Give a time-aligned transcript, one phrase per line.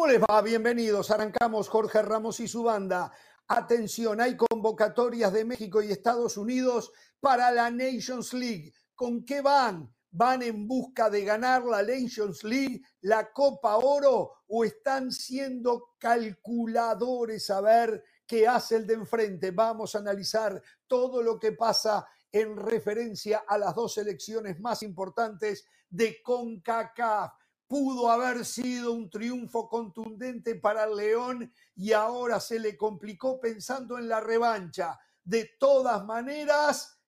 [0.00, 0.40] ¿Cómo les va?
[0.40, 1.10] Bienvenidos.
[1.10, 3.12] Arrancamos Jorge Ramos y su banda.
[3.48, 8.72] Atención, hay convocatorias de México y Estados Unidos para la Nations League.
[8.94, 9.94] ¿Con qué van?
[10.10, 17.50] ¿Van en busca de ganar la Nations League, la Copa Oro o están siendo calculadores
[17.50, 19.50] a ver qué hace el de enfrente?
[19.50, 25.66] Vamos a analizar todo lo que pasa en referencia a las dos elecciones más importantes
[25.90, 27.32] de CONCACAF
[27.70, 33.96] pudo haber sido un triunfo contundente para el León y ahora se le complicó pensando
[33.96, 34.98] en la revancha.
[35.22, 37.00] De todas maneras,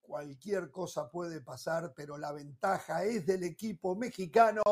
[0.00, 4.62] cualquier cosa puede pasar, pero la ventaja es del equipo mexicano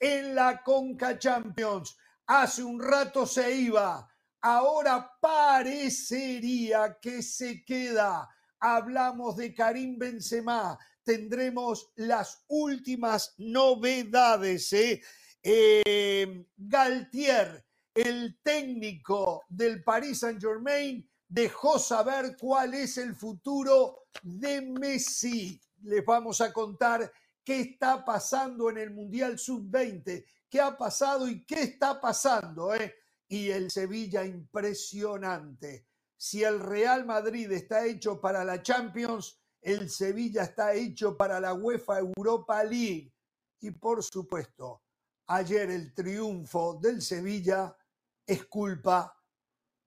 [0.00, 1.94] en la Conca Champions.
[2.26, 4.08] Hace un rato se iba,
[4.40, 8.30] ahora parecería que se queda.
[8.60, 14.72] Hablamos de Karim Benzema, tendremos las últimas novedades.
[14.72, 15.00] ¿eh?
[15.40, 24.60] Eh, Galtier, el técnico del Paris Saint Germain, dejó saber cuál es el futuro de
[24.62, 25.60] Messi.
[25.84, 27.10] Les vamos a contar
[27.44, 32.74] qué está pasando en el Mundial Sub-20, qué ha pasado y qué está pasando.
[32.74, 32.96] ¿eh?
[33.28, 35.86] Y el Sevilla impresionante.
[36.16, 41.52] Si el Real Madrid está hecho para la Champions, el Sevilla está hecho para la
[41.52, 43.12] UEFA Europa League.
[43.60, 44.82] Y por supuesto,
[45.26, 47.76] ayer el triunfo del Sevilla
[48.24, 49.20] es culpa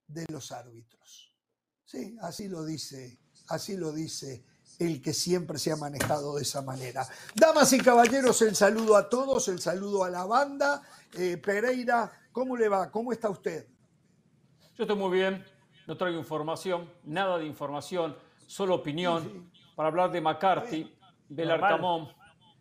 [0.06, 1.34] de los árbitros.
[1.86, 4.44] Sí, así lo dice, así lo dice
[4.80, 7.08] el que siempre se ha manejado de esa manera.
[7.34, 10.82] Damas y caballeros, el saludo a todos, el saludo a la banda.
[11.14, 12.92] Eh, Pereira, ¿cómo le va?
[12.92, 13.66] ¿Cómo está usted?
[14.76, 15.46] Yo estoy muy bien,
[15.88, 19.50] no traigo información, nada de información, solo opinión
[19.80, 20.94] para hablar de McCarthy,
[21.30, 22.10] de Arcamón,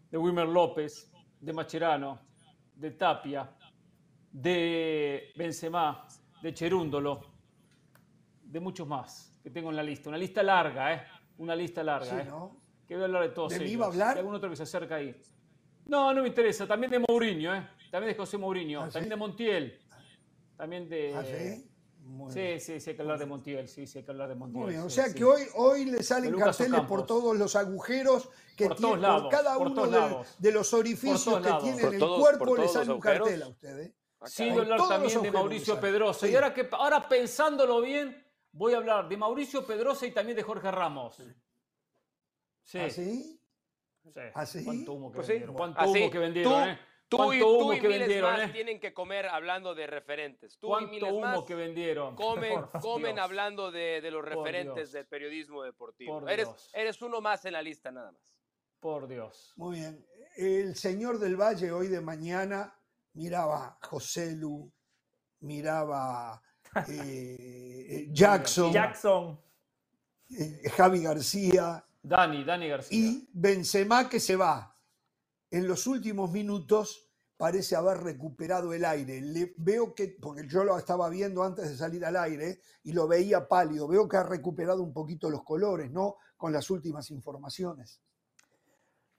[0.09, 2.21] de Wilmer López, de Macherano,
[2.77, 3.51] de Tapia,
[4.31, 6.07] de Benzema,
[6.41, 7.23] de Cherúndolo,
[8.41, 10.09] de muchos más que tengo en la lista.
[10.11, 11.03] Una lista larga, ¿eh?
[11.39, 12.25] Una lista larga, ¿eh?
[12.25, 12.61] ¿no?
[12.87, 13.71] Que voy a hablar de todos ¿De ellos.
[13.73, 14.17] iba a hablar?
[14.17, 15.21] algún otro que se acerca ahí.
[15.87, 16.69] No, no me interesa.
[16.69, 17.69] También de Mourinho, ¿eh?
[17.91, 18.83] También de José Mourinho.
[18.83, 19.79] ¿Ah, también de Montiel.
[20.57, 21.17] También de...
[21.17, 21.69] ¿Ah, sí?
[22.31, 24.63] Sí, sí, sí, hay que hablar de Montiel, sí, sí, hay que hablar de Montiel.
[24.63, 25.15] Muy bien, o sí, sea sí.
[25.15, 29.29] que hoy, hoy le salen carteles por todos los agujeros que Por tiene, todos lados,
[29.31, 30.27] cada por uno todos de, lados.
[30.39, 31.63] de los orificios Por que lados.
[31.65, 33.79] tiene Por en el todos- cuerpo por le sale un cartel a usted.
[33.81, 33.95] ¿eh?
[34.27, 35.81] Sí, Por voy a hablar también de Mauricio.
[35.81, 36.27] Pedrosa.
[36.27, 36.33] Sí.
[36.33, 40.43] Y ahora, que, ahora pensándolo bien, voy a hablar de Mauricio Pedrosa y también de
[40.43, 41.23] Jorge Ramos.
[42.65, 42.79] Sí.
[42.79, 43.41] ¿Así?
[44.13, 44.21] sí.
[44.35, 44.65] ¿Así?
[44.65, 45.33] ¿Cuánto humo que Pues sí.
[45.35, 45.55] vendieron?
[45.57, 46.79] ¿Cuánto Así, humo que vendieron, eh?
[47.09, 48.53] Tú y, ¿Cuánto tú humo y que miles vendieron, más eh?
[48.53, 50.59] tienen que comer hablando de referentes.
[50.59, 52.15] Tú y ¿Cuánto miles humo más que vendieron?
[52.17, 54.93] comen, comen hablando de, de los Por referentes Dios.
[54.93, 56.21] del periodismo deportivo.
[56.21, 58.35] Por Eres, eres uno más en la lista nada más.
[58.81, 59.55] Por Dios.
[59.57, 60.07] Muy bien.
[60.37, 62.79] El señor del Valle hoy de mañana
[63.15, 64.71] miraba a José Lu,
[65.41, 66.43] miraba
[66.89, 69.41] eh, Jackson, Jackson.
[70.31, 72.99] eh, Javi García Dani, Dani García.
[72.99, 74.75] y Benzema que se va.
[75.51, 79.21] En los últimos minutos parece haber recuperado el aire.
[79.21, 83.07] Le veo que, porque yo lo estaba viendo antes de salir al aire y lo
[83.07, 86.17] veía pálido, veo que ha recuperado un poquito los colores, ¿no?
[86.37, 88.03] Con las últimas informaciones.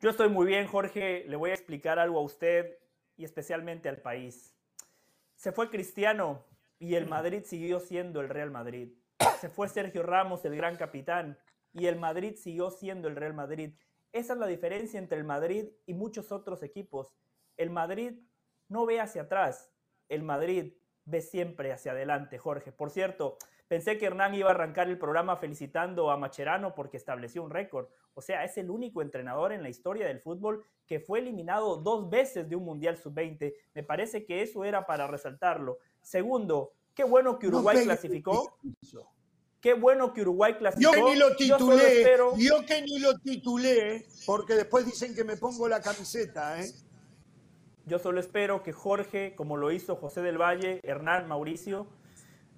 [0.02, 1.26] Yo estoy muy bien, Jorge.
[1.28, 2.78] Le voy a explicar algo a usted
[3.18, 4.54] y especialmente al país.
[5.36, 6.46] Se fue Cristiano
[6.78, 8.94] y el Madrid siguió siendo el Real Madrid.
[9.42, 11.38] Se fue Sergio Ramos, el gran capitán,
[11.74, 13.74] y el Madrid siguió siendo el Real Madrid.
[14.12, 17.14] Esa es la diferencia entre el Madrid y muchos otros equipos.
[17.58, 18.14] El Madrid
[18.68, 19.72] no ve hacia atrás,
[20.08, 20.74] el Madrid
[21.06, 22.72] ve siempre hacia adelante, Jorge.
[22.72, 23.38] Por cierto,
[23.68, 27.88] pensé que Hernán iba a arrancar el programa felicitando a Macherano porque estableció un récord.
[28.14, 32.10] O sea, es el único entrenador en la historia del fútbol que fue eliminado dos
[32.10, 33.54] veces de un Mundial Sub-20.
[33.76, 35.78] Me parece que eso era para resaltarlo.
[36.02, 38.58] Segundo, qué bueno que Uruguay No clasificó.
[39.62, 40.92] Qué bueno que Uruguay Yo clasificó.
[40.94, 45.24] que ni lo Yo titulé, espero- yo que ni lo titulé, porque después dicen que
[45.24, 46.72] me pongo la camiseta, ¿eh?
[47.86, 51.88] Yo solo espero que Jorge, como lo hizo José del Valle, Hernán, Mauricio,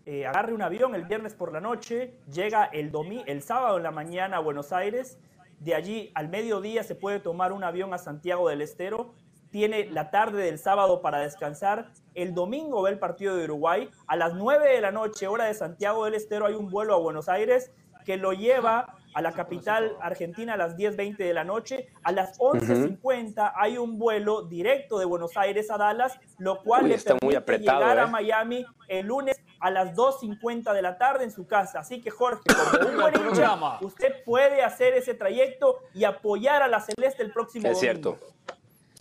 [0.05, 3.83] eh, agarre un avión el viernes por la noche, llega el, domi el sábado en
[3.83, 5.17] la mañana a Buenos Aires,
[5.59, 9.13] de allí al mediodía se puede tomar un avión a Santiago del Estero,
[9.51, 14.15] tiene la tarde del sábado para descansar, el domingo ve el partido de Uruguay, a
[14.15, 17.29] las 9 de la noche, hora de Santiago del Estero, hay un vuelo a Buenos
[17.29, 17.71] Aires
[18.05, 21.89] que lo lleva a la capital argentina a las 10.20 de la noche.
[22.01, 26.89] A las 11.50 hay un vuelo directo de Buenos Aires a Dallas, lo cual Uy,
[26.89, 28.07] le está muy permite apretado, llegar a ¿eh?
[28.07, 31.79] Miami el lunes a las 2.50 de la tarde en su casa.
[31.81, 32.41] Así que Jorge,
[32.73, 37.31] como un buen hincha, usted puede hacer ese trayecto y apoyar a la Celeste el
[37.31, 38.17] próximo Es domingo.
[38.17, 38.19] cierto.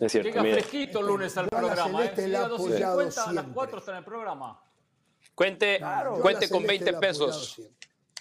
[0.00, 0.28] Es cierto.
[0.30, 0.54] Llega mira.
[0.56, 2.04] fresquito el lunes al programa.
[2.06, 2.12] ¿eh?
[2.16, 3.52] Llega a 12.50, apoyado a las siempre.
[3.54, 4.62] 4 está en el programa.
[5.34, 7.60] Cuente, la cuente con Celeste 20 la he apoyado pesos.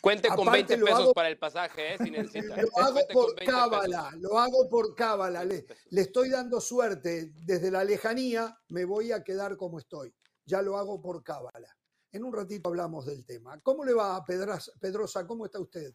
[0.01, 1.97] Cuente con Aparte, 20 lo pesos hago- para el pasaje, ¿eh?
[2.01, 2.55] Si necesita.
[2.61, 4.21] Lo hago Cuente por 20 cábala, pesos.
[4.21, 5.43] lo hago por cábala.
[5.43, 7.31] Le, le estoy dando suerte.
[7.45, 10.13] Desde la lejanía me voy a quedar como estoy.
[10.45, 11.75] Ya lo hago por cábala.
[12.11, 13.59] En un ratito hablamos del tema.
[13.61, 15.27] ¿Cómo le va a Pedrosa?
[15.27, 15.93] ¿Cómo está usted?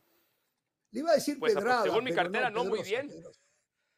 [0.90, 1.82] Le iba a decir Pues, Pedrada.
[1.84, 3.08] según mi cartera, no muy bien.
[3.08, 3.40] Pedrosa.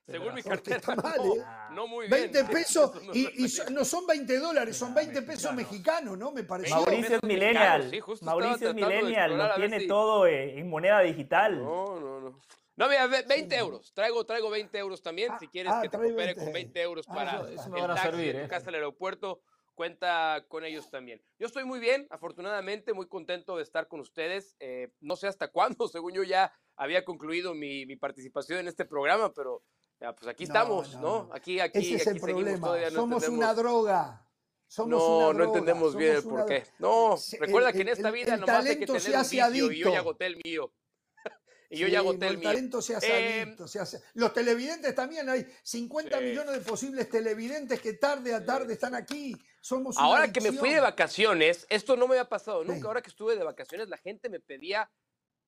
[0.07, 1.45] Según mi cartera, está mal, no, ¿eh?
[1.73, 2.31] no muy bien.
[2.33, 6.31] 20 pesos Eso y, y no son 20 dólares, son 20 pesos mexicanos, ¿no?
[6.31, 6.77] Me pareció.
[6.77, 7.91] Mauricio es pesos millennial.
[7.91, 11.59] sí, Mauricio es millennial, lo tiene si- todo eh, en moneda digital.
[11.63, 12.39] No, no, no.
[12.77, 13.93] No, mira, ve- 20 euros.
[13.95, 15.33] Traigo, traigo 20 euros también.
[15.33, 16.45] Ah, si quieres ah, que te coopere 20.
[16.45, 18.49] con 20 euros Ah, para eso- eso me el taxi servir, de tu ¿eh?
[18.49, 19.41] casa al aeropuerto,
[19.75, 21.21] cuenta con ellos también.
[21.39, 24.55] Yo estoy muy bien, afortunadamente, muy contento de estar con ustedes.
[24.61, 28.85] Eh, no sé hasta cuándo, según yo ya había concluido mi, mi participación en este
[28.85, 29.63] programa, pero
[30.01, 31.25] ya, pues aquí estamos, no, ¿no?
[31.29, 31.35] no.
[31.35, 32.67] Aquí, aquí, Ese es aquí el problema.
[32.67, 34.23] todavía no Somos entendemos- una droga.
[34.69, 36.61] Somos no, una no entendemos bien el somos una por qué.
[36.61, 36.75] droga.
[36.81, 39.03] No, Se- recuerda el- que en esta el- vida el nomás hay que talento tener
[39.03, 40.73] se un hace vicio y yo ya agoté el mío.
[41.71, 42.49] y yo Sí, ya agoté el el mío.
[42.51, 43.07] talento se hace
[43.39, 46.25] Eh, adicto, se hace- Los televidentes también, hay 50 Sí.
[46.25, 49.35] millones de posibles televidentes que tarde a tarde están aquí.
[49.61, 52.87] Somos una Ahora que me fui de vacaciones, esto no me había pasado nunca.
[52.89, 54.91] Ahora que estuve de vacaciones, la gente me pedía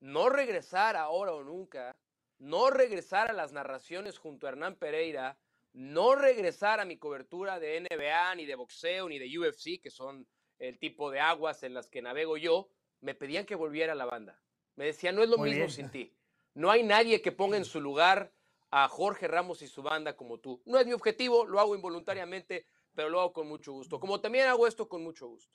[0.00, 1.97] no regresar ahora o nunca,
[2.38, 5.38] no regresar a las narraciones junto a Hernán Pereira,
[5.73, 10.26] no regresar a mi cobertura de NBA, ni de boxeo, ni de UFC, que son
[10.58, 12.70] el tipo de aguas en las que navego yo.
[13.00, 14.43] Me pedían que volviera a la banda.
[14.76, 15.75] Me decían, no es lo Muy mismo bien.
[15.75, 16.17] sin ti.
[16.55, 18.32] No hay nadie que ponga en su lugar
[18.70, 20.62] a Jorge Ramos y su banda como tú.
[20.64, 24.00] No es mi objetivo, lo hago involuntariamente, pero lo hago con mucho gusto.
[24.00, 25.55] Como también hago esto con mucho gusto.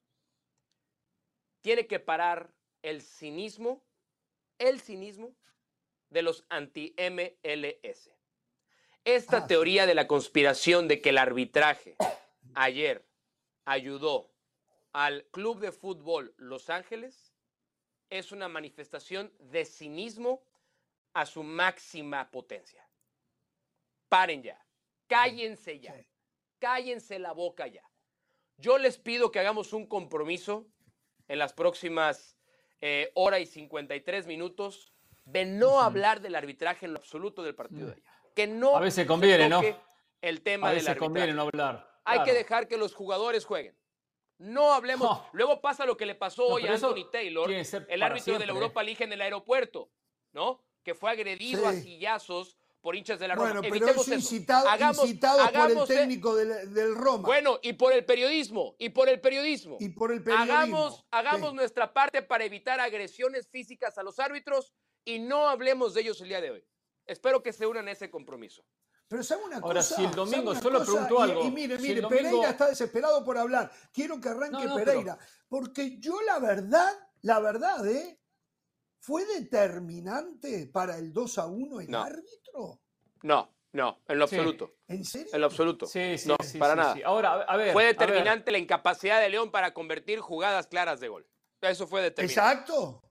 [1.62, 3.85] Tiene que parar el cinismo,
[4.57, 5.35] el cinismo
[6.13, 8.10] de los anti-MLS.
[9.04, 9.48] Esta Ah, sí.
[9.48, 11.95] teoría de la conspiración de que el arbitraje
[12.56, 13.06] ayer
[13.65, 14.31] ayudó
[14.94, 17.33] al Club de Fútbol Los Ángeles
[18.10, 20.44] es una manifestación de cinismo
[21.13, 22.88] a su máxima potencia.
[24.07, 24.63] Paren ya,
[25.07, 26.06] cállense ya, Sí.
[26.59, 27.83] cállense la boca ya.
[28.57, 30.68] Yo les pido que hagamos un compromiso
[31.27, 32.38] en las próximas
[32.81, 34.93] eh, hora y 53 minutos
[35.25, 38.04] de no hablar del arbitraje en lo absoluto del partido de ayer.
[38.36, 39.62] Que no A veces conviene, ¿no?
[40.22, 41.90] el tema A veces conviene no hablar.
[42.06, 42.40] Hay que Claro.
[42.40, 43.78] dejar que los jugadores jueguen.
[44.40, 45.08] No hablemos.
[45.10, 45.30] No.
[45.31, 48.46] Luego pasa lo que le pasó No, hoy a Anthony Taylor, el árbitro de siempre,
[48.48, 48.56] la ¿eh?
[48.56, 49.92] Europa League en el aeropuerto,
[50.34, 50.64] ¿no?
[50.84, 51.81] Que fue agredido a Sí.
[51.84, 53.48] sillazos por hinchas de la Roma.
[53.48, 54.16] Bueno, pero Evitemos eso.
[54.16, 58.04] incitado, Hagamos- incitado por el hagamos e- técnico del, del Roma Bueno, y por el
[58.04, 59.78] periodismo, y por el periodismo.
[59.80, 60.54] y por el periodismo.
[60.54, 61.56] Hagamos, hagamos Sí.
[61.56, 64.74] nuestra parte para evitar agresiones físicas a los árbitros
[65.06, 66.66] y no hablemos de ellos el día de hoy.
[67.06, 68.66] Espero que se unan a ese compromiso.
[69.08, 69.96] Pero sabe una Ahora, cosa.
[69.96, 70.92] si el ¿sabe domingo, solo cosa?
[70.92, 73.72] pregunto Y- algo, Y, mire, si mire, domingo- Pereira está desesperado por hablar.
[73.92, 75.18] Quiero que arranque No, no, pero- Pereira.
[75.48, 76.92] Porque yo la verdad,
[77.22, 78.20] la verdad, ¿eh?
[79.00, 82.02] ¿Fue determinante para el 2 a 1 el No.
[82.02, 82.80] árbitro?
[83.24, 84.36] No, no, en lo Sí.
[84.36, 84.76] absoluto.
[84.88, 85.30] ¿En serio?
[85.34, 85.86] En lo absoluto.
[85.86, 86.94] Sí, sí, no, sí, para sí, nada.
[86.96, 87.02] sí.
[87.04, 87.74] Ahora, a- ver.
[87.74, 87.98] Fue ver.
[87.98, 91.28] determinante la incapacidad de León para convertir jugadas claras de gol.
[91.62, 92.34] Eso fue determinante.
[92.42, 93.02] Exacto.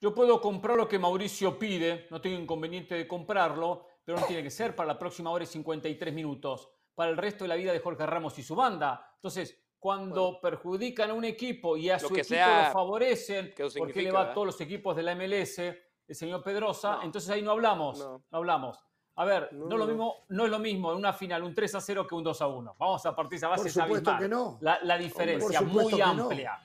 [0.00, 4.42] Yo puedo comprar lo que Mauricio pide, no tengo inconveniente de comprarlo, pero no tiene
[4.42, 7.72] que ser para la próxima hora y 53 minutos, para el resto de la vida
[7.72, 9.12] de Jorge Ramos y su banda.
[9.16, 13.66] Entonces, cuando perjudican a un equipo y a su que equipo sea lo favorecen, que
[13.76, 14.34] porque le va a ¿verdad?
[14.34, 15.58] todos los equipos de la MLS,
[16.06, 17.02] el señor Pedrosa, No.
[17.04, 18.24] entonces ahí no hablamos, No.
[18.30, 18.78] no, hablamos.
[19.16, 21.76] A ver, No, no, lo mismo, no es lo mismo en una final un 3
[21.76, 22.74] a 0 que un 2 a 1.
[22.78, 24.18] Vamos a partir de esa base Por es supuesto abismal.
[24.18, 24.58] que no.
[24.60, 26.22] La, la diferencia Por supuesto muy que no.
[26.24, 26.58] amplia.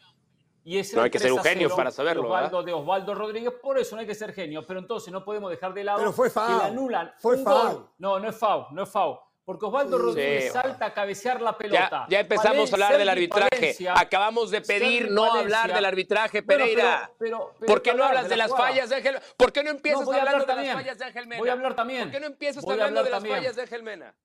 [0.63, 2.27] Y ese No hay que ser 3 un genio 0 para saberlo, de.
[2.29, 4.65] Osvaldo, de Osvaldo Rodríguez, por eso no hay que ser genio.
[4.67, 6.57] Pero entonces no podemos dejar de lado Pero fue que foul.
[6.57, 7.61] le anulan Fue un foul.
[7.73, 7.89] gol.
[7.97, 9.17] No, no es foul, no es foul.
[9.45, 10.03] Porque Osvaldo Sí.
[10.03, 10.49] Rodríguez Sí.
[10.51, 11.89] salta a cabecear la pelota.
[11.89, 13.75] Ya, ya empezamos Valen- a hablar del arbitraje.
[13.95, 17.09] Acabamos de pedir no hablar del arbitraje, Pereira.
[17.17, 18.67] pero- pero- pero ¿Por qué que no hablas de, la las jugada.
[18.69, 19.19] fallas de Ángel?
[19.37, 20.67] ¿Por qué no empiezas No, hablando hablar de también.
[20.75, 21.39] las fallas de Ángel Mena?
[21.39, 22.01] Voy a hablar también.
[22.03, 23.37] ¿Por qué no empiezas Voy a hablando hablar de las también.
[23.37, 24.15] fallas de Ángel Mena?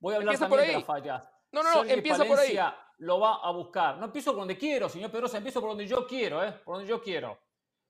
[0.00, 1.28] Voy a hablar Empieza por también de las fallas.
[1.52, 2.58] No, no, no, empieza por ahí.
[3.02, 3.98] Lo va a buscar.
[3.98, 6.52] No empiezo por donde quiero, señor Pedrosa, empiezo por donde yo quiero, ¿eh?
[6.64, 7.36] Por donde yo quiero.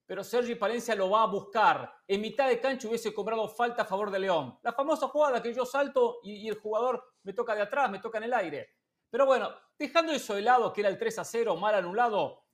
[0.06, 1.92] Pero Sergi Palencia lo va a buscar.
[2.08, 4.58] En mitad de cancha hubiese cobrado falta a favor de León.
[4.62, 7.98] La famosa jugada que yo salto y, y el jugador me toca de atrás, me
[7.98, 8.70] toca en el aire.
[9.10, 12.44] Pero bueno, dejando eso de lado, que era el 3 a 0, mal anulado,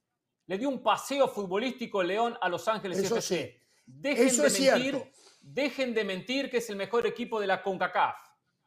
[0.47, 3.53] le dio un paseo futbolístico León a Los Ángeles Eso FC.
[3.53, 3.83] sí.
[3.87, 5.09] Dejen Eso de mentir, cierto.
[5.41, 8.17] dejen de mentir que es el mejor equipo de la CONCACAF.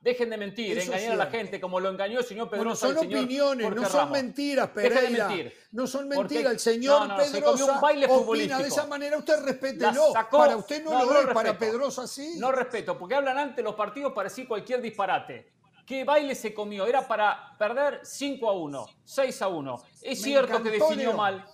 [0.02, 2.88] Dejen de mentir, Eso engañar a la gente como lo engañó el señor Bueno, Pedrosa.
[2.88, 4.12] son y el señor opiniones, Jorge no son Ramos.
[4.14, 5.28] mentiras, Deje de Pereira.
[5.28, 5.54] mentir.
[5.72, 6.54] No son Porque- mentiras.
[6.54, 9.18] El señor No, no, no, se Pedrosa comió un baile opina de esa manera.
[9.18, 10.12] Usted respételo.
[10.12, 11.56] sacó- Para usted no, no, lo no es, para.
[11.58, 12.34] Pedrosa sí.
[12.40, 15.52] No respeto, porque hablan antes los partidos para decir cualquier disparate.
[15.86, 16.86] qué baile se comió.
[16.86, 19.84] Era para perder 5 a 1, 6 a 1.
[20.02, 21.46] Es cierto que definió mal.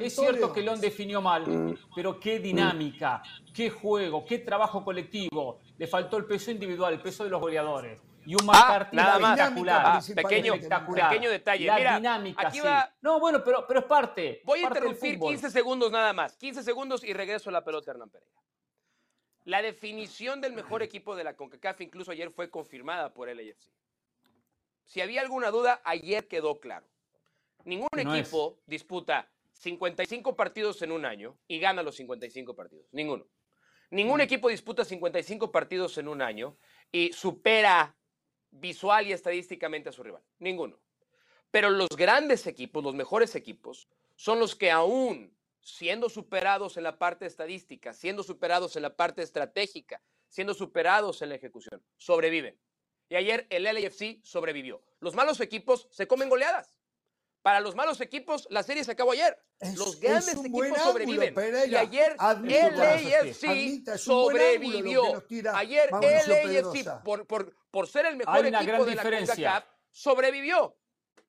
[0.00, 3.20] es cierto que León definió mal, pero qué dinámica,
[3.52, 5.58] qué juego, qué trabajo colectivo.
[5.76, 8.00] Le faltó el peso individual, el peso de los goleadores.
[8.26, 9.38] Y un McCarthy ah, nada más.
[9.38, 9.82] espectacular.
[9.84, 11.66] Ah, pequeño, pequeño detalle.
[11.66, 12.60] La dinámica, sí.
[13.02, 14.40] No, bueno, pero, pero es parte.
[14.44, 16.36] Voy a interrumpir 15 segundos nada más.
[16.36, 18.40] 15 segundos y regreso a la pelota, Hernán Pereira.
[19.44, 23.70] La definición del mejor equipo de la CONCACAF incluso ayer fue confirmada por el AFC.
[24.86, 26.86] Si había alguna duda, ayer quedó claro.
[27.64, 32.86] Ningún equipo disputa 55 partidos en un año y gana los 55 partidos.
[32.92, 33.26] Ninguno.
[33.94, 36.56] Ningún equipo disputa 55 partidos en un año
[36.90, 37.96] y supera
[38.50, 40.20] visual y estadísticamente a su rival.
[40.40, 40.80] Ninguno.
[41.52, 43.86] Pero los grandes equipos, los mejores equipos,
[44.16, 49.22] son los que aún siendo superados en la parte estadística, siendo superados en la parte
[49.22, 52.58] estratégica, siendo superados en la ejecución, sobreviven.
[53.08, 54.82] Y ayer el LAFC sobrevivió.
[54.98, 56.80] Los malos equipos se comen goleadas.
[57.44, 59.36] Para los malos equipos, la serie se acabó ayer.
[59.76, 61.34] los grandes equipos sobreviven.
[61.68, 62.16] y ayer
[62.48, 65.22] el LAFC sobrevivió.
[65.52, 70.74] Ayer el LAFC, por, por, por, ser el mejor equipo de la CONCACAF, sobrevivió.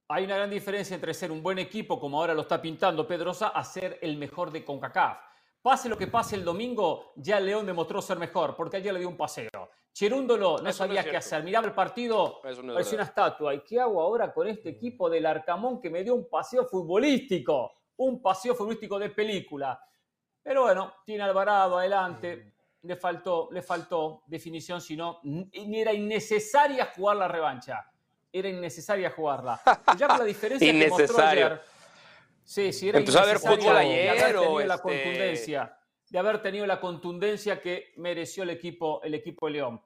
[0.08, 3.50] Hay una gran diferencia entre ser un buen equipo, como ahora lo está pintando Pedrosa,
[3.50, 5.18] a ser el mejor de CONCACAF.
[5.62, 9.10] Pase lo que pase el domingo, ya León demostró ser mejor, porque ayer le dio
[9.10, 9.50] un paseo.
[9.96, 11.42] Cherúndolo no sabía qué hacer.
[11.42, 13.56] Miraba el partido, parecía una estatua.
[13.56, 17.72] ¿Y qué hago ahora con este equipo del Arcamón que me dio un paseo futbolístico?
[17.96, 19.80] Un paseo futbolístico de película.
[20.44, 22.52] Pero bueno, tiene Alvarado adelante.
[22.82, 25.22] Le faltó, le faltó definición, si no,
[25.54, 27.90] era innecesaria jugar la revancha
[28.40, 29.62] era innecesaria jugarla.
[29.98, 31.62] Ya con la diferencia que mostró ayer.
[32.44, 35.78] Sí, sí, era Empezó a ver fútbol ayer o la este contundencia,
[36.16, 39.82] de haber tenido la contundencia que mereció el equipo, el equipo de León.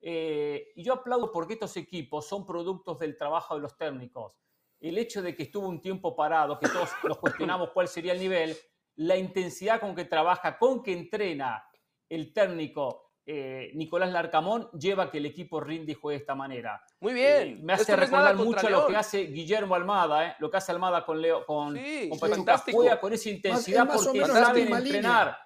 [0.00, 4.40] Eh, y yo aplaudo porque estos equipos son productos del trabajo de los técnicos.
[4.80, 8.18] El hecho de que estuvo un tiempo parado, que todos nos cuestionamos cuál sería el
[8.18, 8.56] nivel,
[8.96, 11.62] la intensidad con que trabaja, con que entrena
[12.08, 16.82] el técnico eh, Nicolás Larcamón lleva que el equipo rinde y juegue de esta manera.
[17.00, 17.48] Muy bien.
[17.48, 20.36] Eh, me hace recordar mucho lo que hace Guillermo Almada, ¿eh?
[20.38, 21.78] lo que hace Almada con Leo, con,
[22.18, 22.62] Pachuca.
[22.72, 25.44] Juega con esa intensidad porque saben entrenar.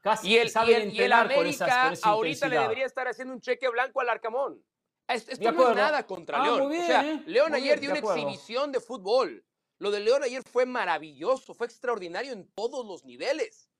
[0.00, 4.00] Casi y el, saben y el, América ahorita le debería estar haciendo un cheque blanco
[4.00, 4.64] al Arcamón.
[5.06, 6.72] Esto no es nada contra ah, León.
[6.72, 9.44] o sea, León ayer dio una exhibición de fútbol.
[9.78, 13.70] Lo de León ayer fue maravilloso, fue extraordinario en todos los niveles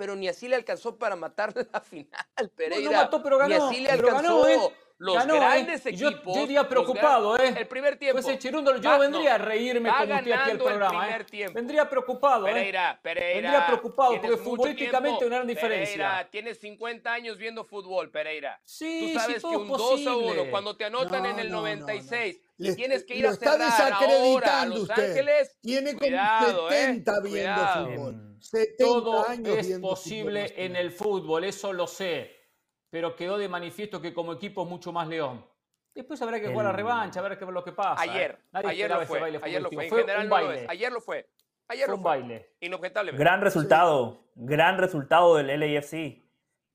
[0.00, 2.90] pero ni así le alcanzó para matar la final, Pereira.
[2.90, 3.48] No, mató, pero ganó.
[3.50, 4.48] Ni así le alcanzó.
[4.48, 4.58] ¿eh?
[5.00, 6.36] Los grandes Yo, equipos.
[6.36, 7.54] Yo, iría preocupado, ¿eh?
[7.56, 8.20] El primer tiempo.
[8.20, 11.08] Pues Cherundo, yo vendría a reírme como usted aquí al programa.
[11.16, 11.48] ¿eh?
[11.54, 12.52] Vendría preocupado, ¿eh?
[12.52, 13.40] Pereira, Pereira.
[13.40, 15.94] Vendría preocupado porque futbolísticamente una gran diferencia.
[15.96, 18.60] Pereira, tienes 50 años viendo fútbol, Pereira.
[18.62, 22.38] Sí, Tú sabes sí, que un 2 a 1, cuando te anotan en el 96
[22.58, 25.08] y tienes que ir a cerrar está desacreditando ahora a Los usted.
[25.08, 25.56] Ángeles.
[25.62, 27.86] Tiene como cuidado, 70 eh, viendo cuidado.
[27.86, 28.36] fútbol.
[28.40, 32.39] 70 Todo años es posible fútbol, en el fútbol, eso lo sé.
[32.90, 35.44] Pero quedó de manifiesto que como equipo es mucho más León.
[35.94, 38.00] Después habrá que jugar la revancha, habrá que ver lo que pasa.
[38.00, 38.62] Ayer, ¿eh?
[38.64, 39.40] ayer lo fue.
[39.42, 39.84] Ayer lo fue.
[39.84, 40.68] En general no lo es.
[40.68, 41.28] Ayer lo fue.
[41.68, 42.54] Ayer fue lo un baile.
[42.60, 43.22] Inobjetablemente.
[43.22, 46.22] Gran resultado, gran resultado del LAFC,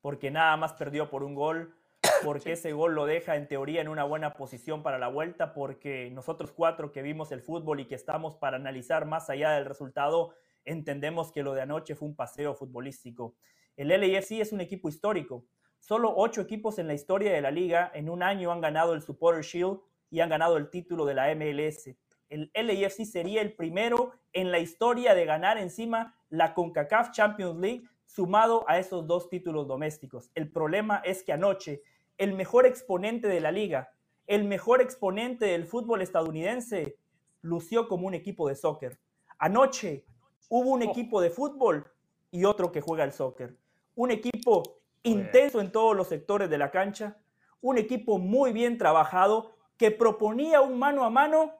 [0.01, 1.75] porque nada más perdió por un gol,
[2.23, 6.09] porque ese gol lo deja en teoría en una buena posición para la vuelta, porque
[6.11, 10.33] nosotros cuatro que vimos el fútbol y que estamos para analizar más allá del resultado,
[10.65, 13.35] entendemos que lo de anoche fue un paseo futbolístico.
[13.75, 15.45] El LAFC es un equipo histórico,
[15.87, 19.03] Solo ocho equipos en la historia de la liga en un año han ganado el
[19.03, 21.95] Supporter Shield y han ganado el título de la MLS.
[22.27, 27.83] El LAFC sería el primero en la historia de ganar encima la CONCACAF Champions League
[28.03, 30.31] sumado a esos dos títulos domésticos.
[30.33, 31.83] El problema es que anoche
[32.17, 33.91] el mejor exponente de la liga,
[34.25, 36.97] el mejor exponente del fútbol estadounidense,
[37.43, 38.99] lució como un equipo de soccer.
[39.37, 40.07] Anoche
[40.49, 40.89] hubo un oh.
[40.89, 41.85] equipo de fútbol
[42.31, 43.55] y otro que juega el soccer.
[43.93, 47.17] Un equipo intenso en todos los sectores de la cancha,
[47.61, 51.53] un equipo muy bien trabajado que proponía un mano a mano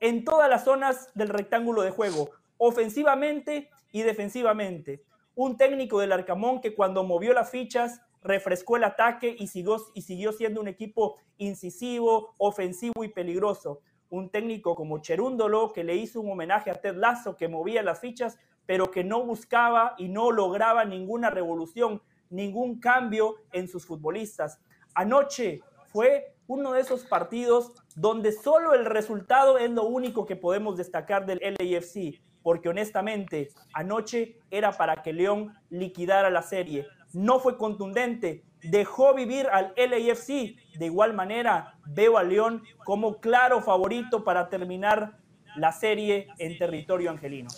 [0.00, 5.04] en todas las zonas del rectángulo de juego, ofensivamente y defensivamente.
[5.34, 10.60] Un técnico del Arcamón que cuando movió las fichas refrescó el ataque y siguió, siendo
[10.60, 13.80] un equipo incisivo, ofensivo y peligroso.
[14.10, 18.00] Un técnico como Cherúndolo que le hizo un homenaje a Ted Lasso que movía las
[18.00, 22.00] fichas pero que no buscaba y no lograba ninguna revolución,
[22.32, 24.60] ningún cambio en sus futbolistas.
[24.94, 25.60] Anoche
[25.92, 31.26] fue uno de esos partidos donde solo el resultado es lo único que podemos destacar
[31.26, 36.86] del LAFC, porque honestamente anoche era para que León liquidara la serie.
[37.12, 40.56] No fue contundente, dejó vivir al LAFC.
[40.78, 45.18] De igual manera, veo a León como claro favorito para terminar
[45.56, 47.50] la serie en territorio angelino.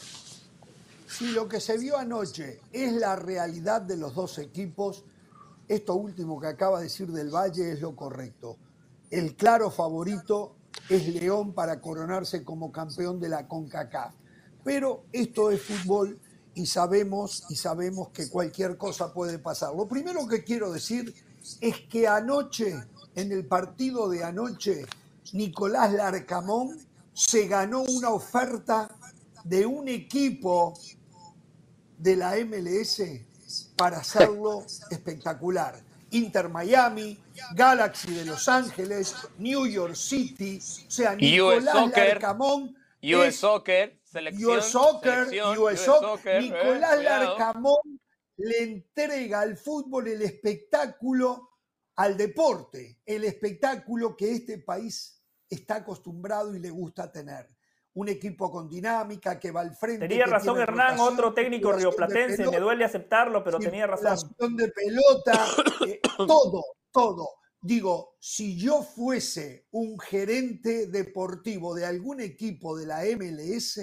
[1.16, 5.04] Si lo que se vio anoche es la realidad de los dos equipos,
[5.68, 8.56] esto último que acaba de decir del Valle es lo correcto.
[9.12, 10.56] El claro favorito
[10.88, 14.12] es León para coronarse como campeón de la CONCACAF.
[14.64, 16.18] Pero esto es fútbol
[16.52, 19.72] y sabemos y sabemos que cualquier cosa puede pasar.
[19.72, 21.14] Lo primero que quiero decir
[21.60, 22.74] es que anoche,
[23.14, 24.84] en el partido de anoche,
[25.32, 26.76] Nicolás Larcamón
[27.12, 28.88] se ganó una oferta
[29.44, 30.74] de un equipo
[32.04, 33.02] de la MLS
[33.76, 35.82] para hacerlo espectacular.
[36.10, 37.18] Inter Miami,
[37.54, 44.66] Galaxy de Los Ángeles, New York City, o sea, Nicolás Larcamón US Soccer, selección, US
[44.66, 48.00] Soccer, US Soccer, Nicolás Larcamón
[48.36, 51.48] le entrega al fútbol el espectáculo
[51.96, 57.48] al deporte, el espectáculo que este país está acostumbrado y le gusta tener.
[57.94, 60.08] Un equipo con dinámica que va al frente.
[60.08, 64.34] Tenía razón Hernán, otro técnico rioplatense, me duele aceptarlo, pero tenía razón.
[64.56, 65.46] de pelota,
[65.86, 67.28] eh, todo, todo.
[67.60, 73.78] Digo, si yo fuese un gerente deportivo de algún equipo de la MLS,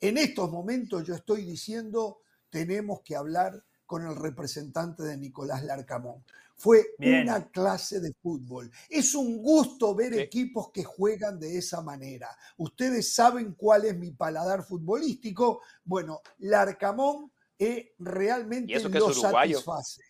[0.00, 6.24] en estos momentos yo estoy diciendo, tenemos que hablar con el representante de Nicolás Larcamón.
[6.64, 8.70] Fue una clase de fútbol.
[8.88, 12.34] Es un gusto ver equipos que juegan de esa manera.
[12.56, 15.60] Ustedes saben cuál es mi paladar futbolístico.
[15.84, 20.00] Bueno, Larcamón eh, realmente lo satisface.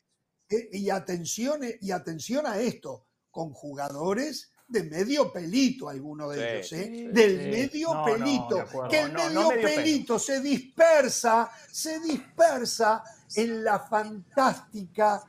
[0.49, 6.59] Eh, y, atención, eh, y atención a esto, con jugadores de medio pelito, alguno de
[6.59, 7.09] ellos, ¿eh?
[7.11, 13.03] del medio pelito, que el medio, pelito se dispersa, se dispersa
[13.35, 15.21] en la fantástica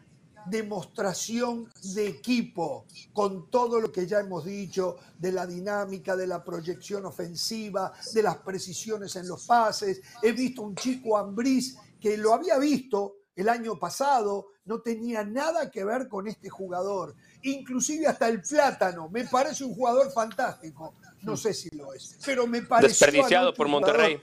[0.45, 6.43] demostración de equipo, con todo lo que ya hemos dicho de la dinámica, de la
[6.43, 10.01] proyección ofensiva, de las precisiones en los pases.
[10.21, 15.69] He visto un chico Ambriz que lo había visto el año pasado, no tenía nada
[15.69, 17.15] que ver con este jugador.
[17.43, 20.93] Inclusive hasta el plátano, me parece un jugador fantástico.
[21.21, 22.89] No sé si lo es, pero me parece...
[22.89, 24.21] Desperdiciado por Monterrey.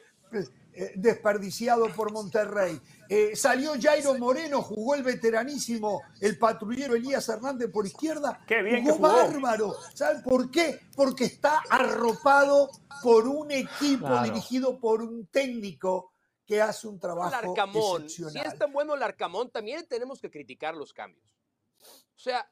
[0.74, 2.80] Eh, desperdiciado por Monterrey.
[3.06, 8.42] Eh, salió Jairo Moreno, jugó el veteranísimo, el patrullero Elías Hernández por izquierda.
[8.46, 9.76] Qué bien jugó, bárbaro.
[9.92, 10.80] ¿Saben por qué?
[10.96, 12.70] Porque está arropado
[13.02, 16.12] por un equipo dirigido por un técnico
[16.46, 18.32] que hace un trabajo excepcional.
[18.32, 21.37] Si es tan bueno el Arcamón, también tenemos que criticar los cambios.
[21.82, 22.50] O sea,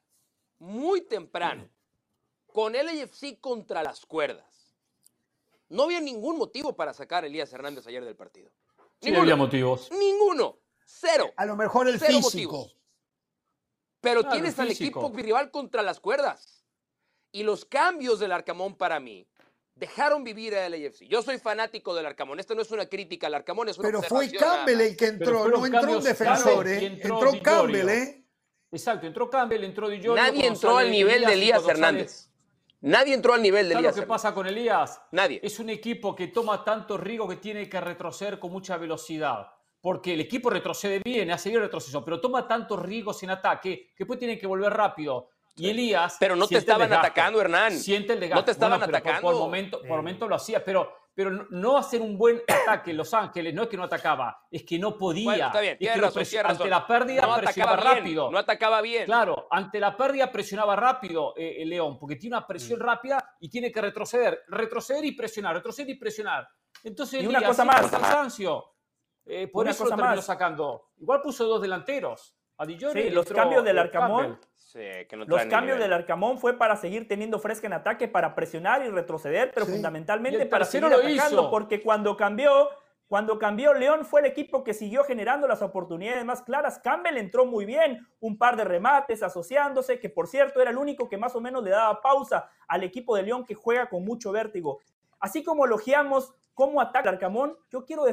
[0.58, 1.70] muy temprano,
[2.46, 4.49] con el AFC contra las cuerdas
[5.70, 8.50] no había ningún motivo para sacar a Elías Hernández ayer del partido.
[9.00, 9.88] Sí había motivos.
[9.92, 10.58] Ninguno.
[10.84, 11.32] Cero.
[11.36, 12.68] A lo mejor el físico.
[14.00, 16.64] Pero tienes al equipo rival contra las cuerdas.
[17.32, 19.28] Y los cambios del Arcamón para mí
[19.74, 21.04] dejaron vivir a LAFC.
[21.08, 22.40] Yo soy fanático del Arcamón.
[22.40, 25.48] Esto no es una crítica al Arcamón, es una Pero fue Campbell el que entró,
[25.48, 26.86] no entró un defensor, ¿eh?
[26.86, 28.24] Entró, Campbell, ¿eh?
[28.72, 32.29] Exacto, entró Campbell, entró Di Nadie entró al nivel de Elías Hernández.
[32.82, 33.94] Nadie entró al nivel de Elías.
[33.94, 35.02] lo que pasa con Elías?
[35.12, 35.40] Nadie.
[35.42, 39.48] Es un equipo que toma tanto riesgo que tiene que retroceder con mucha velocidad.
[39.80, 44.04] Porque el equipo retrocede bien, hace bien retroceso, pero toma tantos riesgos en ataque que
[44.04, 45.28] después tiene que volver rápido.
[45.56, 46.16] Y Elías.
[46.20, 47.72] Pero no te estaban atacando, Hernán.
[47.72, 48.40] Siente el desgaste.
[48.40, 49.20] No te estaban atacando.
[49.20, 53.12] Por, momento, por momento lo hacía, pero pero no hacer un buen ataque en Los
[53.12, 55.46] Ángeles no es que no atacaba, es que no podía.
[55.46, 58.30] está bien, es que ante la pérdida presionaba rápido.
[58.30, 59.04] No atacaba bien.
[59.06, 62.82] Claro, ante la pérdida presionaba rápido eh, el León, porque tiene una presión mm.
[62.82, 66.48] rápida y tiene que retroceder, retroceder y presionar, retroceder y presionar.
[66.84, 68.64] Entonces, y una cosa más, cansancio.
[69.26, 70.90] Eh, por eso lo terminó sacando.
[70.96, 72.36] Igual puso dos delanteros.
[72.92, 74.38] Sí, los cambios del Arcamón
[75.26, 79.50] los cambios del Arcamón fue para seguir teniendo fresca en ataque, para presionar y retroceder,
[79.52, 82.68] pero fundamentalmente para seguir atacando, porque cuando cambió,
[83.08, 86.78] cuando cambió León fue el equipo que siguió generando las oportunidades más claras.
[86.78, 91.08] Campbell entró muy bien, un par de remates asociándose, que por cierto era el único
[91.08, 94.30] que más o menos le daba pausa al equipo de León que juega con mucho
[94.30, 94.78] vértigo.
[95.18, 98.04] Así como elogiamos cómo ataca Arcamón, yo quiero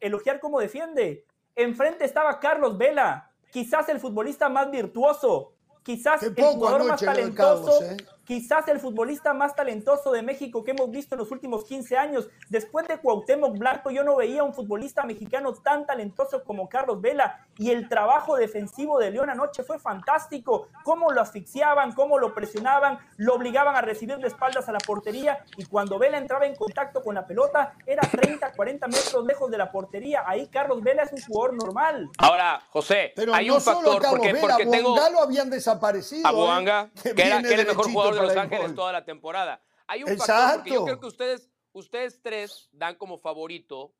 [0.00, 1.26] elogiar cómo defiende.
[1.54, 7.96] Enfrente estaba Carlos Vela, quizás el futbolista más virtuoso, quizás el jugador más talentoso, ¿eh?
[8.26, 12.28] Quizás el futbolista más talentoso de México que hemos visto en los últimos 15 años.
[12.48, 17.46] Después de Cuauhtémoc Blanco, yo no veía un futbolista mexicano tan talentoso como Carlos Vela
[17.56, 20.68] y el trabajo defensivo de León anoche fue fantástico.
[20.82, 25.44] Cómo lo asfixiaban, cómo lo presionaban, lo obligaban a recibir de espaldas a la portería
[25.56, 29.58] y cuando Vela entraba en contacto con la pelota era 30, 40 metros lejos de
[29.58, 30.24] la portería.
[30.26, 32.10] Ahí Carlos Vela es un jugador normal.
[32.18, 35.48] Ahora, José, Pero hay no un solo factor Carlos porque, Vela, porque tengo lo habían
[35.48, 36.26] desaparecido.
[36.26, 36.34] a ¿eh?
[36.34, 39.60] Boanga, que, era, que era el mejor jugador de Los Ángeles toda la temporada.
[39.86, 40.84] Hay un factor porque yo Exacto.
[40.84, 43.94] creo que ustedes, ustedes tres dan como favorito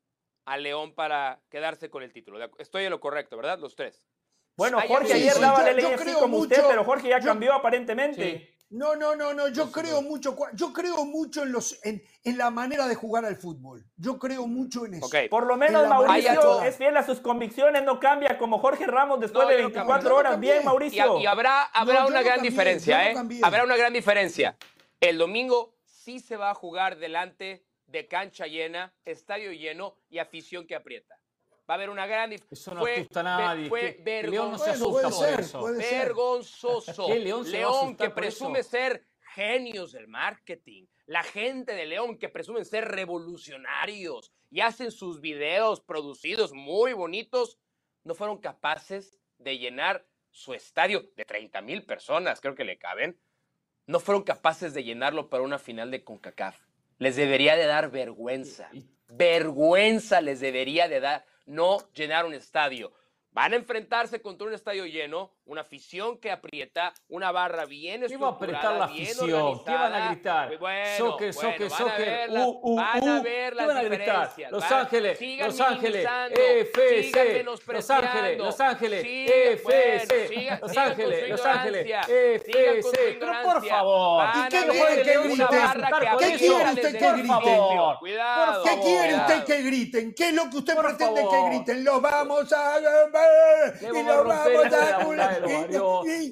[0.45, 2.39] a León para quedarse con el título.
[2.57, 3.59] Estoy en lo correcto, ¿verdad?
[3.59, 4.03] Los tres.
[4.55, 7.53] Bueno, Jorge ayer sí, daba el creo como usted, mucho- pero Jorge ya yo- cambió
[7.53, 8.39] aparentemente.
[8.39, 8.56] Sí.
[8.69, 9.47] No, no, no, no.
[9.47, 10.35] Yo creo mucho.
[10.53, 13.85] Yo creo mucho en los en, en la manera de jugar al fútbol.
[13.95, 15.09] Yo creo mucho en eso.
[15.29, 19.45] Por lo menos Mauricio es fiel a sus convicciones, no cambia como Jorge Ramos después
[19.45, 20.31] No, de yo no 24 cambié, yo no horas.
[20.33, 20.51] cambié.
[20.53, 21.19] Bien, Mauricio.
[21.19, 23.15] y habrá, habrá una gran cambié, diferencia, ¿eh?
[23.41, 24.57] Habrá una gran diferencia.
[24.99, 30.67] El domingo sí se va a jugar delante de cancha llena, estadio lleno y afición
[30.67, 31.15] que aprieta.
[31.69, 32.55] Va a haber una gran diferencia.
[32.71, 33.67] Eso no asusta a nadie.
[33.69, 35.07] Fue que- que León no se vergonzoso.
[35.07, 35.63] Asusta por ser, eso.
[36.05, 37.07] Vergonzoso.
[37.07, 38.69] ¿Qué León que presume eso?
[38.69, 39.03] ser
[39.33, 40.85] genios del marketing.
[41.05, 47.59] La gente de León que presumen ser revolucionarios y hacen sus videos producidos muy bonitos,
[48.03, 53.19] no fueron capaces de llenar su estadio de 30 mil personas, creo que le caben.
[53.85, 56.59] No fueron capaces de llenarlo para una final de CONCACAF.
[56.97, 58.69] Les debería de dar vergüenza.
[59.07, 62.93] Vergüenza les debería de dar no llenar un estadio.
[63.37, 68.17] Van a enfrentarse contra un estadio lleno, una afición que aprieta, una barra bien ¿Qué
[68.17, 69.63] va a estructurada, apretar la afición?
[69.63, 70.57] ¿Qué van a gritar?
[70.57, 72.05] Bueno, soccer, bueno, soccer, van a soccer.
[72.07, 74.05] ver las- Uh, uh, van a ver ¿Qué las van a gritar?
[74.29, 74.51] diferencias.
[74.51, 81.29] Los Ángeles, sigan Los Ángeles, FC, Los Ángeles, Los Ángeles, FC, bueno, sigan- Los Ángeles,
[81.29, 83.17] Los Ángeles, FC.
[83.19, 85.47] Pero por favor, ¿Y qué quiere que griten?
[86.17, 87.59] ¿Qué quiere usted que griten?
[88.63, 90.13] ¿Qué quiere usted que griten?
[90.15, 91.83] ¿Qué es lo que usted pretende que griten?
[91.83, 92.79] Lo vamos a
[93.81, 94.43] y lo vamos a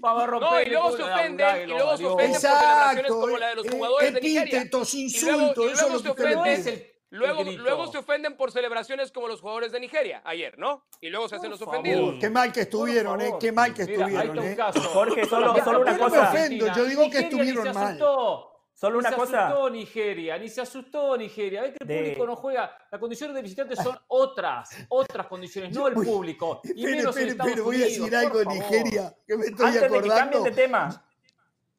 [0.01, 3.19] Vamos a romper y luego se ofenden, de y luego se ofenden por celebraciones Exacto,
[3.21, 4.41] como la de los eh, jugadores de Nigeria.
[4.61, 9.09] epítetos, Y luego- insultos, eso es lo se que Luego, luego se ofenden por celebraciones
[9.11, 10.85] como los jugadores de Nigeria ayer, ¿no?
[10.99, 11.75] Y luego se hacen Por los favor.
[11.79, 12.15] ofendidos.
[12.19, 14.55] Qué mal que estuvieron, eh, qué mal que Mira, estuvieron, eh.
[14.55, 14.81] caso.
[14.81, 16.29] Jorge, solo- solo una yo no me cosa.
[16.29, 17.85] ofendo, yo digo que Nigeria ni estuvieron mal.
[17.87, 18.54] asustó.
[18.75, 19.47] Solo Ni una se cosa.
[19.47, 21.61] asustó Nigeria, ni se asustó Nigeria.
[21.61, 22.77] Ve que el De- público no juega.
[22.91, 26.59] Las condiciones de visitantes son otras, otras condiciones, no el público.
[26.65, 28.45] Y Espere, menos en Estados voy a decir algo de.
[28.47, 30.43] Nigeria que me estoy Antes de que acordando.
[30.43, 31.05] de tema,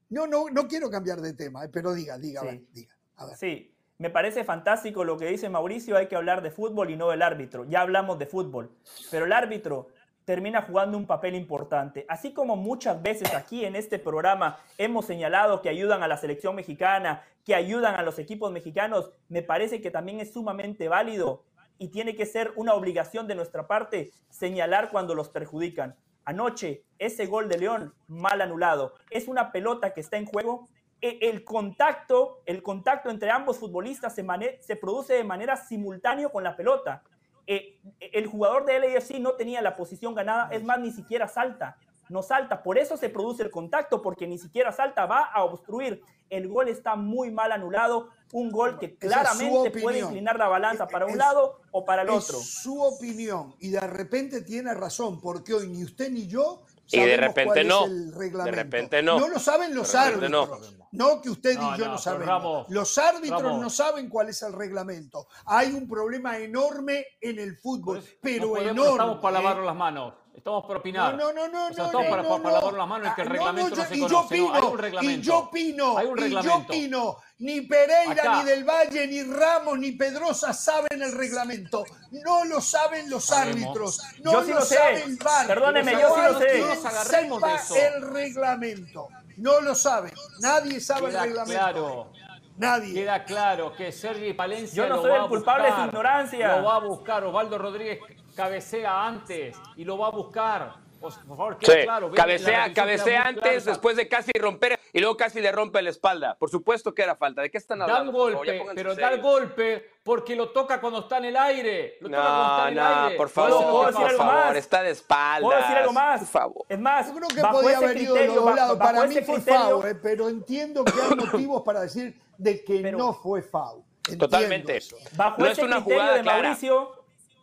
[0.08, 2.46] No, no, no quiero cambiar de tema, eh, pero diga, diga, Sí.
[2.48, 2.96] a ver, diga.
[3.16, 3.36] A ver.
[3.36, 7.10] sí, me parece fantástico lo que dice Mauricio, hay que hablar de fútbol y no
[7.10, 7.64] del árbitro.
[7.68, 8.70] Ya hablamos de fútbol,
[9.10, 9.88] pero el árbitro
[10.26, 12.04] termina jugando un papel importante.
[12.08, 16.56] Así como muchas veces aquí en este programa hemos señalado que ayudan a la selección
[16.56, 21.44] mexicana, que ayudan a los equipos mexicanos, me parece que también es sumamente válido
[21.78, 25.94] y tiene que ser una obligación de nuestra parte señalar cuando los perjudican.
[26.24, 28.94] Anoche, ese gol de León, mal anulado.
[29.10, 30.66] Es una pelota que está en juego.
[31.00, 34.26] E- El contacto, el contacto entre ambos futbolistas se,
[34.58, 37.04] se produce de manera simultánea con la pelota.
[37.46, 41.76] Eh, el jugador de LAFC no tenía la posición ganada, es más, ni siquiera salta.
[42.08, 46.02] No salta, por eso se produce el contacto, porque ni siquiera salta, va a obstruir.
[46.30, 50.86] El gol está muy mal anulado, un gol que es claramente puede inclinar la balanza
[50.88, 52.38] para un Es- lado o para el Es otro.
[52.40, 57.16] su opinión y de repente tiene razón, porque hoy ni usted ni yo Y de
[57.16, 57.86] repente cuál es no.
[57.86, 58.44] el reglamento.
[58.44, 59.18] De repente no.
[59.20, 60.42] No lo saben los repente no.
[60.42, 60.76] árbitros.
[60.92, 61.20] No.
[61.20, 62.26] que usted No, y yo no, no, pero sabemos.
[62.26, 63.60] Ramos, los árbitros Ramos.
[63.60, 65.26] no saben cuál es el reglamento.
[65.46, 68.90] Hay un problema enorme en el fútbol, pero no podemos, enorme.
[68.92, 70.14] estamos para lavarnos las manos.
[70.36, 71.14] Estamos para opinar.
[71.16, 72.50] No, no, no, O sea, no, estamos no, para, no, para no.
[72.50, 74.38] lavarnos las manos y que el Ah, reglamento no, yo- se y yo conoce.
[74.38, 75.18] no, hay opino, un reglamento.
[75.20, 76.56] Y yo opino, Hay un y yo reglamento.
[76.72, 78.36] opino, ni Pereira, Acá.
[78.38, 81.84] ni Del Valle, ni Ramos, ni Pedrosa saben el reglamento.
[82.12, 83.62] No lo saben los Sabemos.
[83.64, 84.00] árbitros.
[84.22, 84.74] No Yo sí lo lo sé.
[84.76, 85.46] sabe el VAR.
[85.46, 86.58] Perdóneme, yo sí lo sé.
[86.60, 87.74] No nos agarremos de eso.
[87.76, 89.08] el reglamento.
[89.38, 90.12] No lo saben.
[90.40, 91.58] Nadie sabe Queda el reglamento.
[91.62, 92.12] claro.
[92.58, 92.94] Nadie.
[92.94, 96.56] Queda claro que Sergi Palencia Yo no lo soy va el culpable de su ignorancia.
[96.56, 97.24] Lo va a buscar.
[97.24, 97.98] Osvaldo Rodríguez
[98.36, 100.86] cabecea antes y lo va a buscar.
[101.00, 102.10] Por por favor, Sí, claro.
[102.10, 103.60] cabecea, cabecea antes, clara.
[103.60, 106.36] después de casi romper y luego casi le rompe la espalda.
[106.38, 107.42] Por supuesto que era falta.
[107.42, 108.10] ¿De qué están Da hablando?
[108.12, 111.26] el Por favor, ya golpe, pero da el golpe porque lo toca cuando está en
[111.26, 111.98] el aire.
[112.00, 113.16] Lo toca cuando No, está en el no, aire.
[113.18, 114.56] por favor, que ¿Puedo decir por favor, más?
[114.56, 115.42] está de espaldas.
[115.42, 116.18] ¿Puedo decir algo más?
[116.20, 116.64] Por favor.
[116.68, 119.86] Es más, Yo creo que podía haber ido de bajo Para mí fue criterio- foul,
[119.86, 123.82] eh, pero entiendo que hay motivos para decir de que Pero- no fue foul.
[123.98, 124.76] Entiendo Totalmente.
[124.78, 124.96] eso.
[125.14, 126.38] Bajo No ese es una criterio jugada de clara.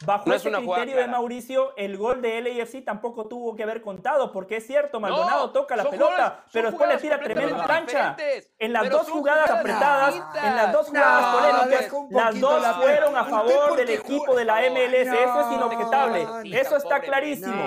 [0.06, 4.58] Bajo ese criterio de Mauricio, el gol de LAFC tampoco tuvo que haber contado, porque
[4.58, 8.16] es cierto, Maldonado toca la pelota, pero después le tira tremenda cancha.
[8.60, 13.76] En las dos jugadas apretadas, en las dos jugadas polémicas, las dos fueron a favor
[13.76, 15.08] del equipo de la MLS.
[15.08, 16.28] Eso es inobjetable.
[16.60, 17.64] Eso está clarísimo.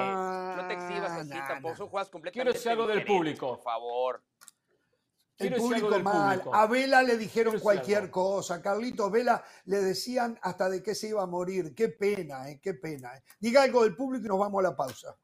[0.57, 1.77] No te exhibas así tampoco.
[1.77, 3.57] Son jugadas completamente Quiero decir algo del público.
[3.57, 4.23] Por favor.
[5.39, 6.43] El público mal.
[6.53, 8.63] A Vela le dijeron cualquier cosa.
[8.63, 11.75] Carlito Vela le decían hasta de qué se iba a morir.
[11.75, 13.17] Qué pena, eh, qué pena.
[13.17, 13.23] Eh.
[13.39, 15.17] Diga algo del público y nos vamos a la pausa.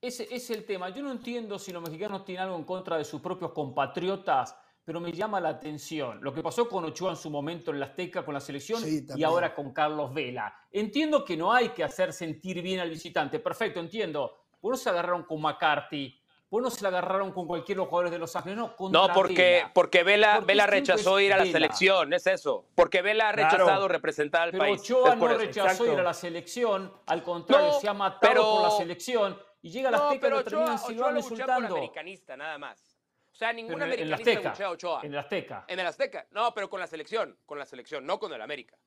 [0.00, 0.90] Ese es el tema.
[0.90, 5.00] Yo no entiendo si los mexicanos tienen algo en contra de sus propios compatriotas, pero
[5.00, 8.24] me llama la atención lo que pasó con Ochoa en su momento en la Azteca
[8.24, 10.54] con la selección y ahora con Carlos Vela.
[10.70, 13.38] Entiendo que no hay que hacer sentir bien al visitante.
[13.38, 14.32] Perfecto, entiendo.
[14.60, 17.88] Por eso se agarraron con McCarthy pues no se la agarraron con cualquiera de los
[17.88, 19.70] jugadores de Los Ángeles, no, no porque, Vela.
[19.74, 22.66] porque Vela, Vela rechazó ir a la selección, es eso.
[22.74, 24.80] Porque Vela ha rechazado representar al pero país.
[24.80, 29.38] Ochoa no rechazó ir a la selección, al contrario, se ha matado por la selección
[29.62, 31.68] y llega a la Azteca y lo terminan silbando insultando.
[31.68, 32.96] Por americanista, nada más.
[33.32, 35.00] O sea, ningún americanista en a Ochoa.
[35.02, 35.64] En el Azteca.
[35.68, 36.26] En el Azteca.
[36.30, 38.78] No, pero con la selección, con la selección, no con el América.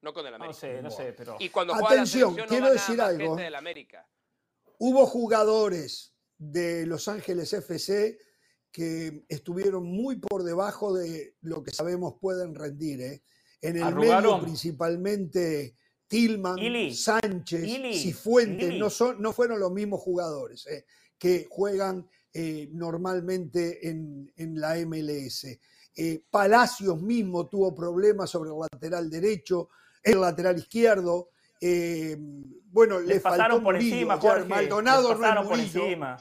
[0.00, 0.54] No con el América.
[0.54, 1.36] No sé, no sé, pero...
[1.40, 3.36] Y cuando Atención, juega la selección, quiero no decir algo.
[3.36, 4.06] Del América.
[4.78, 8.18] Hubo jugadores de Los Ángeles FC
[8.70, 13.00] que estuvieron muy por debajo de lo que sabemos pueden rendir.
[13.00, 13.22] ¿eh?
[13.60, 16.58] En el medio principalmente Tillman,
[16.94, 20.84] Sánchez, Cifuentes, no, son, no fueron los mismos jugadores ¿eh?
[21.18, 25.46] que juegan eh, normalmente en, en, la MLS.
[26.30, 29.70] Palacios mismo tuvo problemas sobre el lateral derecho,
[30.04, 31.30] el lateral izquierdo.
[31.60, 32.16] Eh,
[32.70, 34.44] bueno, le pasaron por encima, Jorge.
[34.44, 36.18] Maldonado pasaron por encima.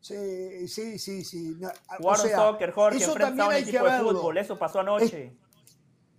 [0.00, 1.56] Sí, sí, sí, sí.
[1.98, 5.34] Jugaron soccer, Jorge, eso también hay equipo que de fútbol, eso pasó anoche.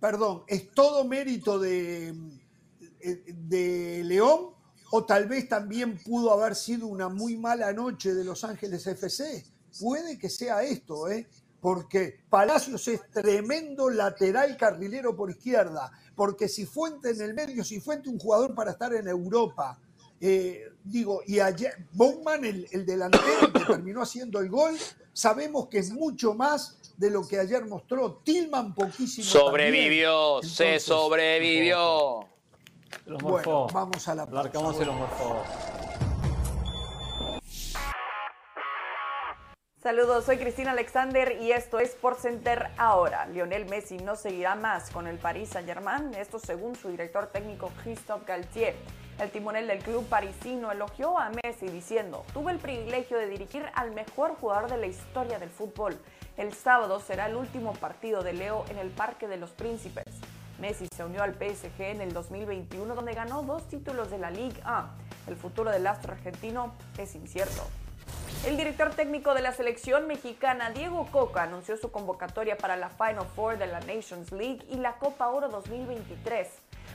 [0.00, 2.08] perdón, ¿es todo mérito de,
[3.00, 4.56] eh, de León
[4.90, 9.44] o tal vez también pudo haber sido una muy mala noche de Los Ángeles FC?
[9.78, 11.28] Puede que sea esto, ¿eh?
[11.66, 17.80] Porque Palacios es tremendo lateral carrilero por izquierda, porque si Fuente en el medio, si
[17.80, 19.76] Fuente un jugador para estar en Europa,
[20.20, 24.76] eh, digo, y ayer Bowman, el, delantero que terminó haciendo el gol,
[25.12, 28.20] sabemos que es mucho más de lo que ayer mostró.
[28.22, 29.26] Tillman poquísimo.
[29.26, 32.28] Sobrevivió, se sobrevivió.
[33.20, 35.85] bueno, vamos a la pausa.
[39.86, 43.26] Saludos, soy Cristina Alexander y esto es Center ahora.
[43.26, 48.24] Lionel Messi no seguirá más con el Paris Saint-Germain, esto según su director técnico Christophe
[48.26, 48.74] Galtier.
[49.20, 53.92] El timonel del club parisino elogió a Messi diciendo, tuve el privilegio de dirigir al
[53.92, 55.96] mejor jugador de la historia del fútbol.
[56.36, 60.02] El sábado será el último partido de Leo en el Parque de los Príncipes.
[60.58, 64.60] Messi se unió al PSG en el 2021 donde ganó dos títulos de la Ligue
[64.66, 64.88] 1.
[65.28, 67.62] El futuro del astro argentino es incierto.
[68.44, 73.26] El director técnico de la selección mexicana, Diego Coca, anunció su convocatoria para la Final
[73.34, 76.48] Four de la Nations League y la Copa Oro 2023.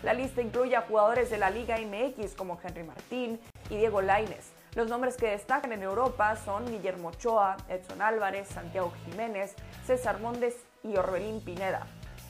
[0.03, 3.39] La lista incluye a jugadores de la Liga MX como Henry Martín
[3.69, 4.51] y Diego Laines.
[4.75, 9.53] Los nombres que destacan en Europa son Guillermo Ochoa, Edson Álvarez, Santiago Jiménez,
[9.85, 11.85] César Mondes y Orbelín Pineda.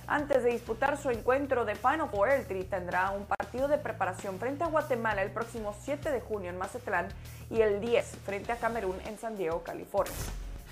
[0.08, 4.40] Antes de disputar su encuentro de Final Four, el Tri tendrá un partido de preparación
[4.40, 7.08] frente a Guatemala el próximo 7 de junio en Mazatlán
[7.50, 10.14] y el 10 frente a Camerún en San Diego, California.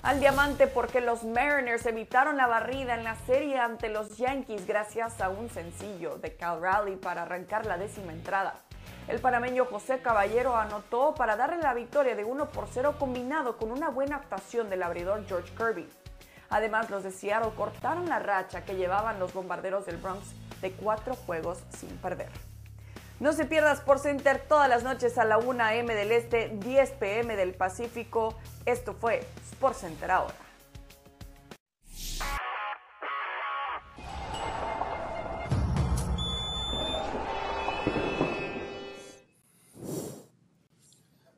[0.02, 5.20] Al diamante porque los Mariners evitaron la barrida en la serie ante los Yankees gracias
[5.20, 8.54] a un sencillo de Cal Raleigh para arrancar la décima entrada.
[9.08, 13.72] El panameño José Caballero anotó para darle la victoria de 1 por 0 combinado con
[13.72, 15.86] una buena actuación del abridor George Kirby.
[16.50, 20.26] Además, los de Seattle cortaron la racha que llevaban los bombarderos del Bronx
[20.60, 22.28] de cuatro juegos sin perder.
[23.20, 25.94] No se pierdas Sport Center todas las noches a la 1 a.m.
[25.94, 27.36] del Este, 10 p.m.
[27.36, 28.34] del Pacífico.
[28.66, 29.20] Esto fue
[29.52, 30.34] Sport Center ahora.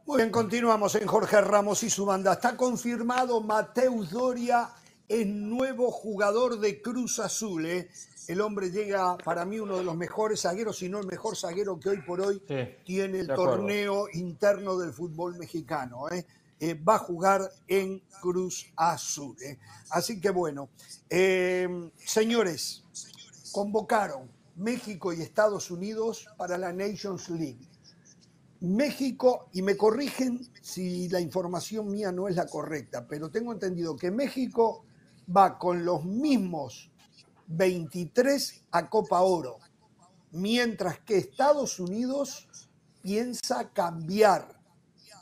[0.06, 2.34] Muy bien, continuamos en Jorge Ramos y su banda.
[2.34, 4.68] Está confirmado Mateus Doria
[5.12, 7.66] es nuevo jugador de Cruz Azul.
[7.66, 7.90] ¿eh?
[8.28, 11.78] El hombre llega, para mí, uno de los mejores zagueros, si no el mejor zaguero
[11.78, 12.42] que hoy por hoy
[12.84, 16.08] tiene el torneo interno del fútbol mexicano.
[16.08, 16.24] ¿eh?
[16.58, 19.36] Eh, va a jugar en Cruz Azul.
[19.90, 20.70] Así que bueno,
[21.98, 22.82] señores,
[23.52, 27.68] convocaron México y Estados Unidos para la Nations League.
[28.60, 33.96] México, y me corrigen si la información mía no es la correcta, pero tengo entendido
[33.96, 34.84] que México
[35.34, 36.90] va con los mismos
[37.46, 39.58] 23 a Copa Oro.
[40.34, 42.48] mientras que Estados Unidos
[43.02, 44.48] piensa cambiar.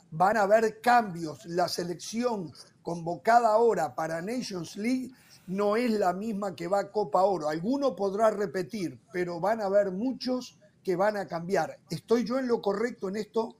[0.09, 1.45] Van a haber cambios.
[1.45, 5.11] La selección convocada ahora para Nations League
[5.47, 7.49] no es la misma que va a Copa Oro.
[7.49, 11.77] Alguno podrá repetir, pero van a haber muchos que van a cambiar.
[11.89, 13.57] ¿Estoy yo en lo correcto en esto?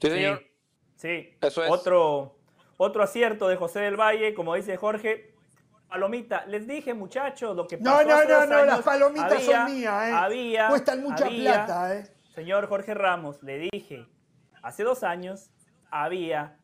[0.00, 0.42] Sí, señor.
[0.96, 1.70] Sí, Eso es.
[1.70, 2.36] Otro,
[2.82, 5.30] otro acierto de José del Valle, como dice Jorge.
[5.88, 8.80] Palomita, les dije, muchachos, lo que No, pasó no, hace no, dos no, años, las
[8.82, 10.12] palomitas había- son mías, ¿eh?
[10.14, 12.06] Había, Cuestan mucha había- plata, ¿eh?
[12.34, 14.06] Señor Jorge Ramos, le dije,
[14.62, 15.50] hace dos años
[15.90, 16.56] había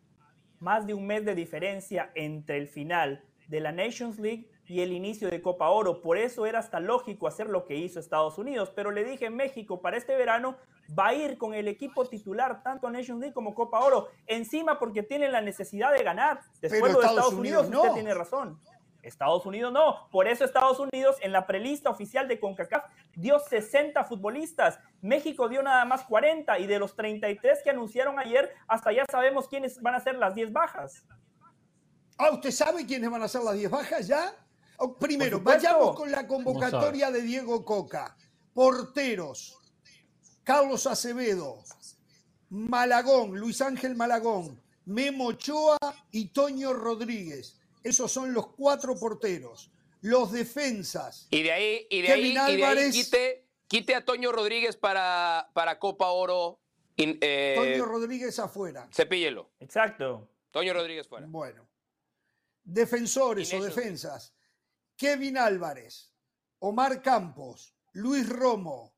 [0.61, 4.92] más de un mes de diferencia entre el final de la Nations League y el
[4.92, 6.02] inicio de Copa Oro.
[6.02, 8.70] Por eso era hasta lógico hacer lo que hizo Estados Unidos.
[8.74, 10.57] Pero le dije, México para este verano
[10.96, 14.09] va a ir con el equipo titular, tanto a Nations League como Copa Oro.
[14.26, 16.40] Encima porque tienen la necesidad de ganar.
[16.61, 17.94] Después Pero lo de Estados Estados Unidos, Unidos usted no.
[17.94, 18.61] tiene razón.
[19.02, 20.09] Estados Unidos no.
[20.11, 24.78] Por eso Estados Unidos en la prelista oficial de CONCACAF dio 60 futbolistas.
[25.00, 29.48] México dio nada más 40 y de los 33 que anunciaron ayer, hasta ya sabemos
[29.48, 31.04] quiénes van a ser las 10 bajas.
[32.18, 34.35] Ah, ¿usted sabe quiénes van a ser las 10 bajas ya?
[34.81, 38.17] Oh, Primero, vayamos con la convocatoria de Diego Coca.
[38.55, 39.59] Porteros,
[40.45, 41.62] Carlos Acevedo,
[42.51, 45.77] Malagón, Luis Ángel Malagón, Memo Ochoa
[46.12, 47.59] y Toño Rodríguez.
[47.83, 49.71] Esos son los cuatro porteros.
[50.01, 52.93] Los defensas, Y de ahí, y de ahí, Kevin y de ahí Álvarez.
[52.95, 56.61] quite, quite a Toño Rodríguez para, para Copa Oro.
[56.97, 58.88] in- eh, Toño Rodríguez afuera.
[58.95, 59.51] cepíllelo.
[59.59, 60.29] Exacto.
[60.53, 61.27] Toño Rodríguez fuera.
[61.29, 61.67] Bueno.
[62.62, 64.35] Defensores o defensas.
[64.99, 66.13] Kevin Álvarez,
[66.59, 68.97] Omar Campos, Luis Romo,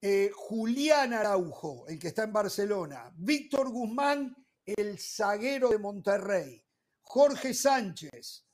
[0.00, 6.62] eh, Julián Araujo, el que está en Barcelona, Víctor Guzmán, el zaguero de Monterrey,
[7.00, 8.46] Jorge Sánchez,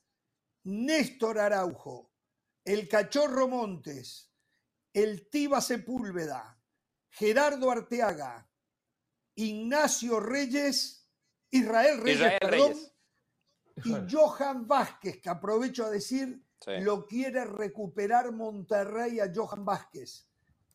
[0.63, 2.13] Néstor Araujo,
[2.63, 4.31] el Cachorro Montes,
[4.93, 6.57] el Tiba Sepúlveda,
[7.09, 8.49] Gerardo Arteaga,
[9.35, 11.09] Ignacio Reyes,
[11.49, 12.93] Israel Reyes, Israel perdón, Reyes.
[13.85, 16.71] Y Johan Vázquez, que aprovecho a decir, Sí.
[16.81, 20.27] lo quiere recuperar Monterrey a Johan Vázquez.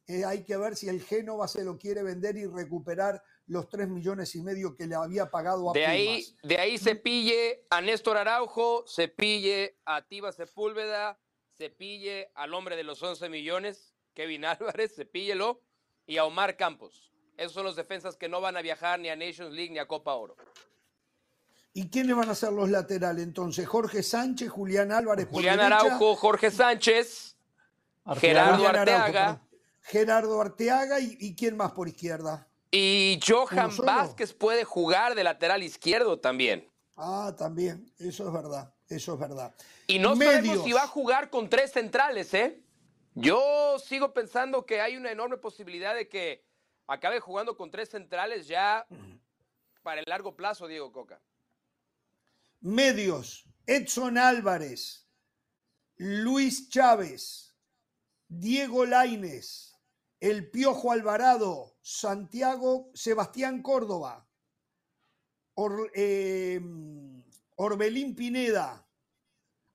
[0.09, 3.89] Eh, hay que ver si el Génova se lo quiere vender y recuperar los 3
[3.89, 5.91] millones y medio que le había pagado a De Pumas.
[5.95, 11.19] ahí, de ahí se pille a Néstor Araujo, se pille a Tiba Sepúlveda,
[11.57, 14.45] se pille al hombre de los 11 millones, Kevin
[14.77, 15.61] Álvarez, se píllelo,
[16.07, 17.13] y a Omar Campos.
[17.37, 19.87] Esos son los defensas que no van a viajar ni a Nations League ni a
[19.87, 20.37] Copa Oro.
[21.77, 23.69] ¿Y quiénes van a ser los laterales entonces?
[23.69, 27.37] Jorge Sánchez, Julián Álvarez por Julián derecha, Araujo, Jorge Sánchez,
[28.03, 28.21] Arteaga.
[28.47, 29.43] Gerardo Araujo, Arteaga.
[29.83, 32.49] Gerardo Arteaga y, y quién más por izquierda.
[32.71, 33.71] y Johan.
[33.85, 36.67] Vázquez puede jugar de lateral izquierdo también.
[36.97, 39.55] Ah, también, eso es verdad, eso es verdad.
[39.87, 40.35] Y no Medios.
[40.37, 42.63] sabemos si va a jugar con tres centrales, ¿eh?
[43.15, 46.43] Yo sigo pensando que hay una enorme posibilidad de que
[46.87, 48.87] acabe jugando con tres centrales ya
[49.83, 51.21] para el largo plazo, Diego Coca.
[52.61, 55.09] Medios, Edson Álvarez,
[55.97, 57.55] Luis Chávez,
[58.29, 59.75] Diego Laines,
[60.21, 64.29] El Piojo Alvarado, Santiago Sebastián Córdoba,
[65.55, 66.61] Or- eh,
[67.57, 68.87] Orbelín Pineda,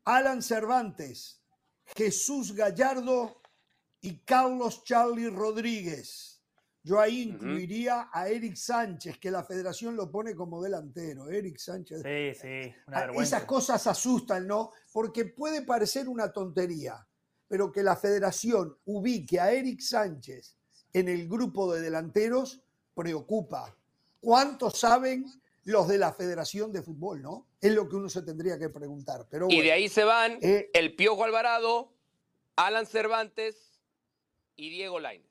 [0.05, 1.41] Alan Cervantes,
[1.95, 3.41] Jesús Gallardo
[4.01, 6.30] y Carlos Charlie Rodríguez.
[6.83, 11.29] Yo ahí incluiría a Eric Sánchez, que la federación lo pone como delantero.
[11.29, 12.01] Eric Sánchez.
[12.01, 13.37] Sí, sí, una Ah, vergüenza.
[13.37, 14.71] Esas cosas asustan, ¿no?
[14.91, 17.05] Porque puede parecer una tontería,
[17.47, 20.57] pero que la federación ubique a Eric Sánchez
[20.93, 22.61] en el grupo de delanteros
[22.95, 23.75] preocupa.
[24.19, 25.25] ¿Cuántos saben
[25.63, 27.47] los de la Federación de Fútbol, no?
[27.61, 29.27] Es lo que uno se tendría que preguntar.
[29.29, 31.93] Pero Y de ahí se van eh, el Piojo Alvarado,
[32.55, 33.79] Alan Cervantes
[34.55, 35.30] y Diego Laines.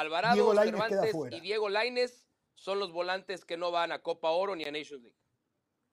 [0.00, 1.36] Alvarado, Diego Lainez queda Cervantes fuera.
[1.36, 5.02] y Diego Laines son los volantes que no van a Copa Oro ni a Nations
[5.02, 5.16] League.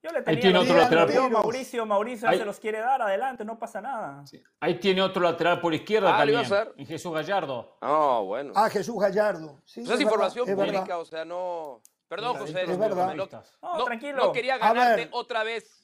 [0.02, 1.30] Yo le Ahí tenía tiene la otro lateral.
[1.30, 4.24] Mauricio, Mauricio Ahí- se los quiere dar, adelante, no pasa nada.
[4.60, 6.60] Ahí tiene otro lateral por izquierda Ah, lo iba a también.
[6.62, 6.74] hacer.
[6.76, 7.78] en Jesús Gallardo.
[7.80, 8.52] Ah, bueno.
[8.54, 9.60] ah, Jesús Gallardo.
[9.64, 11.80] Sí, Pues es información pública, o sea, no.
[12.08, 12.62] Perdón, José.
[12.62, 13.14] es verdad.
[13.16, 14.16] No, tranquilo.
[14.26, 15.82] no quería ganarte otra vez.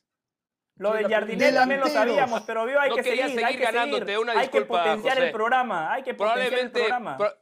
[0.77, 3.67] Lo de Jardinel también lo sabíamos, pero vio, hay No que quería seguir, hay seguir
[3.67, 4.19] que ganándote, seguir.
[4.19, 5.27] una hay que disculpa, potenciar José.
[5.27, 7.17] el programa, hay que potenciar el Probablemente, programa.
[7.19, 7.33] pro-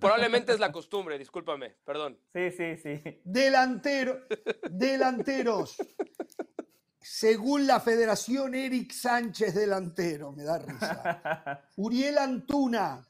[0.00, 2.18] probablemente es la costumbre, discúlpame, perdón.
[2.32, 3.20] Sí, sí, sí.
[3.24, 4.22] Delantero,
[4.70, 5.76] delanteros.
[7.00, 11.62] Según la Federación, Eric Sánchez delantero, me da risa.
[11.76, 13.06] Uriel Antuna,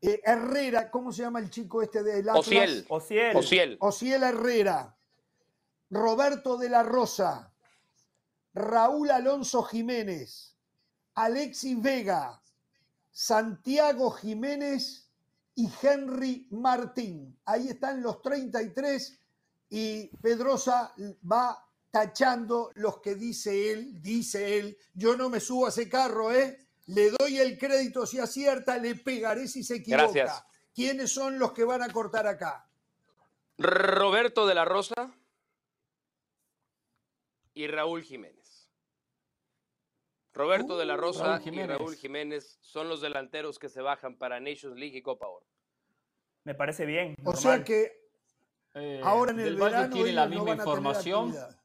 [0.00, 2.46] eh, Herrera, ¿cómo se llama el chico este del Atlas?
[2.46, 2.86] Ociel.
[2.88, 3.36] Ociel.
[3.36, 3.76] Ociel.
[3.80, 4.96] Ociel Herrera,
[5.90, 7.52] Roberto de la Rosa,
[8.54, 10.56] Raúl Alonso Jiménez,
[11.14, 12.42] Alexis Vega,
[13.10, 15.03] Santiago Jiménez
[15.54, 17.38] y Henry Martín.
[17.44, 19.20] Ahí están los 33
[19.70, 20.94] y Pedrosa
[21.30, 24.76] va tachando los que dice él, dice él.
[24.94, 26.58] Yo no me subo a ese carro, ¿eh?
[26.86, 30.10] Le doy el crédito si acierta, le pegaré si se equivoca.
[30.12, 30.44] Gracias.
[30.74, 32.68] ¿Quiénes son los que van a cortar acá?
[33.58, 35.14] Roberto de la Rosa
[37.54, 38.43] y Raúl Jiménez.
[40.34, 41.66] Roberto de la Uh, Rosa Raúl y.
[41.78, 45.46] Raúl Jiménez son los delanteros que se bajan para Nations League y Copa Oro.
[46.44, 47.14] Me parece bien.
[47.20, 47.36] O normal.
[47.42, 48.04] sea que
[48.74, 51.28] Eh, ahora en el Del Valle verano tiene la no misma van a tener información.
[51.28, 51.60] actividad.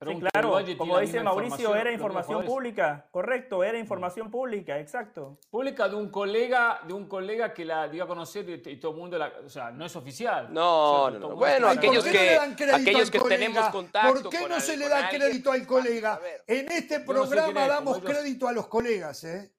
[0.00, 4.30] Sí, Pregunto, claro, ¿Del Valle tiene como dice Mauricio, era información pública, correcto, era información
[4.30, 5.40] pública, exacto.
[5.50, 8.92] Pública de un colega, de un colega que la dio a conocer y, y todo
[8.92, 10.54] el mundo la, o sea, no es oficial.
[10.54, 12.76] No, O sea, no, Bueno, está Ay, ¿por aquellos qué que- no le dan crédito
[12.76, 13.40] aquellos al que colega?
[13.40, 15.20] tenemos contacto ¿Por qué no se le da alguien?
[15.22, 16.20] crédito al colega?
[16.46, 19.52] En este no sé programa es, damos crédito a los colegas, ¿eh?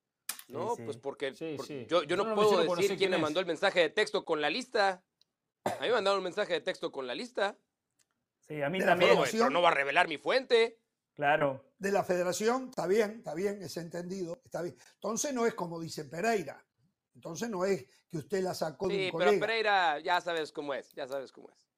[0.48, 1.86] No, Sí, pues porque, Sí, porque sí.
[1.90, 4.40] yo, yo Yo no puedo decir quién quién me mandó el mensaje de texto con
[4.40, 5.04] la lista.
[5.66, 7.58] A mí me mandaron un mensaje de texto con la lista.
[8.50, 10.80] Sí, a mí De la también, Pero, no va a revelar mi fuente.
[11.14, 11.64] claro.
[11.78, 14.76] De la federación, está bien, está bien, es entendido, está bien.
[14.96, 16.62] Entonces no es como dice Pereira.
[17.16, 19.40] Entonces no es que usted la sacó de Sí, un pero.
[19.40, 21.69] Pereira ya sabes cómo es, ya sabes cómo es.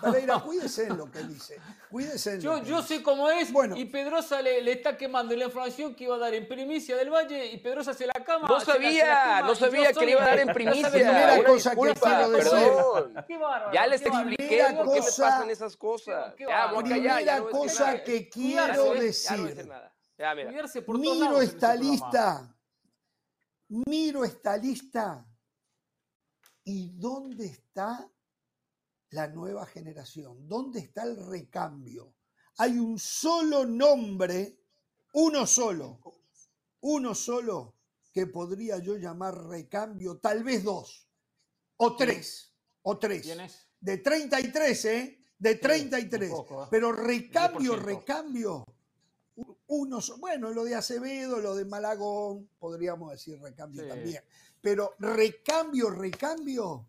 [0.00, 1.60] Pereira, cuídese en lo que dice.
[1.90, 2.96] Cuídese en Yo, lo que yo dice.
[2.96, 3.76] sé cómo es Bueno.
[3.76, 7.10] y Pedrosa le, le está quemando la información que iba a dar en primicia del
[7.10, 8.48] Valle y Pedrosa se la cama.
[8.48, 10.90] No se la- la sabía, no sabía que le iba a dar en primicia.
[10.90, 12.50] Primera Una cosa que quiero decir.
[12.52, 13.24] perdón.
[13.26, 16.34] Qué bárbaro, Ya les qué expliqué Primera por qué me pasan esas cosas.
[16.36, 18.02] Qué Ya, ya Primera no cosa nada.
[18.04, 19.62] que Ya quiero decir.
[20.18, 20.34] Ya,
[20.86, 22.54] por Miro esta lista.
[23.68, 25.26] Miro esta lista.
[26.64, 28.08] ¿Y dónde está
[29.12, 30.48] la nueva generación?
[30.48, 32.14] ¿Dónde está el recambio?
[32.58, 34.58] Hay un solo nombre,
[35.14, 36.00] uno solo,
[36.80, 37.76] uno solo
[38.12, 41.08] que podría yo llamar recambio, tal vez dos,
[41.76, 42.52] o tres,
[42.82, 43.22] o tres.
[43.22, 43.68] ¿Quién es?
[43.80, 45.18] De 33, ¿eh?
[45.38, 46.30] De 33.
[46.30, 46.68] un poco, ¿eh?
[46.70, 47.82] Pero recambio, 10%.
[47.82, 48.64] recambio.
[49.66, 53.88] Uno, bueno, lo de Acevedo, lo de Malagón, podríamos decir recambio Sí.
[53.88, 54.22] también.
[54.60, 56.86] Pero recambio, recambio.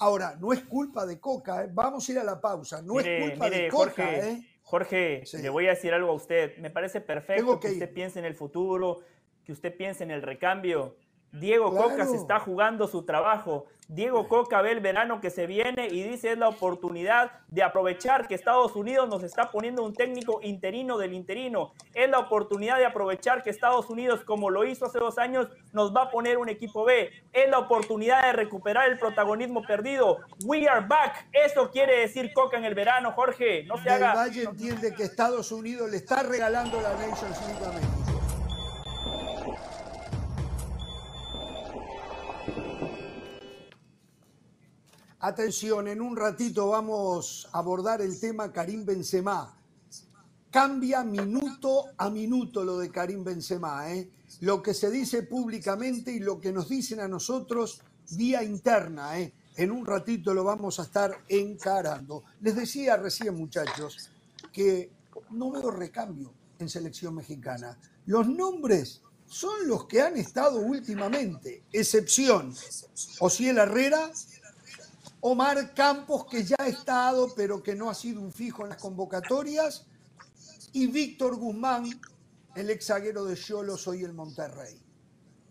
[0.00, 1.68] Ahora, no es culpa de Coca, ¿eh?
[1.72, 2.80] vamos a ir a la pausa.
[2.80, 4.46] No Mire, es culpa mire, de Coca, Jorge, ¿eh?
[4.62, 5.38] Jorge, Sí.
[5.42, 6.56] le voy a decir algo a usted.
[6.56, 9.00] Me parece perfecto Tengo que, que usted piense en el futuro,
[9.44, 10.96] que usted piense en el recambio.
[11.32, 11.90] Diego Claro.
[11.90, 13.66] Coca se está jugando su trabajo.
[13.92, 18.28] Diego Coca ve el verano que se viene y dice es la oportunidad de aprovechar
[18.28, 21.72] que Estados Unidos nos está poniendo un técnico interino del interino.
[21.92, 25.92] Es la oportunidad de aprovechar que Estados Unidos, como lo hizo hace dos años, nos
[25.92, 27.10] va a poner un equipo B.
[27.32, 30.18] Es la oportunidad de recuperar el protagonismo perdido.
[30.44, 31.26] We are back.
[31.32, 33.64] Eso quiere decir Coca en el verano, Jorge.
[33.64, 34.14] No se Del haga.
[34.14, 38.19] Valle entiende que Estados Unidos le está regalando la Nations League a México.
[45.22, 49.54] Atención, en un ratito vamos a abordar el tema Karim Benzema.
[50.50, 54.10] Cambia minuto a minuto lo de Karim Benzema, ¿eh?
[54.40, 59.34] Lo que se dice públicamente y lo que nos dicen a nosotros vía interna, ¿eh?
[59.56, 62.24] En un ratito lo vamos a estar encarando.
[62.40, 64.10] Les decía recién, muchachos,
[64.50, 64.90] que
[65.32, 67.78] no veo recambio en selección mexicana.
[68.06, 72.54] Los nombres son los que han estado últimamente, excepción
[73.20, 74.10] Osiel Herrera,
[75.22, 78.78] Omar Campos, que ya ha estado, pero que no ha sido un fijo en las
[78.78, 79.86] convocatorias,
[80.72, 81.84] y Víctor Guzmán,
[82.54, 84.80] el ex zaguero de Cholos, hoy el Monterrey.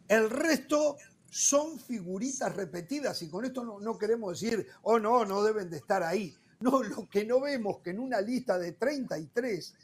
[0.08, 0.98] El resto
[1.30, 5.78] son figuritas repetidas, y con esto no, no queremos decir, oh no, no deben de
[5.78, 6.36] estar ahí.
[6.62, 9.76] No, lo que no vemos que en una lista de 33,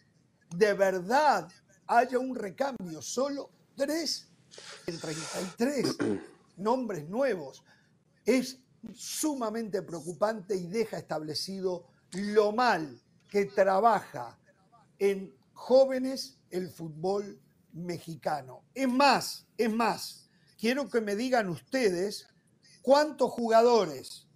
[0.56, 1.48] de verdad
[1.88, 4.28] haya un recambio, solo tres
[4.88, 5.98] en 33
[6.58, 7.64] nombres nuevos.
[8.26, 8.60] Es
[8.94, 14.40] sumamente preocupante y deja establecido lo mal que trabaja
[15.00, 17.40] en jóvenes el fútbol
[17.74, 18.64] mexicano.
[18.74, 22.28] Es más, es más, quiero que me digan ustedes
[22.82, 24.28] cuántos jugadores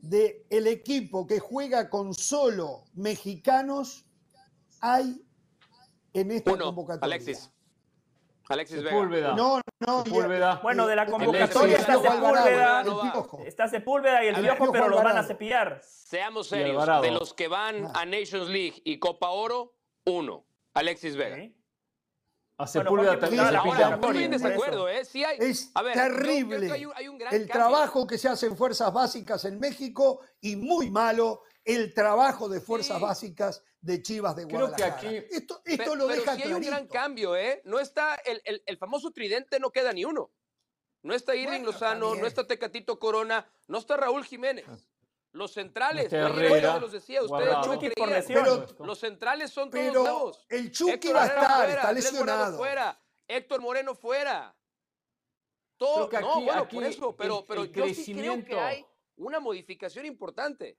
[0.00, 4.04] del el equipo que juega con solo mexicanos
[4.80, 5.24] hay
[6.12, 7.14] en esta Uno, convocatoria.
[7.14, 7.50] Alexis.
[8.52, 8.90] Alexis Vega.
[8.90, 9.34] Sepúlveda.
[9.34, 10.60] No, no, Sepúlveda.
[10.62, 12.84] Bueno, de la convocatoria está Sepúlveda,
[13.46, 15.22] está Sepúlveda y el Piojo, pero los van a.
[15.22, 16.68] Seamos cepillar.
[16.68, 17.02] Y serios.
[17.02, 18.00] De los que van Ah.
[18.02, 19.74] a Nations League y Copa Oro,
[20.06, 20.44] uno.
[20.74, 21.36] Alexis Vega.
[21.36, 21.56] ¿Sí?
[22.58, 23.94] A Sepúlveda también se pilla.
[23.94, 25.04] Estoy en desacuerdo, ¿eh?
[25.04, 25.38] Sí hay.
[25.40, 27.54] Es a ver, yo creo terrible que hay un- hay un gran el cambio.
[27.54, 32.60] trabajo que se hace en fuerzas básicas en México y muy malo el trabajo de
[32.60, 33.02] fuerzas Sí.
[33.02, 34.96] básicas de Chivas de Creo que Guadalajara.
[34.96, 37.60] aquí- esto esto lo pero deja sí hay un gran cambio, ¿eh?
[37.64, 40.30] No está, el, el- el famoso tridente no queda ni uno.
[41.02, 44.64] No está Irving Bueno, Lozano, no está Tecatito Corona, no está Raúl Jiménez.
[45.32, 48.24] Los centrales, No Herrera, los decía, ustedes no creían.
[48.28, 50.46] Pero- Los centrales son todos Pero nuevos.
[50.48, 52.58] el Chucky Héctor va a estar, fuera, está lesionado.
[52.58, 54.54] fuera, Héctor Moreno fuera.
[55.76, 58.60] Todo, no, bueno, aquí por eso, pero, el- pero el yo sí creo que crecimiento-
[58.60, 60.78] hay una modificación importante.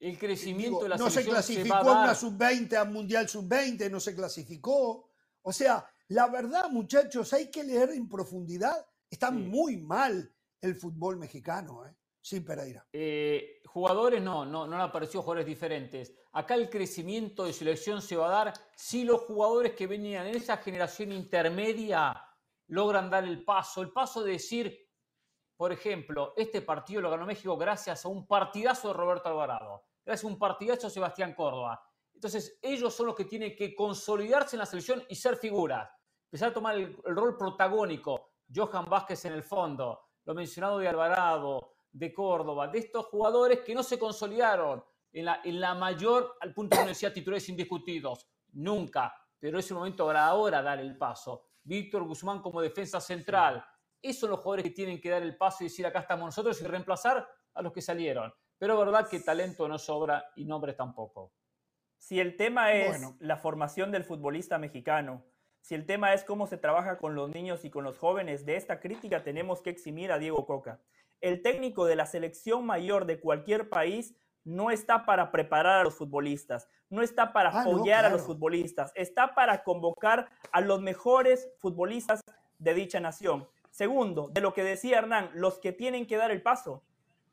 [0.00, 2.16] El crecimiento Digo, de la no se selección clasificó va a a una dar.
[2.16, 5.10] sub-20, a Mundial sub-20, no se clasificó.
[5.42, 8.86] O sea, la verdad, muchachos, hay que leer en profundidad.
[9.10, 9.34] Está Sí.
[9.34, 11.94] muy mal el fútbol mexicano, ¿eh?
[12.20, 12.86] Sí, Pereira.
[12.92, 16.12] Eh, jugadores no, no, no han aparecido jugadores diferentes.
[16.32, 20.36] Acá el crecimiento de selección se va a dar si los jugadores que venían en
[20.36, 22.22] esa generación intermedia
[22.66, 23.80] logran dar el paso.
[23.80, 24.88] El paso de decir,
[25.56, 30.26] por ejemplo, este partido lo ganó México gracias a un partidazo de Roberto Alvarado, a
[30.26, 31.82] un partidazo de Sebastián Córdoba.
[32.14, 35.88] Entonces, ellos son los que tienen que consolidarse en la selección y ser figuras.
[36.24, 38.32] Empezar a tomar el, el rol protagónico.
[38.54, 43.74] Johan Vázquez en el fondo, lo mencionado de Alvarado, de Córdoba, de estos jugadores que
[43.74, 44.82] no se consolidaron
[45.12, 48.26] en la, mayor, al punto uno decía titulares indiscutidos.
[48.52, 51.44] Nunca, pero es un momento para ahora dar el paso.
[51.62, 53.64] Víctor Guzmán como defensa central.
[54.00, 56.60] Esos son los jugadores que tienen que dar el paso y decir acá estamos nosotros
[56.60, 58.32] y reemplazar a los que salieron.
[58.58, 61.32] Pero verdad que talento no sobra y nombres tampoco.
[61.98, 63.16] Si el tema es Bueno.
[63.20, 65.24] la formación del futbolista mexicano,
[65.60, 68.56] si el tema es cómo se trabaja con los niños y con los jóvenes, de
[68.56, 70.80] esta crítica tenemos que eximir a Diego Coca.
[71.20, 75.94] El técnico de la selección mayor de cualquier país no está para preparar a los
[75.94, 81.50] futbolistas, no está para Ah, no, a los futbolistas, está para convocar a los mejores
[81.58, 82.20] futbolistas
[82.58, 83.46] de dicha nación.
[83.70, 86.82] Segundo, de lo que decía Hernán, los que tienen que dar el paso.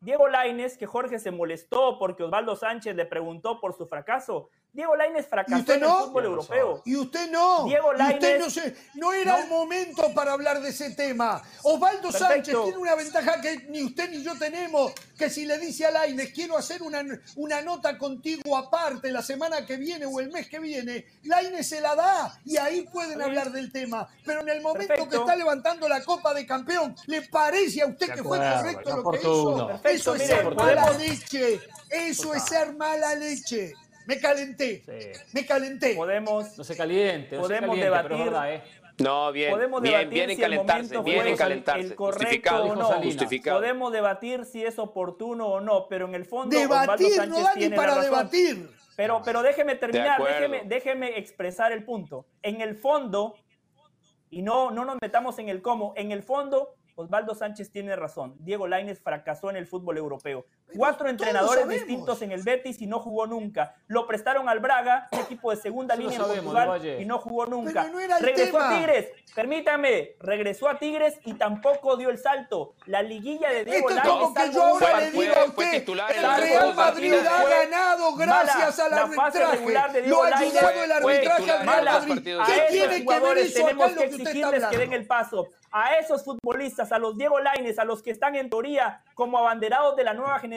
[0.06, 4.52] Diego Laines, que Jorge se molestó porque Osvaldo Sánchez le preguntó por su fracaso.
[4.76, 6.06] Diego Laines fracasó usted en el no?
[6.08, 6.82] fútbol europeo.
[6.84, 7.64] Y usted no.
[7.64, 9.44] Diego Y usted Lainez- no, se- no era No.
[9.44, 11.42] el momento para hablar de ese tema.
[11.64, 12.28] Osvaldo Perfecto.
[12.28, 15.92] Sánchez tiene una ventaja que ni usted ni yo tenemos, que si le dice a
[15.92, 17.02] Laines, quiero hacer una,
[17.38, 21.80] una nota contigo aparte la semana que viene o el mes que viene, Laines se
[21.80, 24.10] la da y ahí pueden hablar del tema.
[24.26, 28.14] Pero en el momento que está levantando la Copa de Campeón, ¿le parece a usted
[28.14, 29.68] que fue correcto lo que hizo?
[29.68, 31.60] Perfecto, Eso es mire, ser podemos- mala leche.
[31.90, 33.74] Eso es ser mala leche.
[34.08, 34.84] Me calenté.
[34.86, 35.20] Sí.
[35.34, 35.96] Me calenté.
[35.96, 38.64] Podemos, No se caliente, no se Podemos caliente, debatir- verdad, ¿eh?
[38.98, 41.38] No, bien, podemos bien, debatir bien en si el calentarse, momento bien fue en el-
[41.38, 41.82] calentarse.
[41.82, 42.86] el correcto justificado, o no.
[43.04, 43.60] justificado.
[43.60, 47.42] podemos debatir si es oportuno o no, pero en el fondo Osvaldo Debatir, Sánchez no
[47.44, 48.12] da ni tiene para la razón.
[48.14, 48.70] debatir.
[48.96, 52.26] Pero, pero déjeme terminar, déjeme, déjeme expresar el punto.
[52.42, 53.36] En el fondo,
[54.30, 58.36] y no, no nos metamos en el cómo, en el fondo, Osvaldo Sánchez tiene razón.
[58.40, 60.46] Diego Lainez fracasó en el fútbol europeo.
[60.76, 63.76] Cuatro entrenadores distintos en el Betis y no jugó nunca.
[63.88, 67.84] Lo prestaron al Braga, un equipo de segunda línea en Portugal, y no jugó nunca.
[67.84, 68.70] Pero no era el regresó tema.
[68.72, 72.74] a Tigres, permítame, regresó a Tigres y tampoco dio el salto.
[72.88, 75.66] La liguilla de Diego Esto es como que yo ahora Fue- le digo a fue
[75.66, 79.58] usted, el Real Madrid ha ganado gracias Mala, al la fase arbitraje.
[79.58, 82.14] regular de Lo Diego ha ayudado el arbitraje titular al en Real los Madrid.
[82.16, 82.72] partidos a ¿Qué finales.
[82.72, 84.66] tiene esos que ver jugadores eso acá tenemos en lo que que usted está exigirles
[84.72, 85.48] que den el paso.
[85.78, 89.96] A esos futbolistas, a los Diego Laines, a los que están en teoría como abanderados
[89.98, 90.55] de la nueva generación,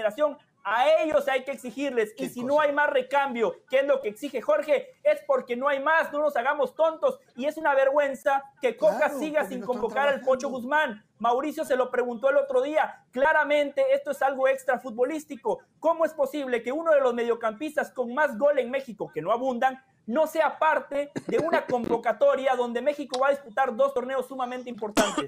[0.70, 2.12] a ellos hay que exigirles.
[2.12, 2.46] Y ¿Qué si cosa?
[2.46, 6.12] no hay más recambio, que es lo que exige Jorge, es porque no hay más,
[6.12, 7.18] no nos hagamos tontos.
[7.36, 10.48] Y es una vergüenza que Coca Claro, siga sin convocar al Pocho.
[10.48, 11.04] Guzmán.
[11.18, 13.04] Mauricio se lo preguntó el otro día.
[13.12, 15.60] Claramente esto es algo extra futbolístico.
[15.80, 19.32] ¿Cómo es posible que uno de los mediocampistas con más gol en México, que no
[19.32, 24.68] abundan, no sea parte de una convocatoria donde México va a disputar dos torneos sumamente
[24.70, 25.26] importantes?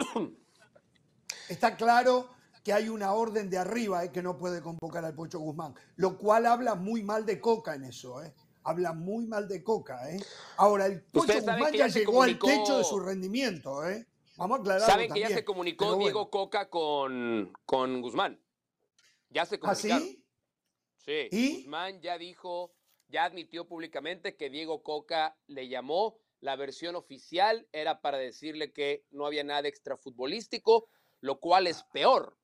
[1.48, 2.28] Está claro
[2.64, 6.18] que hay una orden de arriba eh, que no puede convocar al Pocho Guzmán, lo
[6.18, 8.34] cual habla muy mal de Coca en eso, ¿eh?
[8.62, 10.20] Habla muy mal de Coca, ¿eh?
[10.58, 14.06] Ahora, el Pocho Guzmán ya, ya llegó comunicó- al techo de su rendimiento, ¿eh?
[14.36, 16.00] Vamos a aclararlo Saben que ya se comunicó bueno.
[16.02, 18.40] Diego Coca con, con Guzmán.
[19.30, 20.02] Ya se ¿Ah, comunicaron.
[20.02, 20.24] sí?
[20.98, 21.56] Sí, ¿Y?
[21.62, 22.74] Guzmán ya dijo,
[23.08, 26.18] ya admitió públicamente que Diego Coca le llamó.
[26.40, 30.88] La versión oficial era para decirle que no había nada extrafutbolístico,
[31.20, 32.38] lo cual es peor.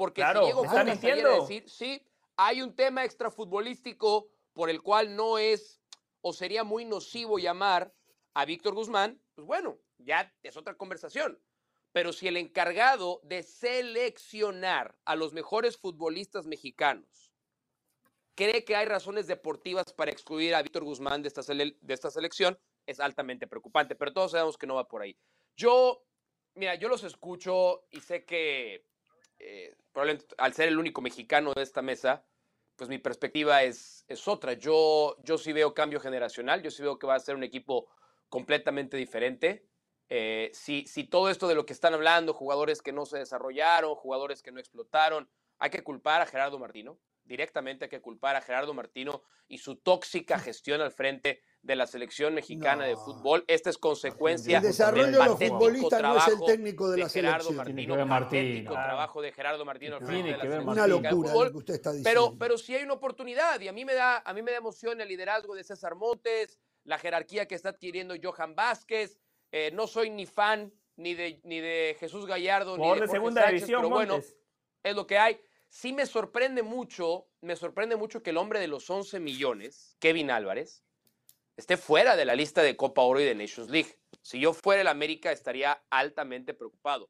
[0.00, 2.02] Porque Claro, si Diego Coca saliera a decir, sí,
[2.36, 5.82] hay un tema extrafutbolístico por el cual no es
[6.22, 7.92] o sería muy nocivo llamar
[8.32, 11.38] a Víctor Guzmán, pues bueno, ya es otra conversación.
[11.92, 17.30] Pero si el encargado de seleccionar a los mejores futbolistas mexicanos
[18.34, 22.10] cree que hay razones deportivas para excluir a Víctor Guzmán de esta, sele- de esta
[22.10, 25.14] selección, es altamente preocupante, pero todos sabemos que no va por ahí.
[25.58, 26.06] Yo,
[26.54, 28.88] mira, yo los escucho y sé que
[29.40, 32.24] eh, probablemente al ser el único mexicano de esta mesa,
[32.76, 34.52] pues mi perspectiva es, es otra.
[34.54, 37.88] Yo, yo sí veo cambio generacional, yo sí veo que va a ser un equipo
[38.28, 39.66] completamente diferente.
[40.08, 43.94] Eh, si, si todo esto de lo que están hablando, jugadores que no se desarrollaron,
[43.94, 45.28] jugadores que no explotaron,
[45.58, 46.98] hay que culpar a Gerardo Martino.
[47.24, 51.86] Directamente hay que culpar a Gerardo Martino y su tóxica gestión al frente de la
[51.86, 53.44] selección mexicana de fútbol.
[53.46, 57.08] Esta es consecuencia El desarrollo del de los futbolistas no es el técnico de la
[57.08, 57.56] Gerardo selección.
[57.56, 58.42] Martino, Tiene que ver Martino.
[58.42, 58.88] patético Claro.
[58.88, 61.50] trabajo de Gerardo Martino al frente de la que ver selección Una de locura lo
[61.50, 62.10] que usted está diciendo.
[62.10, 64.58] Pero, pero sí hay una oportunidad y a mí me da, a mí me da
[64.58, 69.18] emoción el liderazgo de César Montes, la jerarquía que está adquiriendo Johan Vázquez.
[69.52, 73.12] Eh, no soy ni fan ni de, ni de Jesús Gallardo ni de de Jorge
[73.12, 74.20] segunda Sánchez, división, pero bueno,
[74.82, 75.40] es lo que hay.
[75.70, 80.32] Sí me sorprende mucho, me sorprende mucho que el hombre de los 11 millones, Kevin
[80.32, 80.82] Álvarez,
[81.56, 83.96] esté fuera de la lista de Copa Oro y de Nations League.
[84.20, 87.08] Si yo fuera el América estaría altamente preocupado.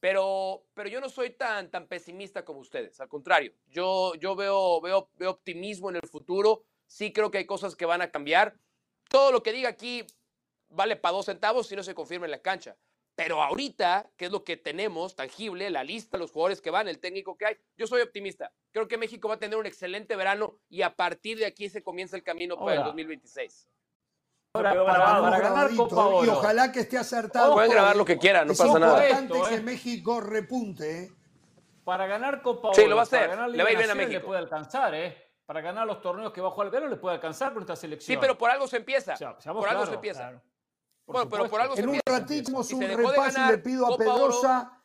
[0.00, 3.00] Pero, pero yo no soy tan, tan pesimista como ustedes.
[3.00, 6.62] Al contrario, yo, yo veo, veo, veo optimismo en el futuro.
[6.86, 8.54] Sí creo que hay cosas que van a cambiar.
[9.08, 10.06] Todo lo que diga aquí
[10.68, 12.76] vale para dos centavos si no se confirma en la cancha.
[13.16, 16.98] Pero ahorita, que es lo que tenemos tangible, la lista, los jugadores que van, el
[16.98, 18.52] técnico que hay, yo soy optimista.
[18.72, 21.82] Creo que México va a tener un excelente verano y a partir de aquí se
[21.82, 23.68] comienza el camino para el Ahora, 2026.
[24.54, 25.98] Ahora, quedó para, ganar Copa Y
[26.28, 26.32] Oro.
[26.32, 27.52] ojalá que esté acertado.
[27.54, 29.08] Pueden grabar lo que quieran, no es pasa nada.
[29.08, 29.62] importante Esto, que eh.
[29.62, 31.04] México repunte.
[31.04, 31.12] ¿eh?
[31.84, 33.30] Para ganar Copa Oro, Sí, lo va a para hacer.
[33.36, 34.12] ganar Le va a ir bien a México.
[34.12, 35.16] Le puede alcanzar, ¿eh?
[35.46, 37.76] Para ganar los torneos que va a jugar el verano le puede alcanzar con esta
[37.76, 38.06] selección.
[38.16, 39.12] Sí, pero por algo se empieza.
[39.14, 40.20] O sea, seamos por algo se empieza.
[40.22, 40.42] Claro.
[41.04, 43.86] Por bueno, pero por algo se En un ratito un se repaso y le pido
[43.86, 43.96] a.
[43.98, 44.82] Pedrosa,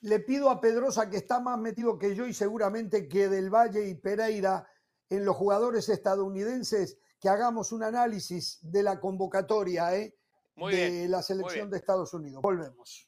[0.00, 3.88] le pido a Pedrosa que está más metido que yo y seguramente que del Valle
[3.88, 4.68] y Pereira
[5.10, 10.14] en los jugadores estadounidenses, que hagamos un análisis de la convocatoria ¿eh?
[10.54, 12.42] De bien, la selección de Estados Unidos.
[12.42, 13.07] Volvemos.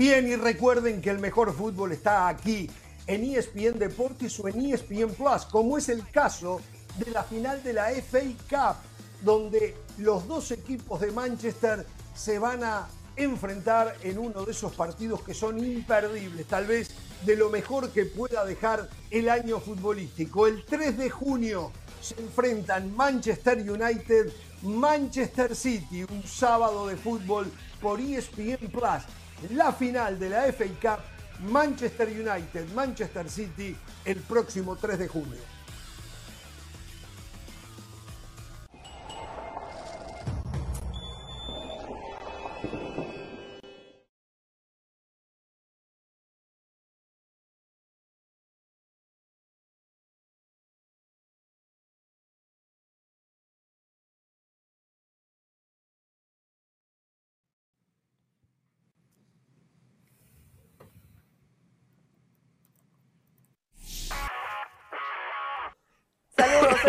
[0.00, 2.70] Bien, y recuerden que el mejor fútbol está aquí
[3.06, 6.62] en ESPN Deportes o en ESPN Plus, como es el caso
[6.96, 8.76] de la final de la FA Cup,
[9.22, 11.84] donde los dos equipos de Manchester
[12.14, 16.92] se van a enfrentar en uno de esos partidos que son imperdibles, tal vez
[17.26, 20.46] de lo mejor que pueda dejar el año futbolístico.
[20.46, 24.32] El 3 de junio se enfrentan Manchester United,
[24.62, 29.04] Manchester City, un sábado de fútbol por ESPN Plus.
[29.48, 31.00] La final de la FA Cup,
[31.50, 33.74] Manchester United, Manchester City,
[34.04, 35.49] el próximo 3 de junio.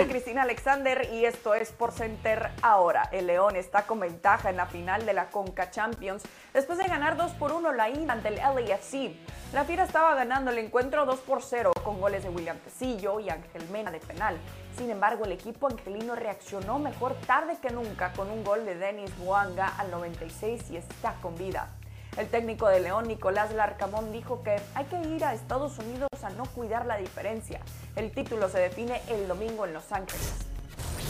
[0.01, 3.07] Soy Cristina Alexander y esto es Por Center ahora.
[3.11, 6.23] El León está con ventaja en la final de la Conca Champions
[6.55, 9.11] después de ganar 2 por 1 la ida ante el LAFC.
[9.53, 13.29] La Fiera estaba ganando el encuentro 2 por 0 con goles de William Tecillo y
[13.29, 14.37] Ángel Mena de penal.
[14.75, 19.15] Sin embargo, el equipo angelino reaccionó mejor tarde que nunca con un gol de Denis
[19.19, 21.69] Buanga al 96 y está con vida.
[22.17, 26.29] El técnico de León, Nicolás Larcamón, dijo que hay que ir a Estados Unidos a
[26.31, 27.61] no cuidar la diferencia.
[27.95, 30.33] El título se define el domingo en Los Ángeles.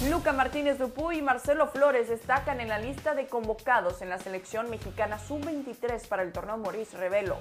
[0.10, 4.70] Luca Martínez Dupuy y Marcelo Flores destacan en la lista de convocados en la selección
[4.70, 7.38] mexicana sub-23 para el torneo Maurice Revelo.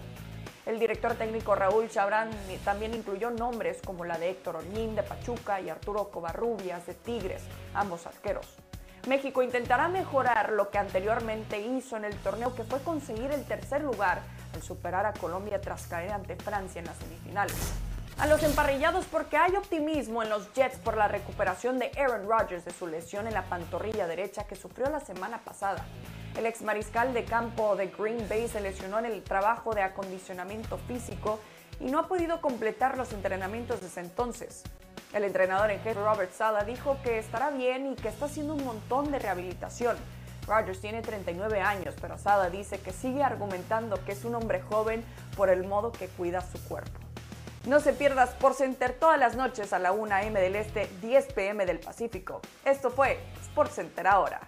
[0.65, 2.31] El director técnico Raúl Chabrán
[2.65, 7.43] también incluyó nombres como la de Héctor Ornín de Pachuca y Arturo Covarrubias de Tigres,
[7.75, 8.57] ambos arqueros.
[9.07, 13.83] México intentará mejorar lo que anteriormente hizo en el torneo, que fue conseguir el tercer
[13.83, 14.21] lugar
[14.55, 17.57] al superar a Colombia tras caer ante Francia en las semifinales.
[18.19, 22.67] A los emparrillados porque hay optimismo en los Jets por la recuperación de Aaron Rodgers
[22.67, 25.87] de su lesión en la pantorrilla derecha que sufrió la semana pasada.
[26.37, 30.77] El ex mariscal de campo de Green Bay se lesionó en el trabajo de acondicionamiento
[30.87, 31.41] físico
[31.81, 34.65] y no ha podido completar los entrenamientos desde entonces.
[35.13, 38.65] El entrenador en jefe Robert Sala dijo que estará bien y que está haciendo un
[38.65, 39.97] montón de rehabilitación.
[40.47, 45.05] Rodgers tiene 39 años, pero Sala dice que sigue argumentando que es un hombre joven
[45.37, 47.01] por el modo que cuida su cuerpo.
[47.67, 50.41] No se pierda Sports Center todas las noches a la 1 a.m.
[50.41, 51.67] del Este, 10 p.m.
[51.67, 52.41] del Pacífico.
[52.65, 54.41] Esto fue Sports Center ahora.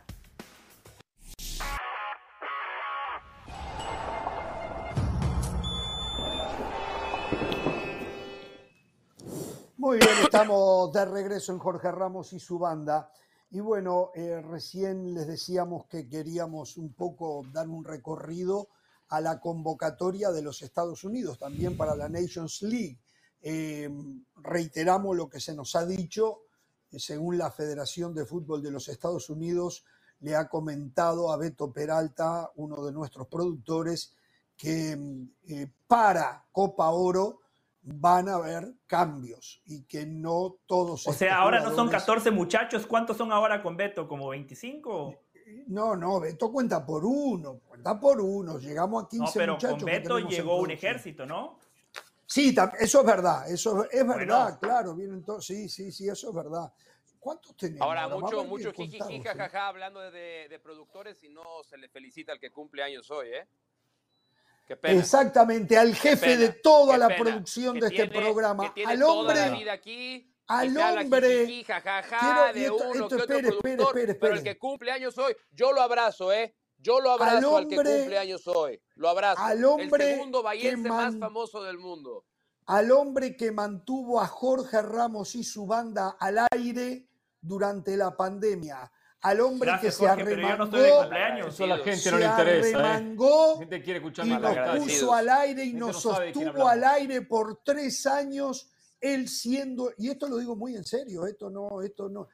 [9.83, 13.11] Muy bien, estamos de regreso en Jorge Ramos y su banda.
[13.51, 18.69] Y bueno, eh, recién les decíamos que queríamos un poco dar un recorrido
[19.09, 23.01] a la convocatoria de los Estados Unidos, también para la Nations League.
[23.41, 23.91] Eh,
[24.37, 26.43] reiteramos lo que se nos ha dicho,
[26.93, 29.85] eh, según la Federación de Fútbol de los Estados Unidos,
[30.21, 34.15] le ha comentado a Beto Peralta, uno de nuestros productores,
[34.57, 34.97] que
[35.49, 37.42] eh, para Copa Oro
[37.83, 41.07] van a haber cambios y que no todos.
[41.07, 44.07] O sea, ahora no son 14 muchachos, ¿cuántos son ahora con Beto?
[44.07, 45.19] ¿Como 25?
[45.67, 49.79] No, no, Beto cuenta por uno, cuenta por uno, llegamos a 15 no, pero muchachos.
[49.79, 51.59] Con Beto llegó un ejército, ¿no?
[52.25, 56.35] Sí, eso es verdad, eso es verdad, claro, vienen todos, sí, sí, sí, eso es
[56.35, 56.73] verdad.
[57.19, 57.83] ¿Cuántos tenemos?
[57.83, 62.41] Ahora, mucho, mucho jiji, jajaja, hablando de, de, productores y no se le felicita al
[62.41, 63.47] que cumple años hoy, ¿eh?
[64.83, 69.35] Exactamente, al jefe de toda la producción de este programa, al hombre.
[69.35, 71.47] Toda la vida aquí, al hombre.
[71.47, 75.17] Jiji, jajaja, de uno esto, que espere, otro espere, espere, Pero el que cumple años
[75.19, 76.55] hoy, yo lo abrazo, ¿eh?
[76.79, 78.83] Yo lo abrazo al, hombre, al que cumple años hoy.
[78.97, 79.41] Lo abrazo.
[79.41, 82.25] Al hombre el segundo bahiense más famoso del mundo.
[82.67, 87.07] Al hombre que mantuvo a Jorge Ramos y su banda al aire
[87.41, 88.91] durante la pandemia.
[89.23, 91.55] Al hombre Gracias, que se Jorge, arremangó, no de cumpleaños.
[91.55, 92.69] Eso a la gente se no le interesa.
[92.69, 92.75] ¿eh?
[92.75, 96.83] arremangó La gente quiere escuchar y nos puso al aire y nos no sostuvo al
[96.83, 98.69] aire por tres años,
[99.01, 102.29] él siendo, y esto lo digo muy en serio, esto no, esto no,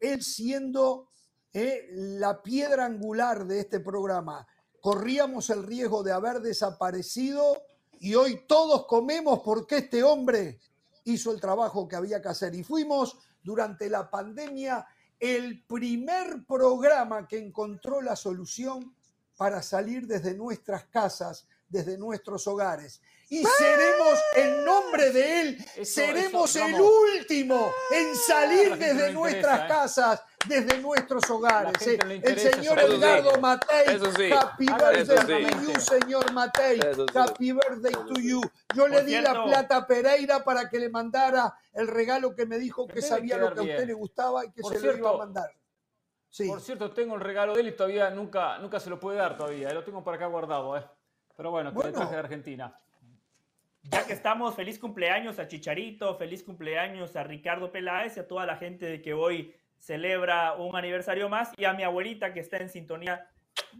[0.00, 1.10] él siendo
[1.52, 4.46] eh, la piedra angular de este programa.
[4.80, 7.62] Corríamos el riesgo de haber desaparecido
[7.98, 10.58] y hoy todos comemos porque este hombre
[11.04, 12.54] hizo el trabajo que había que hacer.
[12.54, 14.86] Y fuimos durante la pandemia
[15.20, 18.94] el primer programa que encontró la solución
[19.36, 23.00] para salir desde nuestras casas, desde nuestros hogares.
[23.28, 29.60] Y seremos, en nombre de él, Eso- seremos eso, el último en salir desde nuestras
[29.60, 29.68] interesa, ¿eh?
[29.68, 31.86] casas, desde nuestros hogares.
[31.86, 31.98] eh.
[32.06, 32.94] le el señor eso sí.
[32.96, 34.30] Edgardo Matei, Eso sí.
[34.32, 35.66] happy Haga birthday eso to sí.
[35.74, 37.18] you, señor Matei, Eso sí.
[37.18, 38.28] happy birthday Eso to sí.
[38.30, 38.40] you.
[38.74, 42.34] Yo le Por di la cierto- plata a Pereira para que le mandara el regalo
[42.34, 43.86] que me dijo que sabía lo que a usted bien.
[43.88, 45.50] le gustaba y que Por se lo iba a cierto, mandar.
[46.28, 46.46] Sí.
[46.48, 49.36] Por cierto, tengo el regalo de él y todavía nunca, nunca se lo puede dar
[49.36, 49.68] todavía.
[49.68, 50.84] eh, Lo tengo por acá guardado, ¿eh?
[51.36, 51.96] Pero bueno, que le Bueno.
[51.98, 52.78] traje de Argentina.
[53.82, 58.44] Ya que estamos, feliz cumpleaños a Chicharito, feliz cumpleaños a Ricardo Peláez y a toda
[58.46, 62.68] la gente que hoy celebra un aniversario más y a mi abuelita que está en
[62.68, 63.26] sintonía.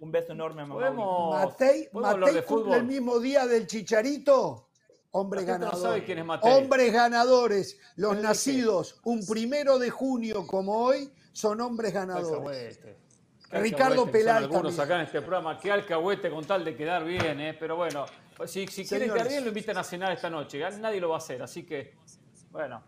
[0.01, 0.81] Un beso enorme a mamá.
[0.81, 4.67] Podemos, Matei, podemos Matei de cumple el mismo día del Chicharito.
[5.13, 5.81] Hombre no ganador.
[5.81, 6.53] sabe quién es Matei.
[6.53, 7.79] Hombres ganadores.
[7.97, 12.81] Los nacidos un primero de junio como hoy son hombres ganadores.
[13.51, 14.85] Ricardo Peláez Algunos también.
[14.85, 17.57] acá en este programa, qué alcahuete con tal de quedar bien, ¿eh?
[17.59, 18.07] Pero bueno,
[18.47, 20.61] si, si quieren quedar bien, lo invitan a cenar esta noche.
[20.79, 21.95] Nadie lo va a hacer, así que,
[22.53, 22.83] bueno.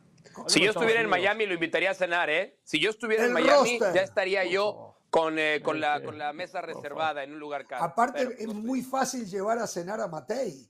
[0.47, 1.09] Si yo estuviera en.
[1.09, 2.59] Miami, lo invitaría a cenar, ¿eh?
[2.64, 3.95] Si yo estuviera en Miami, roster.
[3.95, 7.85] ya estaría yo con, eh, con, la, con la mesa reservada en un lugar caro.
[7.85, 8.59] Aparte, Pero, es no sé.
[8.59, 10.68] muy fácil llevar a cenar a Matei.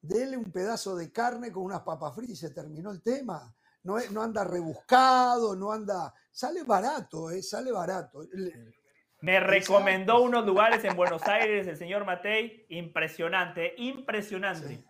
[0.00, 3.54] Dele un pedazo de carne con unas papas fritas y se terminó el tema.
[3.84, 6.12] No, no anda rebuscado, no anda.
[6.30, 7.42] Sale barato, ¿eh?
[7.42, 8.26] Sale barato.
[9.20, 12.66] Me recomendó unos lugares en Buenos Aires el señor Matei.
[12.68, 14.68] Impresionante, impresionante.
[14.68, 14.84] Sí.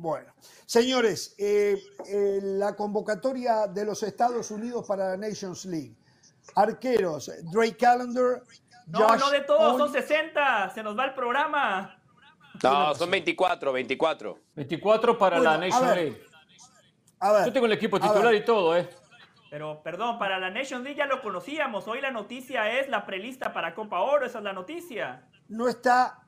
[0.00, 0.32] Bueno,
[0.64, 1.76] señores, eh,
[2.06, 5.96] eh, la convocatoria de los Estados Unidos para la Nations League.
[6.54, 8.42] Arqueros, Drake Callender,
[8.86, 10.70] No, Josh no de todos, On- son 60.
[10.70, 12.00] Se nos va el programa.
[12.62, 14.38] No, son 24, 24.
[14.54, 15.96] 24 para Bueno, la a Nation ver.
[15.96, 16.22] League.
[17.18, 18.88] A ver, Yo tengo el equipo titular y todo, ¿eh?
[19.50, 21.88] Pero, perdón, para la Nation League ya lo conocíamos.
[21.88, 24.24] Hoy la noticia es la prelista para Copa Oro.
[24.26, 25.26] Esa es la noticia.
[25.48, 26.20] no está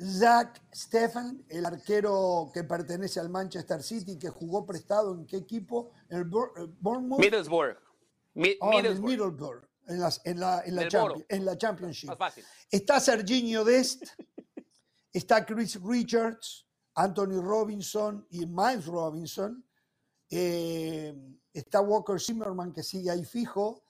[0.00, 5.90] Zach Stephan, el arquero que pertenece al Manchester City, que jugó prestado en qué equipo?
[6.08, 6.24] El eh,
[6.80, 7.20] Bournemouth.
[7.20, 7.76] Middlesbrough.
[8.34, 9.10] Mi- Oh, en el Middlesbrough.
[9.10, 10.82] Middlesbrough, en, las- en la, en la
[11.28, 12.08] en la Championship.
[12.08, 12.44] Más fácil.
[12.70, 14.02] Está Serginho Dest,
[15.12, 19.64] está Chris Richards, Anthony Robinson y Miles Robinson.
[20.30, 21.14] eh,
[21.52, 23.81] está Walker Zimmerman, que sigue ahí fijo.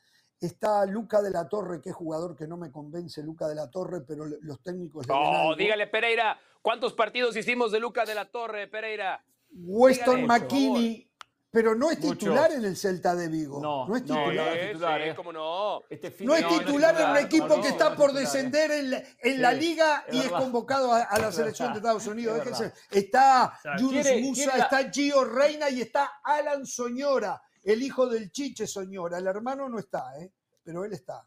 [0.42, 3.70] Está Luca de la Torre, que es jugador que no me convence, Luca de la
[3.70, 5.56] Torre, pero los técnicos Oh, algo.
[5.56, 9.24] dígale, Pereira, ¿cuántos partidos hicimos de Luca de la Torre, Pereira?
[9.54, 11.08] Weston McKinney,
[11.50, 13.60] pero no es titular en el Celta de Vigo.
[13.60, 14.34] No, es no, titular.
[14.34, 15.14] no, es titular, sí, eh.
[15.14, 15.80] cómo no.
[15.90, 18.16] Este fin No es titular en un equipo no, que no, está no por es
[18.16, 18.20] eh.
[18.20, 21.34] descender en la, en la Sí, liga es y es convocado a, a la Es
[21.34, 22.38] selección de Estados Unidos.
[22.38, 22.72] es Déjense.
[22.90, 29.18] Está Quiere- Musa, está Gio Reina y está Alan Soñora, el hijo del Chiche Soñora.
[29.18, 30.32] El hermano no está, ¿eh?
[30.62, 31.26] pero él está.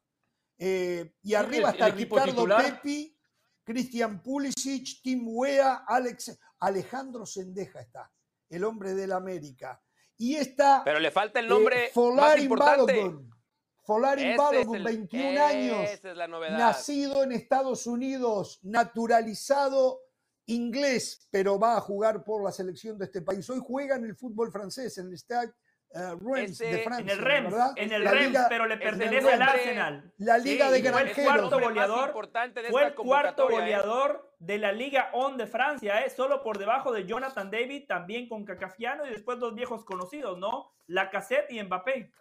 [0.58, 2.64] Eh, y ¿Quién arriba está Ricardo titular?
[2.82, 3.18] Pepi,
[3.64, 8.12] Cristian Pulisic, Tim Wea, Alex, Alejandro Sendeja está,
[8.50, 9.82] el hombre del América.
[10.18, 12.94] Y está Pero le falta el nombre eh, más Folarin importante.
[13.02, 13.36] Balogun.
[13.84, 16.58] Folarin Balogun, es el- 21 años, Esa es la novedad.
[16.58, 20.02] nacido en Estados Unidos, naturalizado
[20.48, 23.50] inglés, pero va a jugar por la selección de este país.
[23.50, 25.54] Hoy juega en el fútbol francés, en el Stade
[25.96, 27.04] uh, Reims de Francia.
[27.04, 27.72] En el Rennes, ¿verdad?
[27.76, 30.14] en el liga- pero le pertenece al Arsenal.
[30.18, 31.34] La liga Sí, de y fue el granjeros.
[31.50, 33.54] cuarto goleador, importante de Fue esta el cuarto ¿eh?
[33.54, 36.10] goleador de la Liga On de Francia, ¿eh?
[36.10, 40.74] solo por debajo de Jonathan David, también con Cacafiano y después dos viejos conocidos, ¿no?
[40.88, 42.12] Lacazette y Mbappé.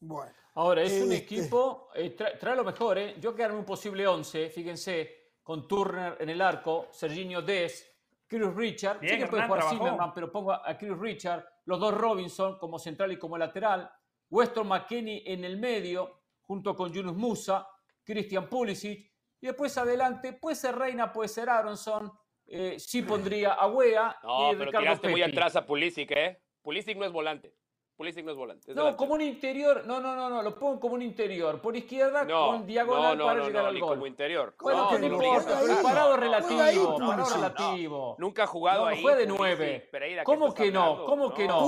[0.00, 3.16] Bueno, Ahora, es un Este- equipo, eh, trae, trae lo mejor, ¿eh?
[3.18, 7.90] Yo quedarme un posible 11, fíjense, con Turner en el arco, Serginho Des,
[8.28, 9.76] Chris Richard, Bien, sé que puede jugar trabajó.
[9.84, 13.90] Zimmerman, pero pongo a Chris Richard, los dos Robinson como central y como lateral,
[14.30, 17.66] Weston McKenney en el medio, junto con Yunus Musa,
[18.02, 22.10] Christian Pulisic, y después adelante, puede ser Reina, puede ser Aronson,
[22.46, 25.32] eh, sí pondría a Wea No, y pero Ricardo tiraste muy Pepi.
[25.32, 26.42] atrás a Pulisic, ¿eh?
[26.62, 27.54] Pulisic no es volante.
[27.96, 28.70] Pulisic no es volante.
[28.72, 28.96] es No, delantero.
[28.96, 32.46] como un interior, no, no, no, no, lo pongo como un interior, por izquierda No,
[32.48, 33.88] con diagonal no, no, para no, llegar no, al ni gol.
[33.90, 34.54] como interior.
[34.60, 37.06] Bueno, no, importa, parado relativo, Pulisic.
[37.06, 38.16] parado relativo.
[38.18, 39.00] Nunca ha jugado No, ahí.
[39.02, 39.88] juega de nueve.
[39.92, 41.04] Pereira, ¿qué ¿Cómo que no?
[41.06, 41.60] ¿Cómo que no?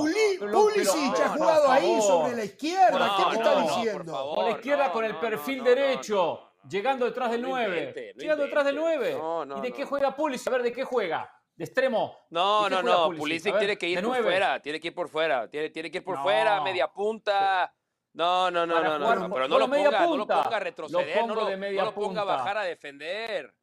[0.53, 2.99] Pulisic ha jugado ahí sobre la izquierda.
[2.99, 4.33] No, ¿Qué me está diciendo?
[4.35, 7.79] por la izquierda no, con el perfil derecho, llegando detrás del No 9.
[7.79, 8.99] invente, no llegando detrás del invente.
[9.13, 9.15] 9.
[9.15, 10.49] No, no, ¿Y de qué juega Pulisic?
[10.49, 11.33] A ver, ¿de qué juega?
[11.57, 12.17] ¿De extremo?
[12.31, 13.05] No, ¿De qué no, no.
[13.07, 13.19] Pulisic?
[13.19, 14.25] Pulisic A ver, tiene que ir por nueve.
[14.25, 14.61] fuera.
[14.63, 15.49] Tiene que ir por fuera.
[15.51, 16.23] Tiene, tiene que ir por No.
[16.23, 17.73] fuera, media punta.
[18.13, 21.27] No, no, no, no, no, no, Pero no lo ponga, no lo ponga a retroceder.
[21.27, 23.55] no lo, de media no lo ponga a bajar a defender.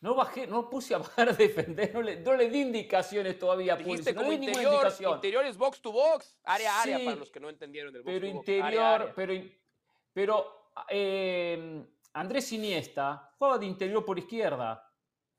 [0.00, 3.74] No bajé, no puse a bajar a defender, no le, no le di indicaciones todavía
[3.74, 4.72] a Pulisic, no como interior.
[4.72, 5.14] indicación.
[5.14, 6.36] Interior es box to box.
[6.42, 8.48] Área a área Sí, para los que no entendieron del box pero to box.
[8.48, 9.12] interior, Área área.
[9.14, 9.44] pero,
[10.12, 11.84] pero eh,
[12.14, 14.91] Andrés Iniesta jugaba de interior por izquierda.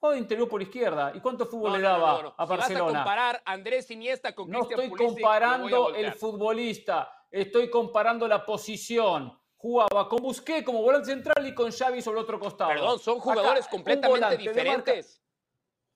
[0.03, 1.13] Jugaba de interior por izquierda.
[1.15, 2.35] ¿Y cuánto fútbol No, le daba no, no.
[2.35, 2.99] a Si vas a Barcelona?
[2.99, 9.39] comparar Andrés Iniesta con no estoy Pulisic, comparando el futbolista, estoy comparando la posición.
[9.55, 12.71] Jugaba con Busquets como volante central y con Xavi sobre el otro costado.
[12.71, 15.23] Perdón, son jugadores completamente diferentes.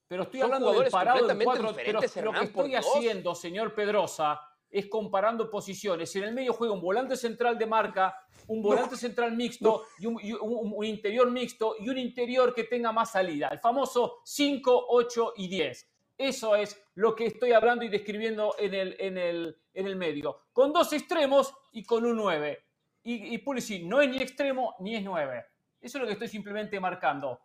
[0.08, 3.76] Pero estoy Son hablando del parado completamente 4, pero diferentes, lo que estoy haciendo, señor
[3.76, 4.40] Pedrosa,
[4.70, 6.12] es comparando posiciones.
[6.12, 8.16] Si en el medio juega un volante central de marca,
[8.48, 12.64] un volante central mixto y, un, y un- un interior mixto y un interior que
[12.66, 13.48] tenga más salida.
[13.50, 15.90] El famoso 5, 8 y 10.
[16.18, 20.40] Eso es lo que estoy hablando y describiendo en el, en el, en el medio.
[20.52, 22.58] Con dos extremos y con un 9.
[23.04, 25.46] Y, y Pulisic no es ni extremo ni es 9.
[25.80, 27.40] Eso es lo que estoy simplemente marcando.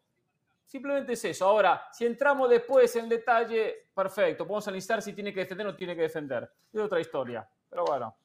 [0.67, 1.45] Simplemente es eso.
[1.47, 4.47] Ahora, si entramos después en detalle, perfecto.
[4.47, 6.51] Podemos analizar si tiene que defender o no tiene que defender.
[6.73, 7.47] Es otra historia.
[7.69, 8.17] Pero bueno.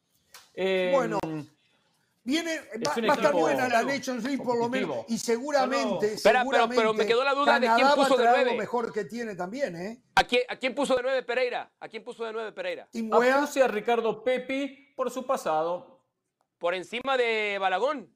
[0.53, 1.19] Eh, Bueno,
[2.23, 5.05] Viene, va, va a estar buena la Nations League por lo menos.
[5.07, 8.51] Y seguramente, Espera, pero- seguramente pero me quedó la duda de quién puso de nueve.
[8.51, 10.01] lo mejor que tiene también, ¿eh?
[10.15, 11.71] ¿A quién, ¿A quién puso de nueve Pereira?
[11.79, 12.85] ¿A quién puso de nueve Pereira?
[12.91, 16.01] Puse a Ricardo Pepi por su pasado,
[16.57, 18.13] Por encima de Balagón.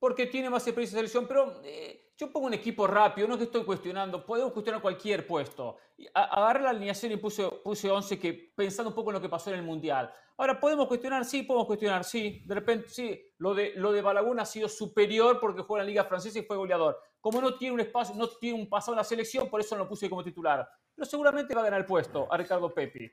[0.00, 3.38] porque tiene más experiencia en selección, pero eh, yo pongo un equipo rápido, no es
[3.38, 5.76] que estoy cuestionando, podemos cuestionar cualquier puesto.
[6.12, 9.50] Agarré la alineación y puse, puse 11 que, pensando un poco en lo que pasó
[9.50, 10.12] en el Mundial.
[10.36, 11.24] Ahora, ¿podemos cuestionar?
[11.24, 12.42] Sí, podemos cuestionar, sí.
[12.44, 15.90] De repente, sí, lo de, lo de Balagún ha sido superior porque juega en la
[15.90, 16.98] Liga Francesa y fue goleador.
[17.20, 19.84] Como no tiene un espacio, no tiene un pasado en la selección, por eso no
[19.84, 20.68] lo puse como titular.
[20.96, 23.08] Pero seguramente va a ganar el puesto a Ricardo Pepi.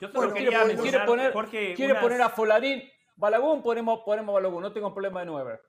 [0.00, 2.82] Yo Bueno, Quiere poner, quiere poner, Jorge, quiere unas- poner a Folarín,
[3.14, 5.60] Balagún, ponemos, ponemos a Balagún, no tengo problema de nueve.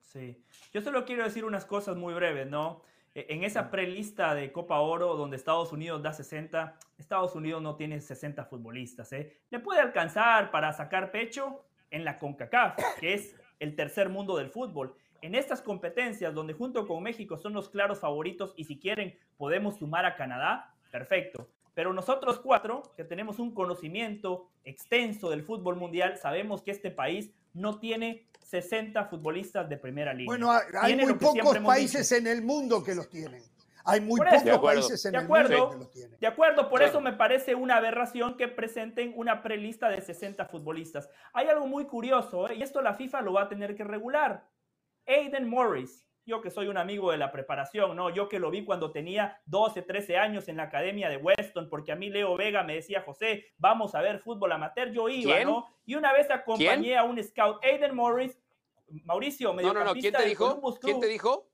[0.00, 0.44] Sí.
[0.74, 2.82] Yo solo quiero decir unas cosas muy breves, ¿no?
[3.14, 7.76] E- En esa prelista de Copa Oro, donde Estados Unidos da 60, Estados Unidos no
[7.76, 9.38] tiene 60 futbolistas, ¿eh?
[9.50, 14.50] Le puede alcanzar para sacar pecho en la CONCACAF, que es el tercer mundo del
[14.50, 14.96] fútbol.
[15.22, 19.76] En estas competencias, donde junto con México son los claros favoritos y si quieren podemos
[19.76, 21.48] sumar a Canadá, perfecto.
[21.74, 27.32] Pero nosotros cuatro, que tenemos un conocimiento extenso del fútbol mundial, sabemos que este país
[27.54, 30.26] no tiene 60 futbolistas de primera línea.
[30.26, 33.42] bueno, hay- Tiene muy pocos países en el mundo que los tienen.
[33.86, 34.44] Hay muy eso.
[34.44, 36.18] pocos países en De el mundo que los tienen.
[36.18, 36.90] De acuerdo, por Claro.
[36.90, 41.08] eso me parece una aberración que presenten una prelista de 60 futbolistas.
[41.34, 42.54] Hay algo muy curioso, ¿eh?
[42.56, 44.46] y esto la FIFA lo va a tener que regular.
[45.06, 48.10] Aiden Morris, yo que soy un amigo de la preparación, ¿no?
[48.10, 51.92] Yo que lo vi cuando tenía 12, 13 años en la academia de Weston, porque
[51.92, 55.48] a mí Leo Vega me decía, José, vamos a ver fútbol amateur, yo iba, ¿Quién?
[55.48, 55.68] ¿no?
[55.84, 56.98] Y una vez acompañé ¿Quién?
[56.98, 58.38] a un scout, Aiden Morris,
[59.04, 59.92] Mauricio, No, no, no.
[59.92, 60.78] ¿Quién mediocampista te dijo?
[60.80, 61.50] ¿Quién te dijo?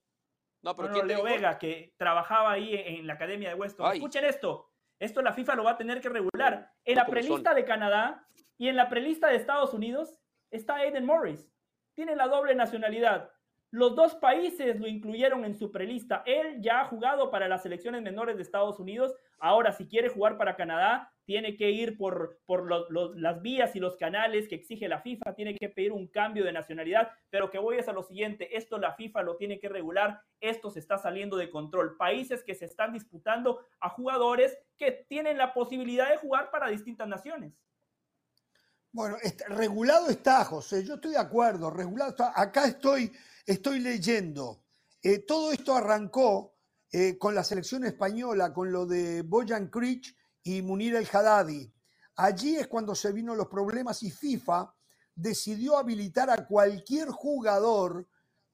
[0.63, 1.37] No, pero No, ¿quién te Leo dijo?
[1.37, 3.87] Vega, que trabajaba ahí en, la Academia de Weston.
[3.87, 3.99] Ay.
[3.99, 4.71] Escuchen esto.
[4.99, 6.73] Esto la FIFA lo va a tener que regular.
[6.85, 7.57] En la prelista son.
[7.57, 8.27] de Canadá
[8.59, 11.51] y en la prelista de Estados Unidos está Aiden Morris.
[11.95, 13.33] Tiene la doble nacionalidad.
[13.73, 16.25] Los dos países lo incluyeron en su prelista.
[16.27, 19.15] Él ya ha jugado para las selecciones menores de Estados Unidos.
[19.39, 23.97] Ahora, si quiere jugar para Canadá, tiene que ir por, por las vías y los
[23.97, 27.79] canales que exige la FIFA, tiene que pedir un cambio de nacionalidad, pero que voy
[27.79, 31.37] es a lo siguiente, esto la FIFA lo tiene que regular, esto se está saliendo
[31.37, 31.97] de control.
[31.97, 37.07] Países que se están disputando a jugadores que tienen la posibilidad de jugar para distintas
[37.07, 37.55] naciones.
[38.93, 39.17] Bueno,
[39.51, 42.33] regulado está, José, yo estoy de acuerdo, regulado está.
[42.35, 43.13] Acá estoy
[43.51, 44.63] estoy leyendo.
[45.03, 46.55] Eh, todo esto arrancó
[46.93, 51.73] eh, con la selección española, con lo de Bojan Kric y Munir El Haddadi.
[52.17, 54.73] Allí es cuando se vino los problemas y FIFA
[55.17, 58.07] decidió habilitar a cualquier jugador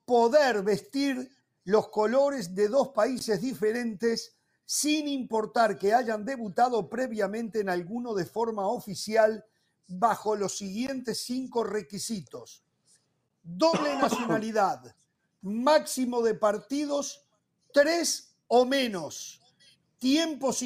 [0.07, 1.31] poder vestir
[1.65, 8.25] los colores de dos países diferentes sin importar que hayan debutado previamente en alguno de
[8.25, 9.45] forma oficial
[9.89, 12.66] bajo los siguientes cinco requisitos
[13.47, 14.95] doble nacionalidad,
[15.43, 17.25] máximo de partidos,
[17.73, 19.41] tres o menos,
[19.99, 20.63] tiempos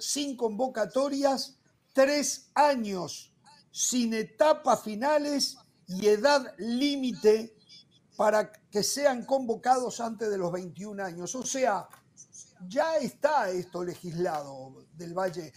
[0.00, 1.58] sin convocatorias,
[1.92, 3.32] tres años,
[3.70, 5.56] sin etapas finales
[5.86, 7.54] y edad límite
[8.16, 11.34] para que sean convocados antes de los 21 años.
[11.34, 11.88] O sea,
[12.66, 15.52] ya está esto legislado del Valle.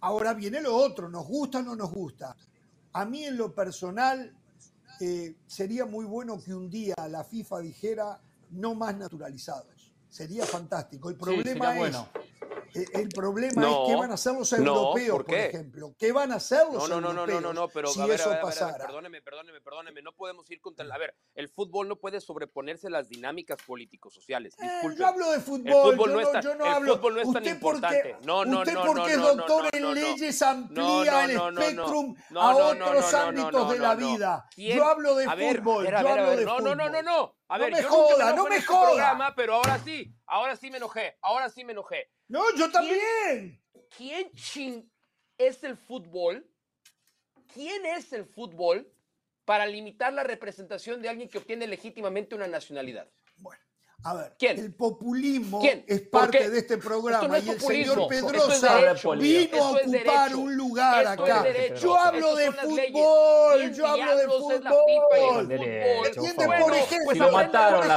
[0.00, 2.36] Ahora viene lo otro, nos gusta o no nos gusta.
[2.94, 4.36] A mí en lo personal
[5.04, 9.92] eh, sería muy bueno que un día la FIFA dijera no más naturalizados.
[10.08, 11.10] Sería fantástico.
[11.10, 11.96] El problema es
[12.74, 15.94] el problema es qué van a hacer los europeos, ¿por, ejemplo.
[15.98, 17.40] ¿Qué van a hacer los no, no, europeos?
[17.42, 18.86] No, no, no, no, pero si a ver, eso a ver, pasara?
[18.86, 20.02] perdóneme, perdóneme, perdóneme.
[20.02, 20.86] No podemos ir contra.
[20.92, 24.54] A ver, el fútbol no puede sobreponerse a las dinámicas políticos-sociales.
[24.60, 25.96] Eh, yo hablo de fútbol.
[25.96, 26.96] fútbol yo, no, es tan, yo no el hablo.
[26.96, 28.16] fútbol no es tan importante.
[28.24, 33.70] no, no, usted no, porque es doctor en leyes amplía el espectrum a otros ámbitos
[33.70, 34.48] de la vida.
[34.56, 35.86] Yo hablo de fútbol.
[35.88, 36.64] Yo hablo de fútbol.
[36.64, 37.36] No, no, no, no.
[37.52, 39.34] A ver, no me joda, no me este joda.
[39.36, 42.08] pero ahora sí, ahora sí me enojé, ahora sí me enojé.
[42.32, 43.60] No, yo también.
[43.94, 44.90] ¿Quién, ching
[45.36, 46.50] es el fútbol?
[47.52, 48.90] ¿Quién es el fútbol
[49.44, 53.06] para limitar la representación de alguien que obtiene legítimamente una nacionalidad?
[54.04, 54.58] A ver, ¿Quién?
[54.58, 58.80] el populismo es parte de este programa y el señor Pedrosa
[59.16, 61.44] vino a ocupar un lugar acá.
[61.80, 65.52] Yo hablo de fútbol, yo hablo de fútbol.
[65.52, 66.48] ¿Entiendes?
[66.60, 67.96] Por ejemplo, lo mataron a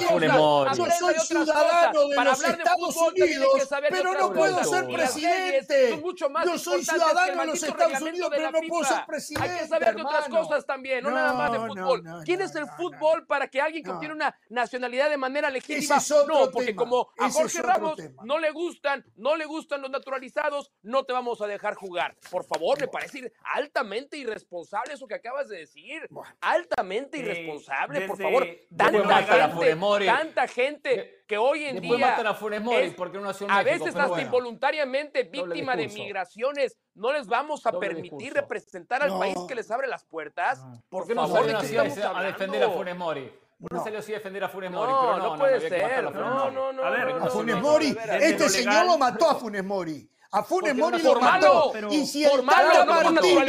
[0.76, 6.04] yo soy ciudadano de los Estados Unidos, pero no puedo ser presidente.
[6.46, 9.50] Yo soy ciudadano de los Estados Unidos, pero no puedo ser presidente.
[9.50, 12.04] Hay que saber de otras cosas también, no nada más de fútbol.
[12.24, 15.95] ¿Quién es el fútbol para que alguien que obtiene una nacionalidad de manera legítima
[16.28, 21.04] no, porque como a Jorge Ramos no le gustan, no le gustan los naturalizados, no
[21.04, 22.16] te vamos a dejar jugar.
[22.30, 26.08] Por favor, me parece altamente irresponsable eso que acabas de decir.
[26.42, 28.48] Altamente irresponsable, por favor.
[28.76, 34.22] Tanta gente, tanta gente que hoy en día a, Funes porque no a veces hasta
[34.22, 39.88] involuntariamente víctima de migraciones no les vamos a permitir representar al país que les abre
[39.88, 40.64] las puertas.
[40.90, 43.32] Por favor, ¿de qué estamos a defender a Funes Mori?
[43.72, 46.04] Uno salió así a defender a Funes Mori, no, pero no, no puede ser.
[46.04, 46.84] No, no, no.
[46.84, 50.10] A ver, a Funes Mori, este señor lo mató a Funes Mori.
[50.32, 51.72] A Funes Mori lo mató.
[51.90, 53.40] y si el Tata Martino,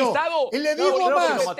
[0.53, 1.57] le digo más,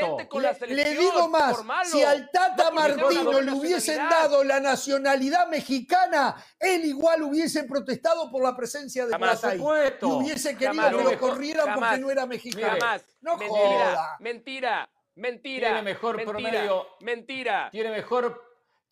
[0.69, 7.23] le, digo más, si al Tata Martino le hubiesen dado la nacionalidad mexicana, él igual
[7.25, 9.59] hubiese protestado por la presencia de Plata ahí.
[9.59, 12.79] Y hubiese querido que lo corrieran porque no era mexicano.
[13.21, 14.89] No mentira, mentira.
[15.17, 15.69] Mentira.
[15.69, 16.87] Tiene mejor mentira, promedio.
[17.01, 17.69] Mentira.
[17.73, 18.46] Tiene mejor,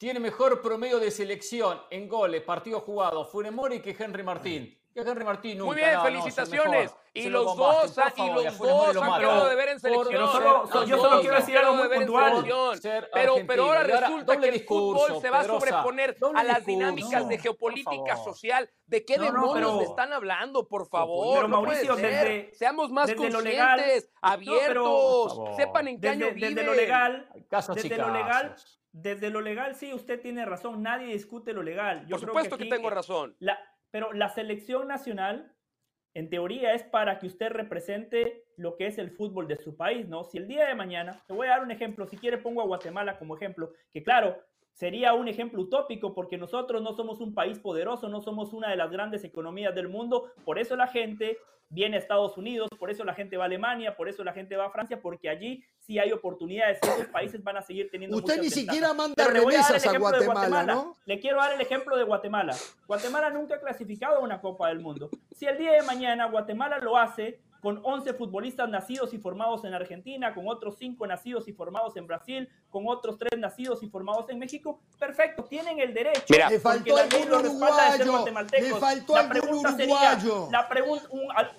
[0.04, 4.78] tiene mejor promedio de selección en goles, partidos jugados, Funes Mori que Henry Martín.
[4.92, 6.94] Que Henry Martín nunca, Muy bien, felicitaciones.
[7.14, 10.30] y, los dos, y los dos han quedado de ver en selección.
[10.30, 12.44] Solo, yo solo quiero decir algo muy puntual.
[13.14, 17.38] Pero, pero ahora resulta que el fútbol se va a sobreponer a las dinámicas de
[17.38, 18.68] geopolítica social.
[18.84, 21.36] ¿De qué demonios me están hablando, por favor?
[21.36, 27.26] Pero Mauricio, desde, seamos más conscientes, abiertos, sepan en qué año Desde lo legal,
[27.74, 28.54] desde lo legal,
[28.94, 30.80] desde lo legal, sí, usted tiene razón.
[30.80, 32.06] Nadie discute lo legal.
[32.06, 33.36] Yo Por supuesto que, tengo razón.
[33.90, 35.52] pero la selección nacional,
[36.14, 40.08] en teoría, es para que usted represente lo que es el fútbol de su país,
[40.08, 40.22] ¿no?
[40.22, 42.66] Si el día de mañana, te voy a dar un ejemplo, si quiere pongo a
[42.66, 44.40] Guatemala como ejemplo, que claro,
[44.74, 48.76] sería un ejemplo utópico porque nosotros no somos un país poderoso, no somos una de
[48.76, 51.38] las grandes economías del mundo, por eso la gente
[51.70, 54.56] viene a Estados Unidos, por eso la gente va a Alemania, por eso la gente
[54.56, 58.16] va a Francia, porque allí sí hay oportunidades y esos países van a seguir teniendo
[58.16, 60.96] Usted ni siquiera manda remesas a, Guatemala, ¿no?
[61.06, 62.54] Le quiero dar el ejemplo de Guatemala.
[62.86, 65.10] Guatemala nunca ha clasificado a una Copa del Mundo.
[65.32, 69.72] Si el día de mañana Guatemala lo hace, con 11 futbolistas nacidos y formados en
[69.72, 74.28] Argentina, con otros 5 nacidos y formados en Brasil, con otros 3 nacidos y formados
[74.28, 74.80] en México.
[74.98, 76.26] Perfecto, tienen el derecho.
[76.28, 78.24] Mira, le faltó algún uruguayo.
[78.52, 80.44] Le faltó la algún pregunta uruguayo.
[80.44, 81.08] Sería, la pregunta,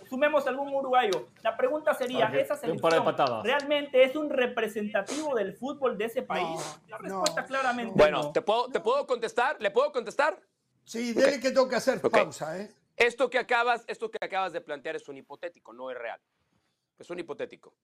[0.08, 1.30] sumemos algún uruguayo.
[1.42, 6.46] La pregunta sería, que- ¿esa selección realmente es un representativo del fútbol de ese país?
[6.46, 8.32] No, la respuesta no, claramente Bueno, no.
[8.32, 9.58] ¿te puedo, ¿te puedo contestar?
[9.60, 10.40] ¿Le puedo contestar?
[10.84, 12.12] Sí, dele que toca hacer Ok.
[12.12, 12.70] pausa, ¿eh?
[12.96, 16.22] Esto que acabas, esto que acabas de plantear es un hipotético, no es real.
[16.98, 17.76] Es un hipotético.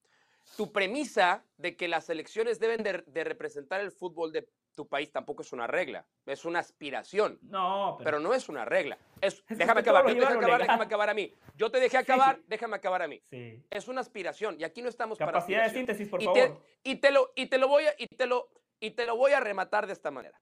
[0.57, 5.11] Tu premisa de que las elecciones deben de, de representar el fútbol de tu país
[5.11, 8.97] tampoco es una regla, es una aspiración, No, pero, pero no es una regla.
[9.19, 11.33] Es, déjame acabar, yo te acabar, déjame acabar a mí.
[11.55, 12.43] Yo te dejé acabar, sí.
[12.47, 13.21] déjame acabar a mí.
[13.29, 13.61] sí.
[13.69, 15.87] Es una aspiración y aquí no estamos para Capacidad de aspiración.
[15.87, 16.63] síntesis, por y favor.
[16.83, 18.49] Te, y, te lo, y te lo voy a, y te lo,
[18.79, 20.41] y te lo voy a rematar de esta manera.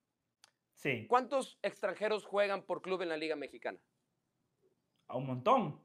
[0.75, 3.79] Sí, ¿Cuántos extranjeros juegan por club en la Liga Mexicana?
[5.09, 5.79] A un montón.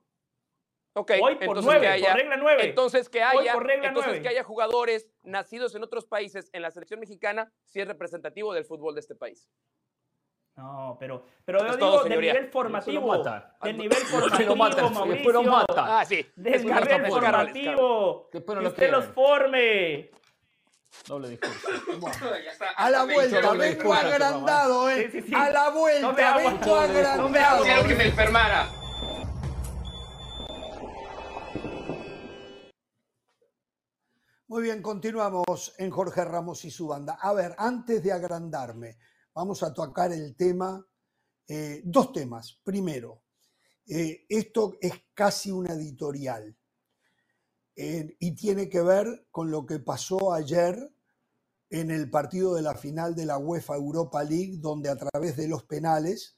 [0.96, 2.68] Ok, Hoy por entonces nueve, que haya, por regla nueve.
[2.68, 4.22] Entonces que Hoy haya, por regla entonces nueve.
[4.22, 8.64] que haya jugadores nacidos en otros países en la selección mexicana si es representativo del
[8.64, 9.48] fútbol de este país.
[10.56, 13.08] No, pero, pero yo Es digo todo, del nivel formativo.
[13.08, 13.56] Mata.
[13.60, 15.42] Del nivel formativo, mata, Mauricio.
[15.42, 15.98] mata.
[15.98, 16.24] Ah, sí.
[16.36, 18.28] Del es nivel formativo.
[18.32, 20.10] Después no que usted los forme.
[21.08, 21.68] Doble discurso.
[22.76, 25.08] A la vuelta, vengo agrandado, ¿eh?
[25.10, 25.34] Sí, sí, sí.
[25.34, 27.64] A la vuelta, vengo agrandado.
[27.66, 27.88] agua.
[27.88, 28.83] que me enfermara.
[34.54, 37.18] Muy bien, continuamos en Jorge Ramos y su banda.
[37.20, 38.98] A ver, antes de agrandarme,
[39.34, 40.80] vamos a tocar el tema,
[41.48, 42.60] eh, dos temas.
[42.62, 43.24] Primero,
[43.84, 46.56] eh, esto es casi una editorial
[47.74, 50.88] y tiene que ver con lo que pasó ayer
[51.68, 55.48] en el partido de la final de la UEFA Europa League, donde a través de
[55.48, 56.36] los penales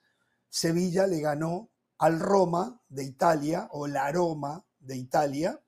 [0.49, 5.63] Sevilla le ganó al Roma de Italia o la Roma de Italia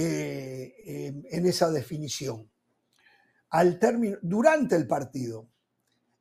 [0.00, 2.48] eh, en esa definición.
[3.50, 5.48] Al término, durante el partido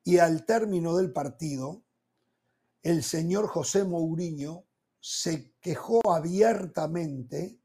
[0.04, 1.84] y al término del partido,
[2.82, 4.66] el señor José Mourinho
[5.00, 7.60] se quejó abiertamente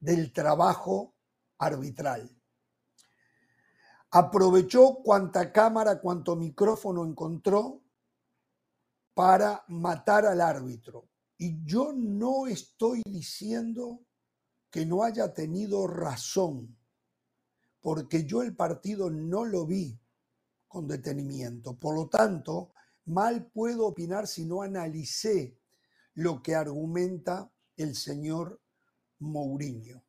[0.00, 1.16] del trabajo
[1.58, 2.34] arbitral.
[4.10, 7.82] Aprovechó cuanta cámara, cuanto micrófono encontró
[9.12, 11.08] para matar al árbitro.
[11.36, 14.00] Y yo no estoy diciendo
[14.72, 16.78] que no haya tenido razón,
[17.82, 20.00] porque yo el partido no lo vi
[20.66, 21.78] con detenimiento.
[21.78, 22.72] Por lo tanto,
[23.04, 25.58] mal puedo opinar si no analicé
[26.14, 28.62] lo que argumenta el señor
[29.18, 30.02] Mourinho.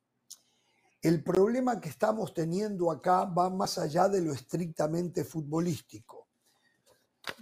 [1.02, 6.28] El problema que estamos teniendo acá va más allá de lo estrictamente futbolístico.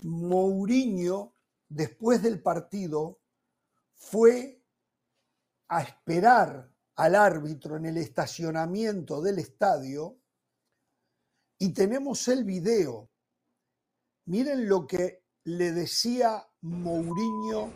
[0.02, 1.36] Mourinho,
[1.68, 3.20] después del partido,
[3.94, 4.60] fue
[5.68, 10.18] a esperar al árbitro en el estacionamiento del estadio
[11.58, 13.10] y tenemos el video.
[14.26, 17.72] Miren lo que le decía Mourinho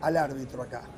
[0.00, 0.95] al árbitro acá.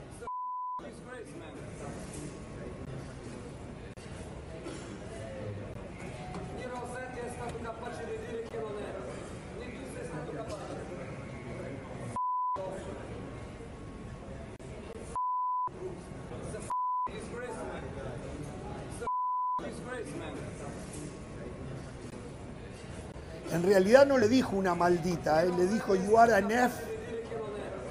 [23.79, 26.74] Realidad no le dijo una maldita, eh, le dijo you are an F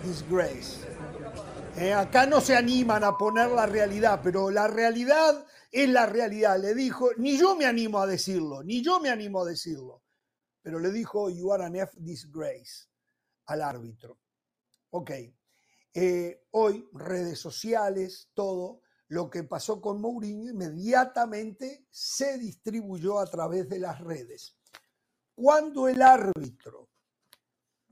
[0.04, 0.86] disgrace.
[1.78, 6.60] Eh, acá no se animan a poner la realidad, pero la realidad es la realidad.
[6.60, 10.04] Le dijo, ni yo me animo a decirlo, ni yo me animo a decirlo,
[10.62, 12.90] pero le dijo you are an F disgrace
[13.46, 14.20] al árbitro.
[14.90, 15.12] Ok,
[15.94, 23.68] Eh, hoy redes sociales, todo lo que pasó con Mourinho inmediatamente se distribuyó a través
[23.70, 24.57] de las redes.
[25.40, 26.90] Cuando el árbitro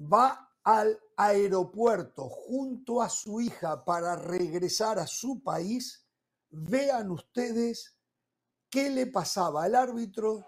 [0.02, 6.08] va al aeropuerto junto a su hija para regresar a su país,
[6.50, 8.00] vean ustedes
[8.68, 10.44] qué le pasaba al árbitro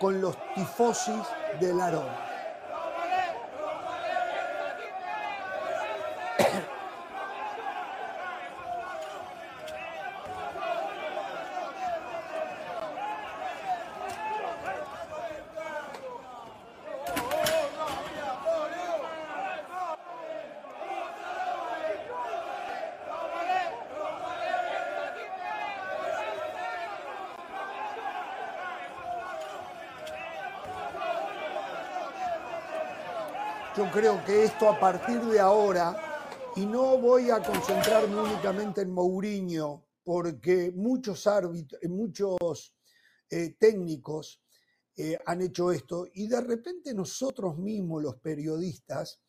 [0.00, 1.24] con los tifosis
[1.60, 2.29] del aroma.
[33.92, 35.96] Creo que esto a partir de ahora,
[36.54, 42.76] y no voy a concentrarme únicamente en Mourinho, porque muchos árbitros, muchos
[43.28, 44.40] eh, técnicos
[44.96, 49.20] eh, han hecho esto y de repente nosotros mismos, los periodistas,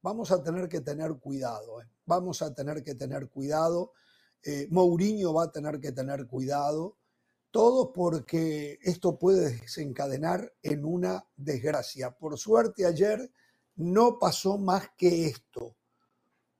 [0.00, 1.86] vamos a tener que tener cuidado, ¿eh?
[2.06, 3.94] vamos a tener que tener cuidado,
[4.70, 6.98] Mourinho va a tener que tener cuidado,
[7.50, 12.10] todo porque esto puede desencadenar en una desgracia.
[12.12, 13.32] Por suerte ayer
[13.76, 15.76] no pasó más que esto,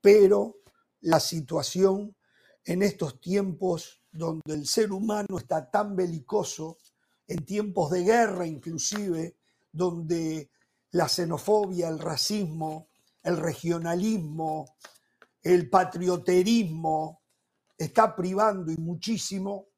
[0.01, 0.57] pero
[1.01, 2.17] la situación
[2.65, 6.79] en estos tiempos donde el ser humano está tan belicoso,
[7.27, 9.37] en tiempos de guerra inclusive,
[9.73, 10.51] donde
[10.91, 12.89] la xenofobia, el racismo,
[13.23, 14.77] el regionalismo,
[15.43, 17.23] el patrioterismo
[17.77, 19.69] está privando y muchísimo,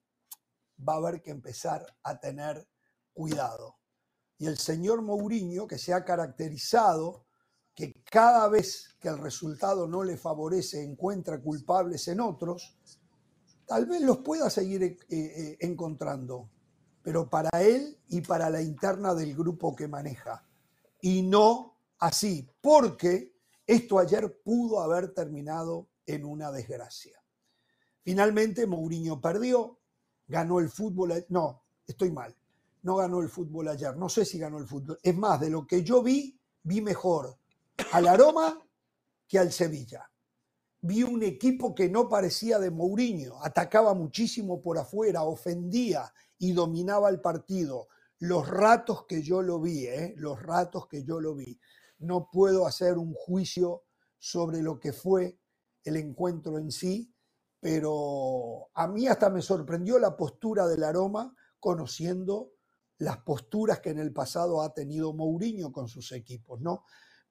[0.86, 2.68] va a haber que empezar a tener
[3.12, 3.78] cuidado.
[4.38, 7.25] Y el señor Mourinho, que se ha caracterizado
[7.76, 12.74] que cada vez que el resultado no le favorece encuentra culpables en otros,
[13.66, 16.48] tal vez los pueda seguir eh, eh, encontrando,
[17.02, 20.42] pero para él y para la interna del grupo que maneja.
[21.02, 23.34] Y no así, porque
[23.66, 27.22] esto ayer pudo haber terminado en una desgracia.
[28.02, 29.78] Finalmente Mourinho perdió,
[30.26, 32.34] ganó el fútbol, no, estoy mal,
[32.84, 35.66] no ganó el fútbol ayer, no sé si ganó el fútbol, es más, de lo
[35.66, 37.36] que yo vi, vi mejor
[37.92, 38.60] al aroma
[39.28, 40.10] que al Sevilla.
[40.80, 47.08] Vi un equipo que no parecía de Mourinho, atacaba muchísimo por afuera, ofendía y dominaba
[47.08, 47.88] el partido.
[48.18, 50.14] Los ratos que yo lo vi, ¿eh?
[50.16, 51.58] los ratos que yo lo vi.
[51.98, 53.84] No puedo hacer un juicio
[54.18, 55.38] sobre lo que fue
[55.84, 57.12] el encuentro en sí,
[57.60, 62.52] pero a mí hasta me sorprendió la postura del aroma conociendo
[62.98, 66.84] las posturas que en el pasado ha tenido Mourinho con sus equipos, ¿no?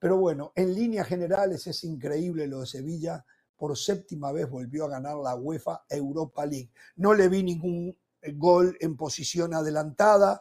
[0.06, 3.26] Pero bueno, en líneas generales es increíble lo de Sevilla.
[3.58, 6.70] Por séptima vez volvió a ganar la UEFA Europa League.
[6.98, 10.40] No le vi ningún eh, gol en posición adelantada.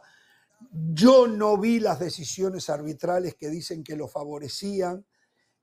[0.69, 5.03] Yo no vi las decisiones arbitrales que dicen que lo favorecían.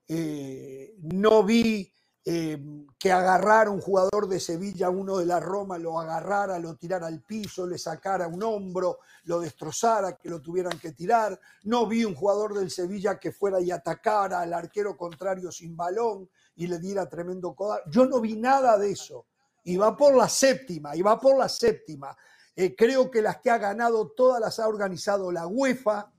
[0.09, 1.93] Eh, no vi
[2.24, 2.57] eh,
[2.99, 7.20] que agarrara un jugador de Sevilla, uno de la Roma, lo agarrara, lo tirara al
[7.20, 11.39] piso, le sacara un hombro, lo destrozara, que lo tuvieran que tirar.
[11.65, 16.31] No vi un jugador del Sevilla que fuera y atacara al arquero contrario sin balón
[16.55, 17.82] y le diera tremendo codazo.
[17.90, 19.27] Yo no vi nada de eso.
[19.65, 22.16] Y va por la séptima, y va por la séptima.
[22.55, 26.12] Eh, creo que las que ha ganado todas las ha organizado la UEFA,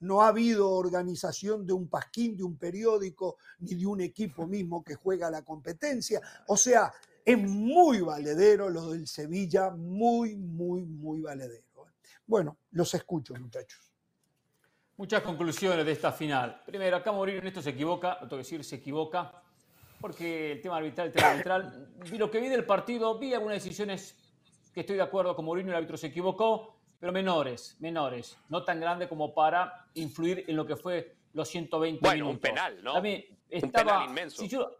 [0.00, 4.82] no ha habido organización de un pasquín, de un periódico, ni de un equipo mismo
[4.84, 6.20] que juega la competencia.
[6.46, 6.92] O sea,
[7.24, 11.68] es muy valedero lo del Sevilla, muy, muy, muy valedero.
[12.26, 13.80] Bueno, los escucho, muchachos.
[14.98, 16.62] Muchas conclusiones de esta final.
[16.66, 19.42] Primero, acá Mourinho en esto se equivoca, lo tengo que decir, se equivoca,
[20.00, 23.62] porque el tema arbitral, el tema arbitral, vi lo que vi del partido, vi algunas
[23.62, 24.16] decisiones
[24.74, 28.80] que estoy de acuerdo con Mourinho, el árbitro se equivocó, pero menores, menores, no tan
[28.80, 32.34] grande como para influir en lo que fue los 120 bueno, minutos.
[32.34, 32.94] un penal, ¿no?
[32.94, 34.72] También estaba, un penal inmenso.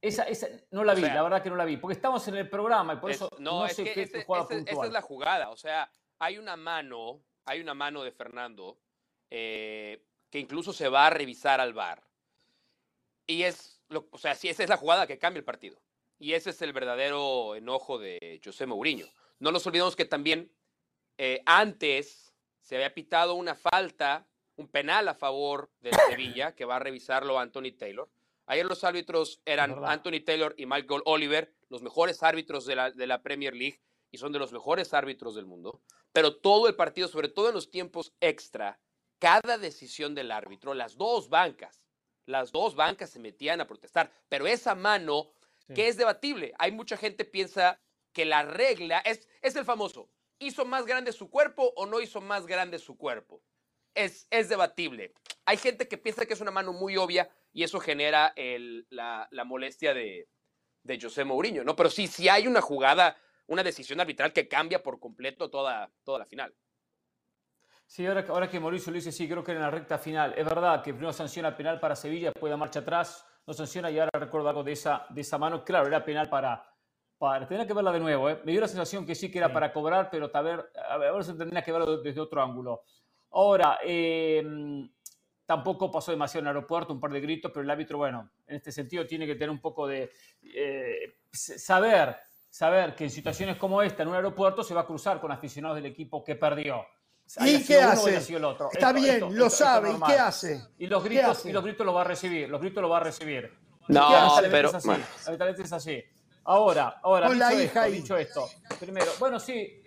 [0.00, 2.48] esa, esa, no la vi, la verdad que no la vi, porque estamos en el
[2.48, 5.56] programa y por eso no, sé qué ese, jugada ese, Esa es la jugada, o
[5.56, 8.78] sea, hay una mano, hay una mano de Fernando
[9.30, 12.02] eh, que incluso se va a revisar al VAR.
[13.26, 15.80] Y es, lo, o sea, sí, esa es la jugada que cambia el partido.
[16.18, 19.06] Y ese es el verdadero enojo de José Mourinho.
[19.38, 20.52] No nos olvidemos que también
[21.18, 24.26] eh, antes se había pitado una falta,
[24.56, 28.08] un penal a favor de Sevilla, que va a revisarlo Anthony Taylor.
[28.46, 33.06] Ayer los árbitros eran Anthony Taylor y Michael Oliver, los mejores árbitros de la, de
[33.06, 33.80] la Premier League
[34.10, 35.80] y son de los mejores árbitros del mundo.
[36.12, 38.78] Pero todo el partido, sobre todo en los tiempos extra,
[39.18, 41.82] cada decisión del árbitro, las dos bancas,
[42.26, 44.12] las dos bancas se metían a protestar.
[44.28, 45.32] Pero esa mano,
[45.74, 47.80] que es debatible, hay mucha gente piensa
[48.12, 50.10] que la regla es, es el famoso,
[50.42, 53.42] ¿hizo más grande su cuerpo o no hizo más grande su cuerpo?
[53.94, 55.12] Es, es debatible.
[55.44, 58.34] Hay gente que piensa que es una mano muy obvia y eso genera
[58.90, 60.28] la, molestia de,
[60.82, 61.76] de José Mourinho, ¿no?
[61.76, 63.16] Pero sí, sí hay una jugada,
[63.46, 66.54] una decisión arbitral que cambia por completo toda, toda la final.
[67.86, 70.32] Sí, ahora, ahora que Mauricio lo dice, sí, creo que en la recta final.
[70.36, 73.98] Es verdad que primero sanciona penal para Sevilla, después da marcha atrás, no sanciona y
[73.98, 75.62] ahora recuerdo algo de esa, de esa mano.
[75.62, 76.71] Claro, era penal para,
[77.22, 78.40] para, tenía que verla de nuevo, ¿eh?
[78.44, 79.54] me dio la sensación que sí que era sí.
[79.54, 82.82] para cobrar, pero a ver, a ver, ahora se tendría que verlo desde otro ángulo.
[83.30, 84.42] Ahora, eh,
[85.46, 88.56] tampoco pasó demasiado en el aeropuerto, un par de gritos, pero el árbitro, bueno, en
[88.56, 90.10] este sentido tiene que tener un poco de
[90.42, 92.16] eh, saber,
[92.50, 95.76] saber que en situaciones como esta, en un aeropuerto, se va a cruzar con aficionados
[95.76, 96.84] del equipo que perdió.
[97.38, 98.16] ¿Y qué hace?
[98.16, 100.60] Está esto, bien, esto, lo esto, sabe, ¿y qué hace?
[100.76, 103.04] Y los gritos, y los gritos lo va a recibir, los gritos lo va a
[103.04, 103.48] recibir.
[103.86, 104.08] No,
[104.50, 104.70] pero...
[104.70, 105.04] Es así, bueno.
[105.56, 106.04] es así.
[106.44, 107.92] Ahora, ahora, Con dicho, la esto, hija ahí.
[107.92, 108.48] dicho esto,
[108.80, 109.80] primero, bueno, sí,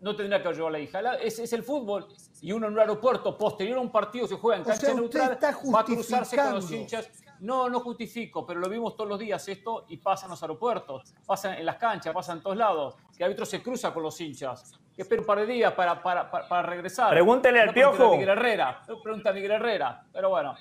[0.00, 1.00] no tendría que llevar la hija.
[1.02, 2.06] La- es, es el fútbol
[2.40, 4.94] y uno en un aeropuerto posterior a un partido se juega en O cancha sea,
[4.94, 6.74] neutral, está va a cruzarse con los justificando.
[7.06, 7.24] hinchas.
[7.40, 11.14] No, no justifico, pero lo vimos todos los días esto y pasa en los aeropuertos,
[11.24, 12.96] pasa en las canchas, pasa en todos lados.
[13.16, 14.72] Que el árbitro se cruza con los hinchas.
[14.96, 17.10] Que espera un par de días para, para, para, para regresar.
[17.10, 18.04] Pregúntele al No Piojo.
[18.08, 18.82] a Miguel Herrera.
[18.88, 20.02] no Pregunta a Miguel Herrera.
[20.12, 20.56] Pero bueno.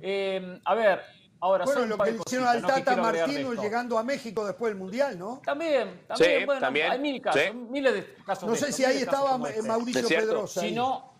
[0.00, 1.02] Eh, a ver,
[1.40, 1.64] ahora.
[1.64, 5.40] Bueno, lo que hicieron al Tata Martino llegando a México después del Mundial, ¿no?
[5.44, 7.52] También, también, Sí, bueno, también, hay mil casos, sí.
[7.52, 8.48] miles de casos.
[8.48, 9.62] No sé si ahí estaba este.
[9.62, 10.08] Mauricio.
[10.08, 10.60] Pedrosa.
[10.60, 11.10] Si no,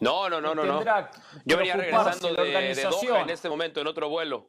[0.00, 0.82] No, no, no, no,
[1.44, 2.82] Yo venía regresando de, de.
[2.84, 4.46] Doha en este momento en otro vuelo.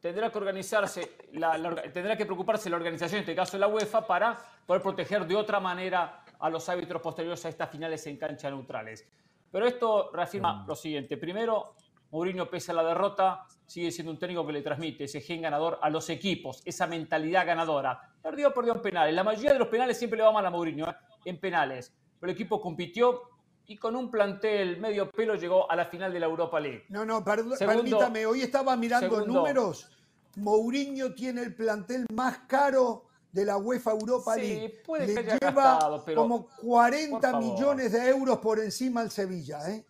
[0.00, 3.66] tendrá que organizarse, la- la orga- tendrá que preocuparse la organización, en este caso la
[3.66, 8.16] UEFA, para poder proteger de otra manera a los árbitros posteriores a estas finales en
[8.16, 9.06] canchas neutrales.
[9.52, 11.18] Pero esto reafirma lo siguiente.
[11.18, 11.74] Primero,
[12.12, 15.78] Mourinho, pese a la derrota, sigue siendo un técnico que le transmite ese gen ganador
[15.80, 18.00] a los equipos, esa mentalidad ganadora.
[18.20, 19.14] Perdió, perdió en penales.
[19.14, 20.94] La mayoría de los penales siempre le va mal a Mourinho, ¿eh?
[21.24, 21.92] en penales.
[22.18, 23.22] Pero el equipo compitió
[23.68, 26.84] y con un plantel medio pelo llegó a la final de la Europa League.
[26.88, 29.34] No, no, Segundo- permítame, hoy estaba mirando segundo.
[29.38, 29.88] números.
[30.34, 34.82] Mourinho tiene el plantel más caro de la UEFA Europa Sí, League.
[34.84, 37.44] puede Le que haya lleva gastado, pero, como 40 por favor.
[37.44, 39.84] millones de euros por encima al Sevilla, ¿eh?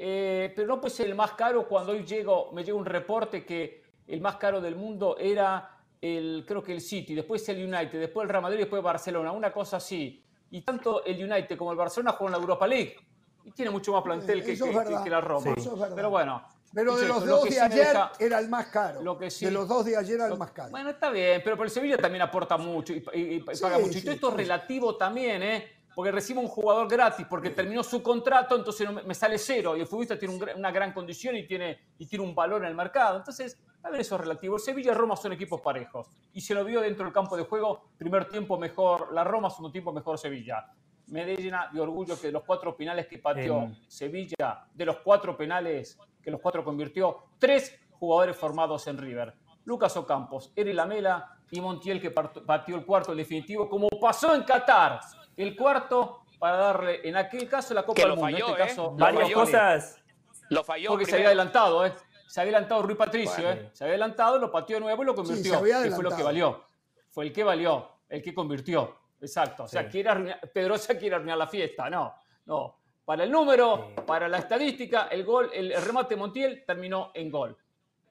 [0.00, 3.44] Eh, pero no puede ser el más caro cuando hoy llego, me llega un reporte
[3.44, 5.70] que el más caro del mundo era
[6.00, 9.52] el, creo que el City, después el United, después el Real Madrid, después Barcelona, una
[9.52, 10.22] cosa así.
[10.52, 12.96] Y tanto el United como el Barcelona juegan la Europa League.
[13.44, 14.98] Y tiene mucho más plantel que, es que- verdad.
[14.98, 15.54] que- que la Roma.
[15.56, 15.60] Sí.
[15.60, 15.68] Es.
[15.94, 16.42] Pero bueno.
[16.72, 19.02] Pero de los lo dos de sí ayer deja- era el más caro.
[19.02, 20.70] lo que sí- de los dos de ayer era el más caro.
[20.70, 23.96] Bueno, está bien, pero el Sevilla también aporta mucho y, y- y Sí, paga mucho.
[23.98, 25.72] y todo esto es relativo también, ¿eh?
[25.98, 29.76] Porque recibe un jugador gratis porque terminó su contrato, entonces me, sale cero.
[29.76, 32.68] Y el futbolista tiene un una gran condición y tiene, y tiene un valor en
[32.68, 33.16] el mercado.
[33.16, 34.54] Entonces, también eso es relativo.
[34.54, 36.06] El Sevilla y Roma son equipos parejos.
[36.34, 37.88] Y se lo vio dentro del campo de juego.
[37.98, 40.72] Primer tiempo mejor la Roma, segundo tiempo mejor Sevilla.
[41.08, 43.68] Me llena de orgullo que de los cuatro penales que pateó.
[43.88, 49.34] Sevilla, de los cuatro penales que los cuatro convirtió, tres jugadores formados en River.
[49.64, 54.44] Lucas Ocampos, Eri Lamela y Montiel que pateó el cuarto, el definitivo, como pasó en
[54.44, 55.00] Qatar.
[55.38, 58.24] El cuarto para darle, en aquel caso, la Copa Que del Mundo.
[58.24, 58.66] falló, en este ¿eh?
[58.66, 59.34] caso, la Varias falló.
[59.36, 60.02] Cosas.
[60.50, 60.90] Lo falló.
[60.90, 61.92] Porque se había adelantado, ¿eh?
[62.26, 63.60] Se había adelantado Rui Patricio, Bueno.
[63.62, 63.70] ¿eh?
[63.72, 65.58] Se había adelantado, lo pateó de nuevo y lo se convirtió.
[65.58, 66.64] había que fue lo que valió.
[67.10, 68.96] Fue el que valió, el que convirtió.
[69.20, 69.64] Exacto.
[69.64, 69.88] O sea, Sí.
[69.90, 71.88] quiere arruinar, Pedrosa quiere arruinar la fiesta.
[71.88, 72.14] No,
[72.46, 72.76] no.
[73.04, 74.02] Para el número, Sí.
[74.06, 77.56] para la estadística, el gol, el, remate de Montiel terminó en gol.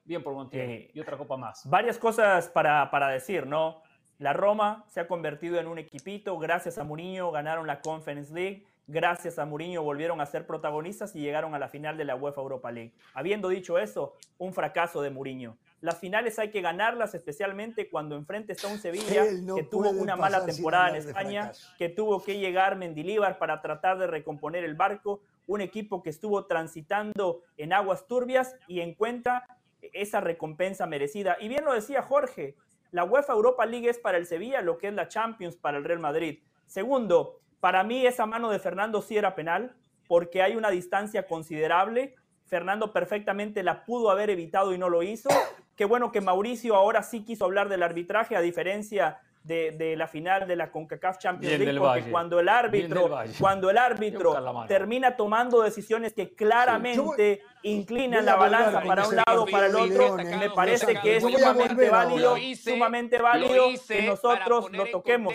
[0.04, 0.66] Bien por Montiel.
[0.66, 0.90] Sí.
[0.94, 1.68] Y otra copa más.
[1.68, 3.82] Varias cosas para, para decir, ¿no?
[4.18, 8.66] La Roma se ha convertido en un equipito, gracias a Mourinho ganaron la Conference League,
[8.88, 12.40] gracias a Mourinho volvieron a ser protagonistas y llegaron a la final de la UEFA
[12.40, 12.92] Europa League.
[13.14, 15.56] Habiendo dicho eso, un fracaso de Mourinho.
[15.80, 20.16] Las finales hay que ganarlas, especialmente cuando enfrente está un Sevilla no que tuvo una
[20.16, 25.20] mala temporada en España, que tuvo que llegar Mendilíbar para tratar de recomponer el barco,
[25.46, 29.46] un equipo que estuvo transitando en aguas turbias y encuentra
[29.92, 31.36] esa recompensa merecida.
[31.40, 32.56] Y bien lo decía Jorge,
[32.90, 35.84] la UEFA Europa League es para el Sevilla lo que es la Champions para el
[35.84, 36.40] Real Madrid.
[36.66, 39.74] Segundo, para mí esa mano de Fernando sí era penal,
[40.06, 42.14] porque hay una distancia considerable.
[42.46, 45.28] Fernando perfectamente la pudo haber evitado y no lo hizo.
[45.76, 50.08] Qué bueno que Mauricio ahora sí quiso hablar del arbitraje, a diferencia de, de la
[50.08, 52.10] final de la CONCACAF Champions Bien League, porque Valle.
[52.10, 58.82] cuando el árbitro, cuando el árbitro termina tomando decisiones que claramente inclinan a la balanza
[58.82, 63.68] para un lado para el otro, me parece que es a sumamente válido, sumamente válido
[63.86, 65.34] que nosotros lo toquemos.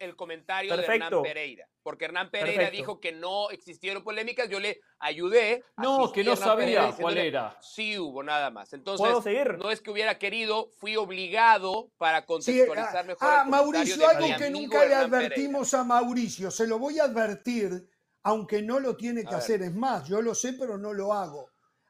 [0.00, 1.06] el comentario de Perfecto.
[1.06, 1.68] Hernán Pereira.
[1.82, 2.76] Porque Hernán Pereira Perfecto.
[2.76, 4.50] dijo que no existieron polémicas.
[4.50, 5.64] Yo le ayudé.
[5.78, 7.56] No, que no a sabía cuál era.
[7.62, 8.74] Sí hubo, nada más.
[8.74, 9.56] Entonces, ¿Puedo seguir?
[9.56, 13.28] no es que hubiera querido, fui obligado para Sí, contextualizar ah, mejor.
[13.28, 15.26] ah, el comentario Mauricio, algo que nunca le Hernán Pereira.
[15.26, 17.88] advertimos a Mauricio, se lo voy a advertir,
[18.22, 19.38] aunque no lo tiene que A ver.
[19.38, 19.62] hacer.
[19.62, 21.48] Es más, yo lo sé, pero no lo hago.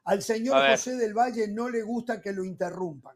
[0.09, 0.69] Al señor.
[0.71, 3.15] José del Valle no le gusta que lo interrumpan.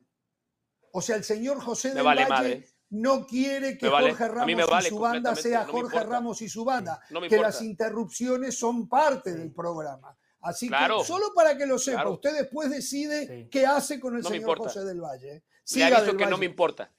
[0.91, 2.67] O sea, el señor José Me del vale Valle madre.
[2.91, 4.09] no quiere que vale.
[4.11, 5.99] Jorge Ramos vale y su banda sea no Jorge.
[6.03, 7.51] Ramos y su banda, No me que importa.
[7.55, 10.15] las interrupciones son parte del programa.
[10.41, 10.99] Así Claro.
[10.99, 12.13] que solo para que lo sepa, Claro.
[12.13, 13.49] usted después decide Sí.
[13.49, 14.57] qué hace con el No señor.
[14.57, 15.33] José del Valle.
[15.35, 16.91] Le Siga aviso del que no me importa.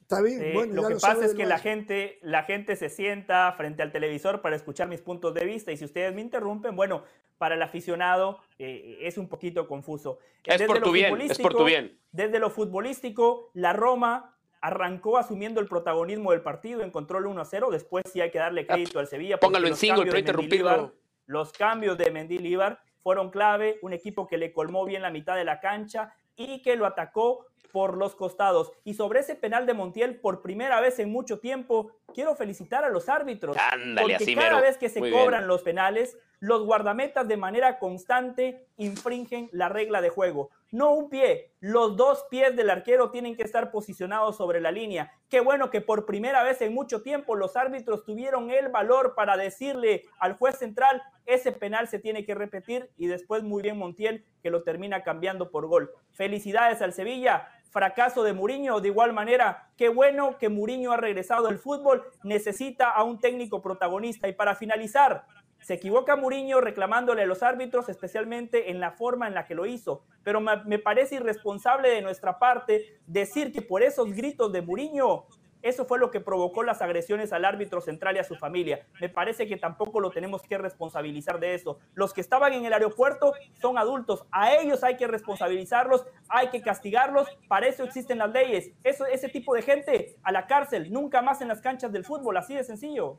[0.00, 2.88] Está bien, Eh, bueno, lo ya que pasa es que la gente, la gente se
[2.88, 6.76] sienta frente al televisor para escuchar mis puntos de vista y si ustedes me interrumpen,
[6.76, 7.02] bueno,
[7.38, 10.18] para el aficionado eh, es un poquito confuso.
[10.44, 11.98] Es Desde por lo tu bien, es por tu futbolístico- bien.
[12.12, 17.44] Desde lo futbolístico, la Roma arrancó asumiendo el protagonismo del partido, encontró el 1 a
[17.44, 19.38] 0, después sí hay que darle crédito al Sevilla.
[19.38, 20.94] Póngalo en single, pero interrumpirlo.
[21.26, 25.44] Los cambios de Mendilibar fueron clave, un equipo que le colmó bien la mitad de
[25.44, 28.72] la cancha, y que lo atacó por los costados.
[28.84, 32.88] Y sobre ese penal de Montiel, por primera vez en mucho tiempo, quiero felicitar a
[32.88, 33.56] los árbitros.
[34.00, 39.68] porque cada vez que se cobran los penales, los guardametas de manera constante infringen la
[39.68, 40.50] regla de juego.
[40.70, 45.12] No un pie, los dos pies del arquero tienen que estar posicionados sobre la línea.
[45.28, 49.36] Qué bueno que por primera vez en mucho tiempo los árbitros tuvieron el valor para
[49.36, 54.24] decirle al juez central, ese penal se tiene que repetir y después muy bien Montiel
[54.42, 55.90] que lo termina cambiando por gol.
[56.12, 58.80] Felicidades al Sevilla, fracaso de Muriño.
[58.80, 63.60] De igual manera, qué bueno que Muriño ha regresado al fútbol, necesita a un técnico
[63.60, 64.28] protagonista.
[64.28, 65.26] Y para finalizar,
[65.60, 69.66] se equivoca Muriño reclamándole a los árbitros, especialmente en la forma en la que lo
[69.66, 70.04] hizo.
[70.22, 75.26] Pero me parece irresponsable de nuestra parte decir que por esos gritos de Muriño
[75.68, 78.86] eso fue lo que provocó las agresiones al árbitro central y a su familia.
[79.00, 81.78] Me parece que tampoco lo tenemos que responsabilizar de eso.
[81.94, 84.24] Los que estaban en el aeropuerto son adultos.
[84.30, 87.28] A ellos hay que responsabilizarlos, hay que castigarlos.
[87.48, 88.70] Para eso existen las leyes.
[88.84, 92.36] Ese tipo de gente a la cárcel, nunca más en las canchas del fútbol.
[92.36, 93.18] Así de sencillo.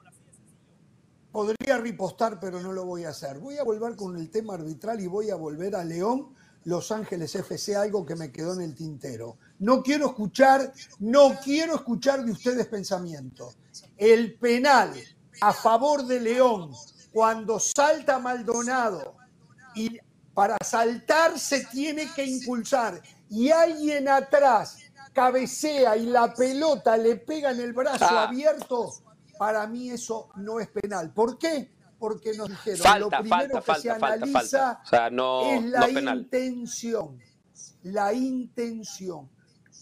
[1.31, 3.39] Podría ripostar, pero no lo voy a hacer.
[3.39, 6.33] Voy a volver con el tema arbitral y voy a volver a León
[6.68, 9.38] los Ángeles FC, algo que me quedó en el tintero.
[9.60, 13.53] No quiero escuchar, no quiero escuchar de ustedes pensamiento.
[13.95, 14.94] El penal
[15.39, 16.73] a favor de León,
[17.14, 19.15] cuando salta Maldonado
[19.76, 19.98] y
[20.34, 24.77] para saltar se tiene que impulsar y alguien atrás
[25.14, 28.27] cabecea y la pelota le pega en el brazo ah.
[28.27, 28.91] abierto,
[29.39, 31.14] para mí eso no es penal.
[31.14, 31.76] ¿Por qué?
[31.99, 37.19] Porque nos dijeron lo primero que se analiza es la intención.
[37.83, 39.29] La intención.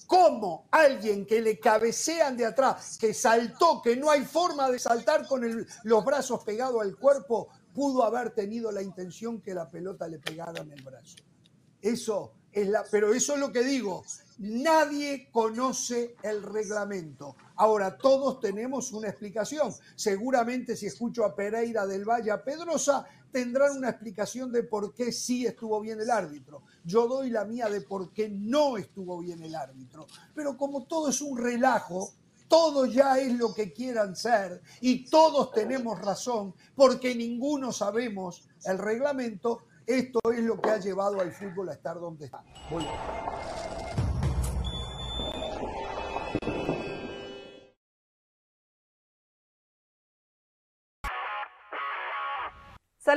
[0.08, 5.28] ¿Cómo alguien que le cabecean de atrás, que saltó, que no hay forma de saltar
[5.28, 10.20] con los brazos pegados al cuerpo, pudo haber tenido la intención que la pelota le
[10.20, 11.16] pegara en el brazo?
[11.82, 14.04] Eso es la, pero eso es lo que digo.
[14.38, 17.36] Nadie conoce el reglamento.
[17.56, 19.74] Ahora, todos tenemos una explicación.
[19.96, 25.12] Seguramente si escucho a Pereira del Valle, a Pedrosa, tendrán una explicación de por qué
[25.12, 26.64] sí estuvo bien el árbitro.
[26.84, 30.06] Yo doy la mía de por qué no estuvo bien el árbitro.
[30.34, 32.14] Pero como todo es un relajo,
[32.48, 38.78] todo ya es lo que quieran ser y todos tenemos razón porque ninguno sabemos el
[38.78, 42.44] reglamento, esto es lo que ha llevado al fútbol a estar donde está.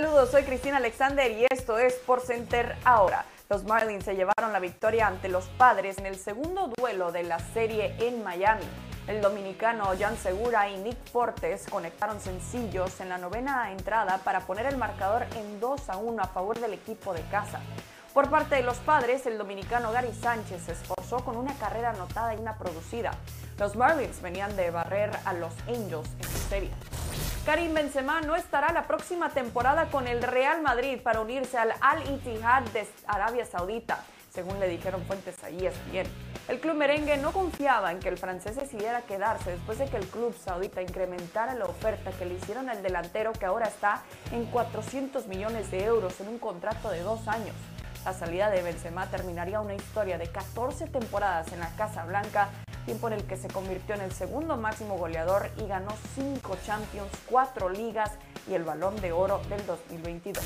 [0.00, 3.24] Saludos, soy Cristina Alexander y esto es Por Center ahora.
[3.50, 7.40] Los Marlins se llevaron la victoria ante los Padres en el segundo duelo de la
[7.40, 8.62] serie en Miami.
[9.08, 14.66] El dominicano Jan Segura y Nick Fortes conectaron sencillos en la novena entrada para poner
[14.66, 17.58] el marcador en 2 a 1 a favor del equipo de casa.
[18.14, 22.34] Por parte de los padres, el dominicano Gary Sánchez se esforzó con una carrera anotada
[22.34, 23.12] y una producida.
[23.58, 26.70] Los Marlins venían de barrer a los Angels en su serie.
[27.44, 32.02] Karim Benzema no estará la próxima temporada con el Real Madrid para unirse al Al
[32.10, 36.06] Ittihad de Arabia Saudita, según le dijeron fuentes ahí bien.
[36.48, 40.06] El club merengue no confiaba en que el francés decidiera quedarse después de que el
[40.06, 44.02] club saudita incrementara la oferta que le hicieron al delantero que ahora está
[44.32, 47.54] en 400 millones de euros en un contrato de dos años.
[48.08, 52.48] La salida de Benzema terminaría una historia de 14 temporadas en la Casa Blanca
[52.86, 57.10] tiempo en el que se convirtió en el segundo máximo goleador y ganó cinco Champions,
[57.28, 58.12] cuatro ligas
[58.48, 60.42] y el Balón de Oro del 2022.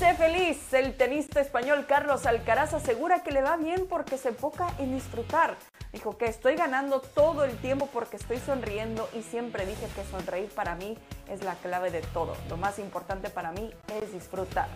[0.00, 4.66] Sé feliz, el tenista español Carlos Alcaraz asegura que le va bien porque se enfoca
[4.80, 5.56] en disfrutar.
[5.92, 10.50] Dijo que estoy ganando todo el tiempo porque estoy sonriendo y siempre dije que sonreír
[10.50, 10.98] para mí
[11.28, 12.36] es la clave de todo.
[12.48, 13.72] Lo más importante para mí
[14.02, 14.66] es disfrutar.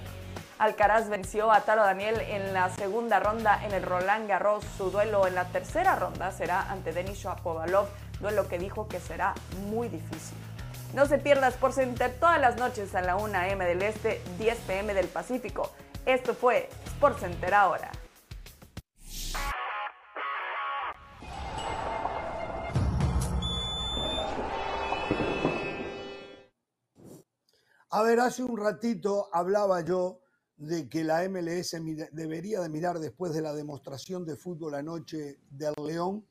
[0.62, 4.62] Alcaraz venció a Taro Daniel en la segunda ronda en el Roland Garros.
[4.78, 7.88] Su duelo en la tercera ronda será ante Denis Shapovalov,
[8.20, 9.34] duelo que dijo que será
[9.66, 10.38] muy difícil.
[10.94, 13.64] No se pierda Sports Center todas las noches a la 1 a.m.
[13.64, 14.94] del Este, 10 p.m.
[14.94, 15.72] del Pacífico.
[16.06, 17.90] Esto fue Sports Center ahora.
[27.90, 30.21] A ver, hace un ratito hablaba yo
[30.56, 31.76] de que la MLS
[32.12, 36.24] debería de mirar después de la demostración de fútbol anoche del León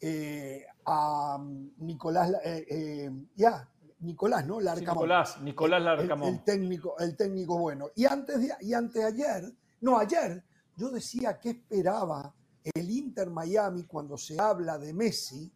[0.00, 3.68] eh, a mm, Nicolás, eh, eh, ya,
[4.00, 4.60] Nicolás, ¿no?
[4.60, 6.28] Nicolás, Nicolás Larcamón.
[6.34, 7.90] El, técnico, el técnico bueno.
[7.94, 10.42] Y antes, de, y antes ayer, no, ayer,
[10.76, 12.34] yo decía que esperaba
[12.74, 15.52] el Inter Miami cuando se habla de Messi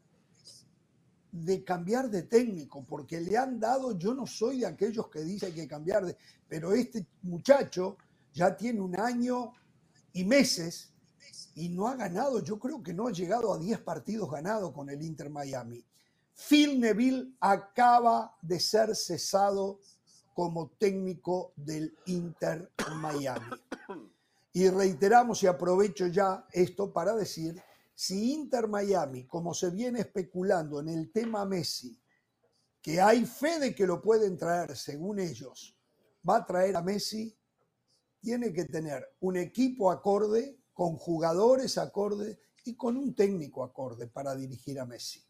[1.33, 5.55] de cambiar de técnico, porque le han dado, yo no soy de aquellos que dicen
[5.55, 6.17] que cambiar de,
[6.49, 7.97] pero este muchacho
[8.33, 9.53] ya tiene un año
[10.13, 10.93] y meses
[11.55, 14.91] y no ha ganado, yo creo que no ha llegado a 10 partidos ganados con
[14.91, 15.85] el Inter Miami.
[16.35, 19.81] Phil Neville acaba de ser cesado
[20.35, 23.51] como técnico del Inter Miami.
[24.53, 27.63] Y reiteramos y aprovecho ya esto para decir,
[27.97, 31.99] si Inter Miami, como se viene especulando en el tema Messi,
[32.83, 35.75] que hay fe de que lo pueden traer, según ellos,
[36.29, 37.35] va a traer a Messi,
[38.21, 44.35] tiene que tener un equipo acorde, con jugadores acorde y con un técnico acorde para
[44.35, 45.25] dirigir a Messi.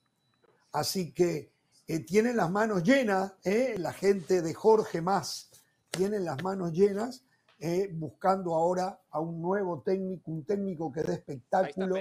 [0.72, 1.52] Así que
[1.86, 5.50] eh, tienen las manos llenas, eh, la gente de Jorge Más
[5.88, 7.22] tienen las manos llenas
[7.58, 11.96] eh, buscando ahora a un nuevo técnico, un técnico que dé espectáculo.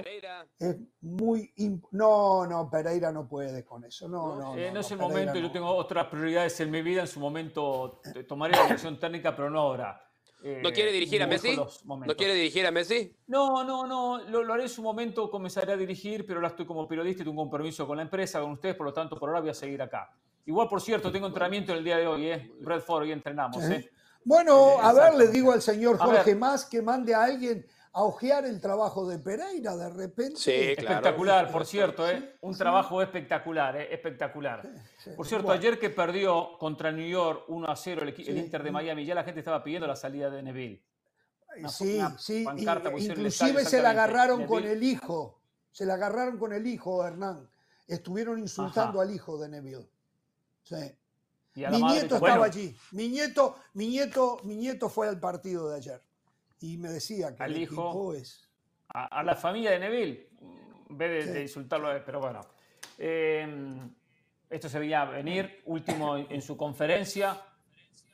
[0.58, 1.52] Es muy
[1.92, 4.08] no, no, Pereira no puede con eso.
[4.08, 7.06] No, no, no, no, es el momento, yo tengo otras prioridades en mi vida, en
[7.06, 10.02] su momento tomaré la dirección técnica, pero no ahora.
[10.62, 11.56] ¿No quiere dirigir a Messi?
[11.56, 13.16] ¿No quiere dirigir a Messi?
[13.26, 14.18] No, no, no.
[14.28, 17.42] Lo, haré en su momento, comenzaré a dirigir, pero ahora estoy como periodista y tengo
[17.42, 19.80] un compromiso con la empresa, con ustedes, por lo tanto, por ahora voy a seguir
[19.82, 20.12] acá.
[20.44, 22.52] Igual, por cierto, tengo entrenamiento el día de hoy, ¿eh?
[22.60, 23.90] Redford, hoy entrenamos, ¿eh?
[24.26, 28.02] Bueno, eh, a ver, le digo al señor Jorge Más que mande a alguien a
[28.02, 30.36] ojear el trabajo de Pereira de repente.
[30.36, 32.34] Sí, Espectacular, por cierto, ¿eh?
[32.40, 33.94] un trabajo espectacular, ¿eh?
[33.94, 34.68] espectacular.
[35.16, 39.06] por cierto, ayer que perdió contra New York 1 a 0 el, Inter de Miami,
[39.06, 40.82] ya la gente estaba pidiendo la salida de Neville.
[41.68, 42.44] sí, sí,
[42.98, 45.40] inclusive se la agarraron con el hijo,
[45.70, 47.48] se la agarraron con el hijo, Hernán.
[47.86, 49.88] Estuvieron insultando al hijo de Neville.
[50.64, 50.96] Sí
[51.56, 52.76] mi nieto estaba allí.
[52.92, 56.02] Mi nieto, mi, nieto, mi nieto fue al partido de ayer
[56.60, 58.48] y me decía que el hijo es.
[58.88, 60.28] A, la familia de Neville,
[60.88, 62.40] en vez de, insultarlo, pero bueno.
[62.98, 63.90] Em,
[64.48, 67.40] esto se veía venir, último en, su conferencia,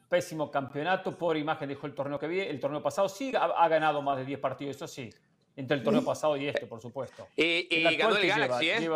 [0.09, 4.01] pésimo campeonato, por imagen dejó el torneo que vi, el torneo pasado sí ha, ganado
[4.03, 5.11] más de 10 partidos, eso sí,
[5.55, 7.29] entre el torneo pasado y este, por supuesto.
[7.37, 8.89] Y, ganó el Galaxy, ¿eh?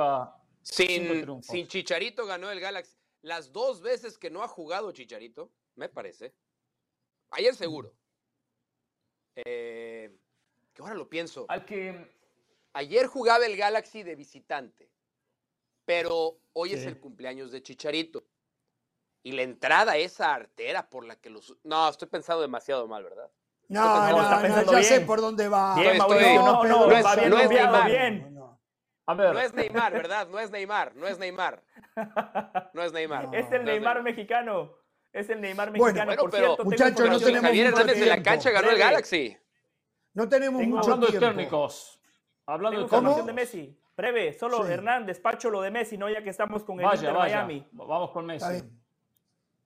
[0.62, 2.95] sin, sin Chicharito ganó el Galaxy
[3.27, 6.32] las dos veces que no ha jugado Chicharito, me parece.
[7.31, 7.93] Ayer seguro.
[9.35, 10.16] Eh,
[10.73, 11.44] que ahora lo pienso.
[11.48, 12.15] Al que...
[12.73, 14.93] Ayer jugaba el Galaxy de visitante,
[15.85, 18.24] pero hoy es el cumpleaños de Chicharito.
[19.24, 21.57] Y la entrada esa artera por la que los...
[21.65, 23.28] No, estoy pensando demasiado mal, ¿verdad?
[23.69, 25.74] No, no, no, ya sé por dónde va.
[25.74, 28.35] Bien, no, no, no, va bien, no es bien.
[29.07, 30.28] No es Neymar, ¿verdad?
[30.28, 31.62] No es Neymar, no es Neymar.
[32.74, 33.28] No es Neymar.
[33.33, 34.74] es el Neymar mexicano.
[35.12, 36.07] Es el Neymar mexicano.
[36.07, 39.37] Bueno, por pero, cierto, muchachos, no tenemos Javier Hernández de la cancha ganó el Galaxy.
[40.12, 41.27] No tenemos mucho hablando tiempo.
[41.27, 42.01] de técnicos.
[42.47, 43.81] Hablando de información de Messi.
[43.97, 47.66] Breve, solo Hernán, despacho lo de Messi, no ya que estamos con el Inter Miami.
[47.73, 48.62] Vamos con Messi.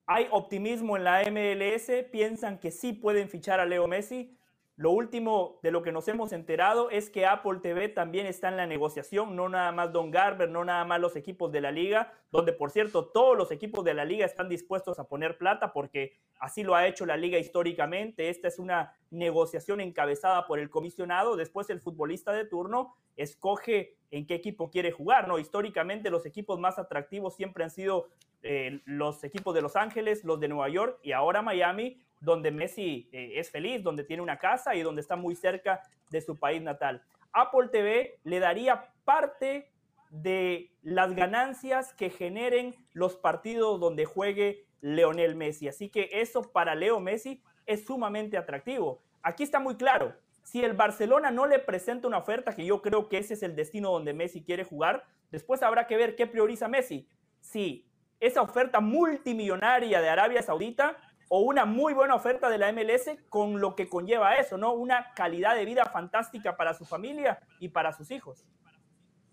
[0.06, 4.36] Hay optimismo en la MLS, piensan que sí pueden fichar a Leo Messi.
[4.80, 8.56] Lo último de lo que nos hemos enterado es que Apple TV también está en
[8.56, 12.14] la negociación, no nada más Don Garber, no nada más los equipos de la liga,
[12.32, 16.16] donde por cierto todos los equipos de la liga están dispuestos a poner plata porque
[16.38, 18.30] así lo ha hecho la liga históricamente.
[18.30, 24.26] Esta es una negociación encabezada por el comisionado, después el futbolista de turno escoge en
[24.26, 25.38] qué equipo quiere jugar, ¿no?
[25.38, 28.08] Históricamente los equipos más atractivos siempre han sido
[28.42, 33.08] eh, los equipos de Los Ángeles, los de Nueva York y ahora Miami, donde Messi
[33.12, 36.62] eh, es feliz, donde tiene una casa y donde está muy cerca de su país
[36.62, 37.02] natal.
[37.32, 39.70] Apple TV le daría parte
[40.10, 45.68] de las ganancias que generen los partidos donde juegue Leonel Messi.
[45.68, 49.00] Así que eso para Leo Messi es sumamente atractivo.
[49.22, 53.08] Aquí está muy claro, si el Barcelona no le presenta una oferta, que yo creo
[53.08, 56.66] que ese es el destino donde Messi quiere jugar, después habrá que ver qué prioriza
[56.66, 57.08] Messi.
[57.40, 57.86] Si
[58.18, 60.96] esa oferta multimillonaria de Arabia Saudita
[61.32, 64.74] o una muy buena oferta de la MLS con lo que conlleva eso, ¿no?
[64.74, 68.44] Una calidad de vida fantástica para su familia y para sus hijos.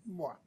[0.04, 0.38] Bueno,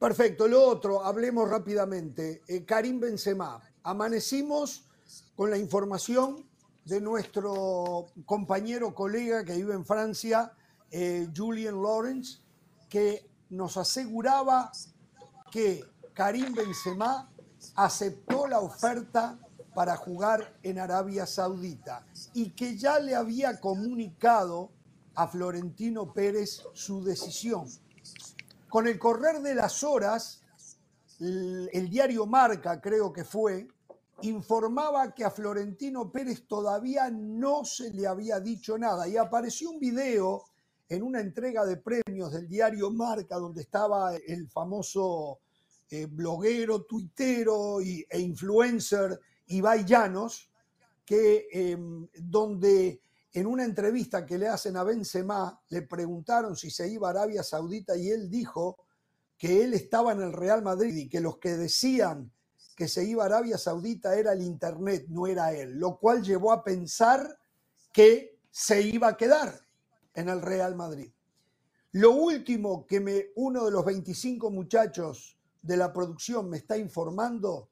[0.00, 0.48] perfecto.
[0.48, 2.42] Lo otro, hablemos rápidamente.
[2.48, 3.62] Eh, Karim Benzema.
[3.84, 4.88] Amanecimos
[5.36, 6.44] con la información
[6.84, 10.52] de nuestro compañero, colega que vive en Francia,
[10.90, 12.40] eh, Julien Lawrence,
[12.88, 14.72] que nos aseguraba
[15.52, 15.84] que
[16.14, 17.30] Karim Benzema
[17.76, 19.38] aceptó la oferta
[19.74, 24.70] para jugar en Arabia Saudita y que ya le había comunicado
[25.14, 27.66] a Florentino Pérez su decisión.
[28.68, 30.42] Con el correr de las horas,
[31.18, 33.68] el, diario Marca, creo que fue,
[34.22, 39.78] informaba que a Florentino Pérez todavía no se le había dicho nada y apareció un
[39.78, 40.44] video
[40.88, 45.38] en una entrega de premios del diario Marca donde estaba el famoso
[45.90, 49.18] eh, bloguero, tuitero y, e influencer
[49.50, 50.50] Ibai Llanos,
[51.04, 53.02] que, em, donde
[53.32, 57.42] en una entrevista que le hacen a Benzema, le preguntaron si se iba a Arabia
[57.42, 58.84] Saudita y él dijo
[59.38, 62.32] que él estaba en el Real Madrid y que los que decían
[62.76, 66.52] que se iba a Arabia Saudita era el Internet, no era él, lo cual llevó
[66.52, 67.38] a pensar
[67.92, 69.60] que se iba a quedar
[70.14, 71.12] en el Real Madrid.
[71.92, 77.68] Lo último que me, uno de los 25 muchachos de la producción me está informando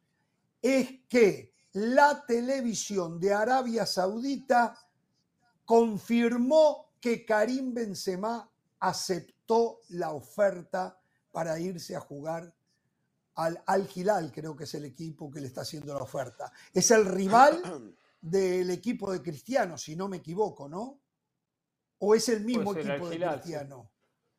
[0.61, 4.77] es que la televisión de Arabia Saudita
[5.65, 8.51] confirmó que Karim Benzema
[8.81, 10.99] aceptó la oferta
[11.31, 12.53] para irse a jugar
[13.37, 16.51] al Al Hilal, creo que es el equipo que le está haciendo la oferta.
[16.73, 17.63] Es el rival
[18.21, 20.99] del equipo de Cristiano, si no me equivoco, ¿no?
[21.99, 23.89] ¿O es el mismo equipo de Cristiano?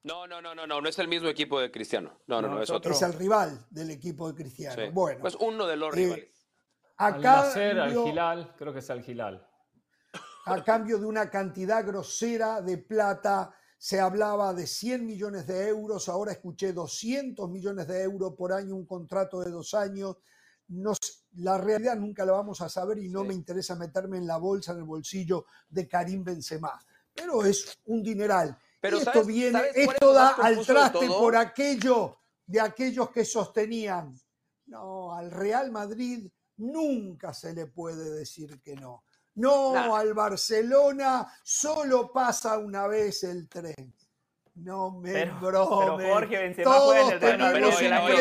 [0.03, 2.19] No, no, no, no, no, no es el mismo equipo de Cristiano.
[2.27, 2.91] No, no, no, es otro.
[2.91, 4.91] Es el rival del equipo de Cristiano.
[4.91, 5.21] Bueno.
[5.21, 6.38] Pues uno de los eh, rivales.
[6.99, 9.47] Acá al al Gilal, creo que es al Gilal.
[10.45, 16.09] A cambio de una cantidad grosera de plata, se hablaba de 100 millones de euros,
[16.09, 20.17] ahora escuché 200 millones de euros por año, un contrato de dos años.
[20.67, 20.91] No,
[21.37, 24.73] la realidad nunca la vamos a saber y no me interesa meterme en la bolsa,
[24.73, 26.77] en el bolsillo de Karim Benzema.
[27.13, 28.57] Pero es un dineral.
[28.81, 34.13] Pero esto viene, esto da al traste por aquello de aquellos que sostenían.
[34.65, 36.29] No, al Real Madrid
[36.59, 39.03] nunca se le puede decir que no.
[39.35, 43.93] No, al Barcelona solo pasa una vez el tren.
[44.55, 47.65] No me pero, Pero Jorge Benzema juega en el Real Madrid.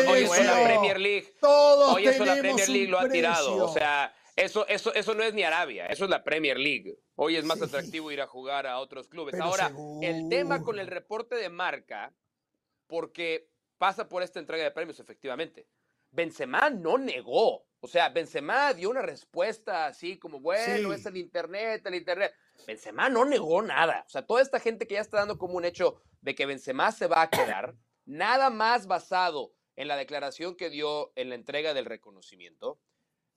[0.07, 1.35] Hoy, es la Premier League.
[1.41, 3.65] Todos hoy eso la Premier League lo ha tirado.
[3.65, 6.97] O sea, eso, eso, eso no es ni Arabia, eso es la Premier League.
[7.15, 9.37] Hoy es más atractivo ir a jugar a otros clubes.
[9.37, 12.13] Ahora, el tema con el reporte de marca,
[12.87, 15.67] porque pasa por esta entrega de premios, efectivamente.
[16.11, 17.65] Benzema no negó.
[17.81, 22.33] O sea, Benzema dio una respuesta así como, bueno, es el Internet, el Internet.
[22.67, 24.03] Benzema no negó nada.
[24.05, 26.91] O sea, toda esta gente que ya está dando como un hecho de que Benzema
[26.91, 27.75] se va a quedar,
[28.05, 32.79] nada más basado en la declaración que dio en la entrega del reconocimiento.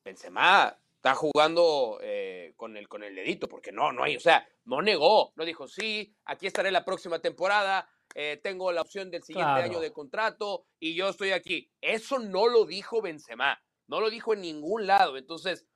[0.05, 4.49] Benzema está jugando eh, con, el, con el dedito, porque no, no hay, o sea,
[4.65, 9.23] no negó, no dijo, sí, aquí estaré la próxima temporada, eh, tengo la opción del
[9.23, 11.71] siguiente año de contrato y yo estoy aquí.
[11.81, 15.17] Eso no lo dijo Benzema, no lo dijo en ningún lado.
[15.17, 15.67] Entonces,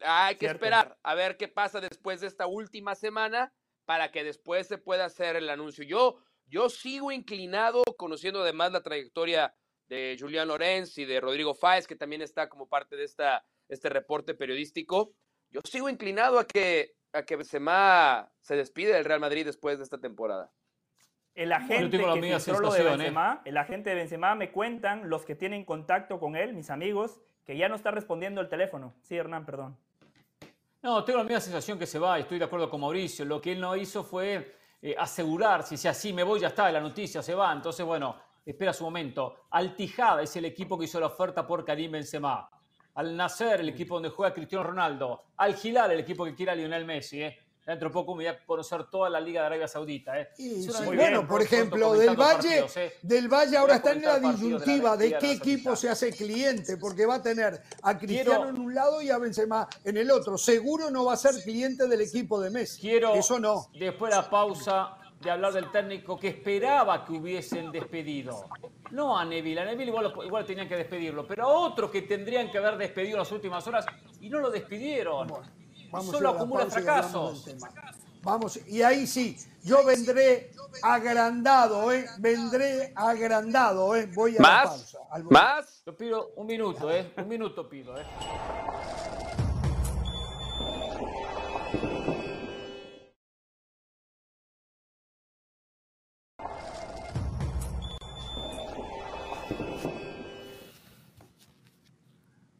[0.00, 3.52] hay que esperar a ver qué pasa después de esta última semana
[3.84, 5.84] para que después se pueda hacer el anuncio.
[5.84, 9.54] Yo, yo sigo inclinado, conociendo además la trayectoria
[9.88, 13.88] de Julián Lorenz y de Rodrigo Fáez, que también está como parte de esta este
[13.88, 15.14] reporte periodístico.
[15.50, 19.84] Yo sigo inclinado a que, a que Benzema se despide del Real Madrid después de
[19.84, 20.52] esta temporada.
[21.34, 22.82] El agente que de ¿eh?
[22.84, 27.20] Benzema, el agente de Benzema me cuentan los que tienen contacto con él, mis amigos,
[27.46, 28.94] que ya no está respondiendo el teléfono.
[29.00, 29.76] Sí, Hernán, perdón.
[30.82, 33.24] No, tengo la misma sensación que se va y estoy de acuerdo con Mauricio.
[33.24, 36.70] Lo que él no hizo fue eh, asegurar, si sea así, me voy, ya está,
[36.70, 37.52] la noticia se va.
[37.52, 39.46] Entonces, bueno, espera su momento.
[39.50, 42.50] Altijada es el equipo que hizo la oferta por Karim Benzema
[42.94, 46.54] al Nacer, el equipo donde juega Cristiano Ronaldo, al Hilal, el equipo que quiere a
[46.54, 47.22] Lionel Messi.
[47.22, 47.38] ¿eh?
[47.64, 50.20] Dentro de poco me voy a conocer toda la Liga de Arabia Saudita.
[50.20, 50.30] ¿eh?
[50.84, 52.94] bueno, por ejemplo, del Valle, ¿eh?
[53.02, 57.16] del Valle ahora está en la disyuntiva de, qué equipo se hace cliente, porque va
[57.16, 60.36] a tener a Cristiano en un lado y a Benzema en el otro.
[60.36, 62.80] Seguro no va a ser cliente del equipo de Messi.
[62.80, 63.68] Quiero, Eso no.
[63.78, 68.46] Después de la pausa, de hablar del técnico que esperaba que hubiesen despedido.
[68.90, 72.50] No a Neville, a Neville igual, igual tenían que despedirlo, pero a otro que tendrían
[72.50, 73.86] que haber despedido en las últimas horas
[74.20, 75.28] y no lo despidieron.
[76.00, 77.48] Solo acumula fracasos.
[78.22, 80.52] Vamos, y ahí sí, yo vendré
[80.82, 82.06] agrandado, ¿eh?
[82.18, 84.08] Vendré agrandado, ¿eh?
[84.14, 84.64] Voy a ¿Más?
[84.64, 84.98] la pausa.
[85.30, 85.82] ¿Más?
[85.84, 87.12] Yo pido un minuto, ¿eh?
[87.16, 88.04] Un minuto pido, ¿eh?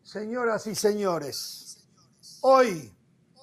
[0.02, 1.86] Señoras y señores,
[2.42, 2.92] hoy,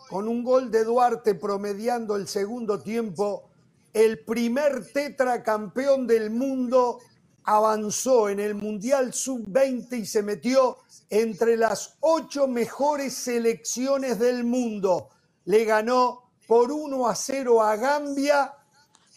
[0.09, 3.49] con un gol de Duarte promediando el segundo tiempo,
[3.93, 6.99] el primer tetracampeón del mundo
[7.43, 10.77] avanzó en el Mundial Sub-20 y se metió
[11.09, 15.09] entre las ocho mejores selecciones del mundo.
[15.45, 18.53] Le ganó por 1 a 0 a Gambia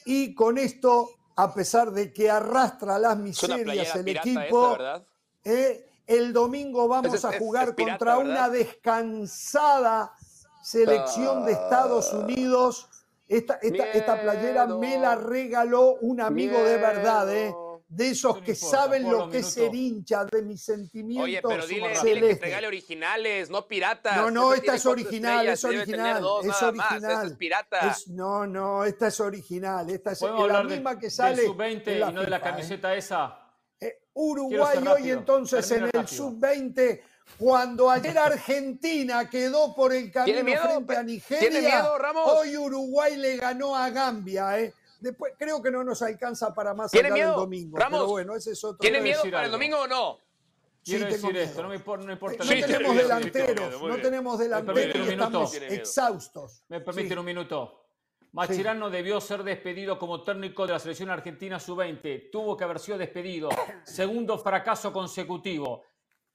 [0.05, 4.77] y con esto, a pesar de que arrastra las miserias el equipo,
[5.44, 10.12] eh, el domingo vamos a jugar contra una descansada
[10.62, 12.89] selección de Estados Unidos.
[13.28, 17.55] Esta, esta, playera me la regaló un amigo de verdad, ¿eh?
[17.93, 21.24] de esos No que importa, saben lo que es ser hincha de mis sentimientos.
[21.24, 24.16] Oye, pero dile, dile que regale originales, no piratas.
[24.16, 27.26] No, no, esta es original, es original, dos es original.
[27.26, 27.90] es pirata.
[27.90, 29.90] Es- no, no, esta es original.
[29.90, 31.44] Esta es la misma que del sale.
[31.44, 32.52] sub-20 en y no de la FIFA, ¿eh?
[32.52, 33.39] camiseta esa.
[33.78, 36.06] Eh, Uruguay hoy entonces en el rápido.
[36.09, 37.02] sub-20,
[37.39, 40.62] cuando ayer Argentina quedó por el camino miedo?
[40.62, 42.31] frente a Nigeria, ¿Tiene miedo, Ramos?
[42.32, 44.59] hoy Uruguay le ganó a Gambia.
[44.61, 44.74] ¿eh?
[45.01, 47.40] Después creo que no nos alcanza para más ¿Tiene allá del miedo?
[47.40, 47.77] domingo.
[47.78, 50.19] Ramos, pero bueno, ese es otro ¿Tiene miedo para el domingo o no?
[50.85, 53.82] Quiero Sí, tengo decir esto, no me importa, no importa No lo que tenemos delanteros,
[53.82, 56.65] no tenemos delanteros estamos exhaustos.
[56.69, 57.19] Me permite Sí.
[57.19, 57.78] un minuto.
[58.32, 62.31] Machirano debió ser despedido como técnico de la selección argentina sub-20.
[62.32, 63.49] Tuvo que haber sido despedido.
[63.85, 65.85] Segundo fracaso consecutivo.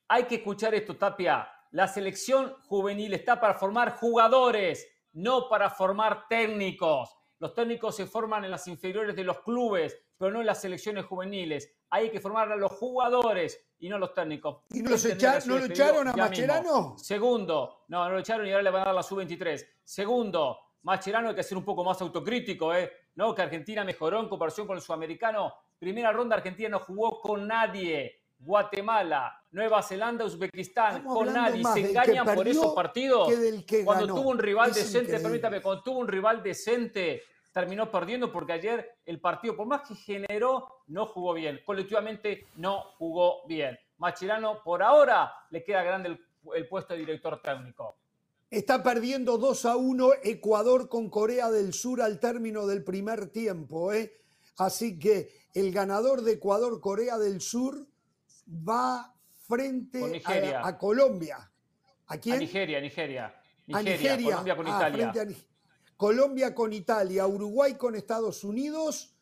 [0.10, 1.50] Hay que escuchar esto, Tapia.
[1.72, 7.14] La selección juvenil está para formar jugadores, no para formar técnicos.
[7.40, 11.06] Los técnicos se forman en las inferiores de los clubes, pero no en las selecciones
[11.06, 11.72] juveniles.
[11.90, 14.64] Hay que formar a los jugadores y no a los técnicos.
[14.72, 16.98] ¿Y no los echa- ser no lo echaron a mismo.
[16.98, 19.64] Segundo, no, no lo echaron y ahora le van a dar la sub-23.
[19.84, 22.92] Segundo, Mascherano hay que ser un poco más autocrítico, ¿eh?
[23.16, 23.36] ¿No?
[23.36, 25.54] Que Argentina mejoró en comparación con el sudamericano.
[25.78, 28.17] Primera ronda, Argentina no jugó con nadie.
[28.40, 31.64] Guatemala, Nueva Zelanda, Uzbekistán, Estamos con nadie.
[31.74, 33.28] Se engañan por esos partidos.
[33.84, 34.16] cuando ganó.
[34.16, 35.24] tuvo un rival Es decente, increíble.
[35.24, 39.96] permítame, cuando tuvo un rival decente, terminó perdiendo porque ayer el partido, por más que
[39.96, 41.62] generó, no jugó bien.
[41.66, 43.78] Colectivamente no jugó bien.
[43.98, 46.20] Machirano, por ahora, le queda grande el,
[46.56, 47.96] el puesto de director técnico.
[48.50, 53.92] Está perdiendo 2 a 1 Ecuador con Corea del Sur al término del primer tiempo.
[53.92, 54.14] ¿eh?
[54.58, 57.88] Así que el ganador de Ecuador-Corea del Sur
[58.48, 59.14] va
[59.48, 61.50] frente a, a Colombia.
[62.08, 62.36] ¿A quién?
[62.36, 63.26] A Nigeria, Nigeria.
[63.26, 64.26] A Nigeria, Nigeria.
[64.32, 64.98] Colombia con Ah, Italia.
[65.12, 65.48] frente a Ni-
[65.98, 69.16] Colombia con Italia, Uruguay con Estados Unidos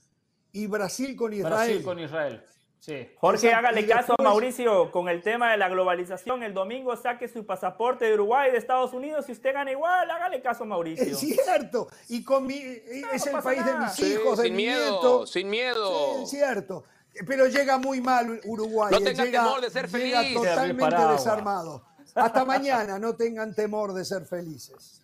[0.51, 1.53] y Brasil con Israel.
[1.53, 2.43] Brasil con Israel.
[2.79, 3.07] Sí.
[3.17, 6.43] Jorge, Exacto, hágale caso a Mauricio con el tema de la globalización.
[6.43, 9.25] El domingo saque su pasaporte de Uruguay, de Estados Unidos.
[9.25, 11.03] Si usted gana igual, hágale caso a Mauricio.
[11.03, 11.87] Es cierto.
[12.09, 15.25] Y con mi, es el país de mis Sí, hijos, de sin mi miedo, nieto.
[15.25, 16.15] sin miedo.
[16.17, 16.83] Sí, es cierto.
[17.25, 18.91] Pero llega muy mal Uruguay.
[18.91, 20.33] No eh, tenga llega- temor de ser llega feliz.
[20.35, 21.85] totalmente desarmado.
[22.13, 25.01] Hasta mañana, no tengan temor de ser felices.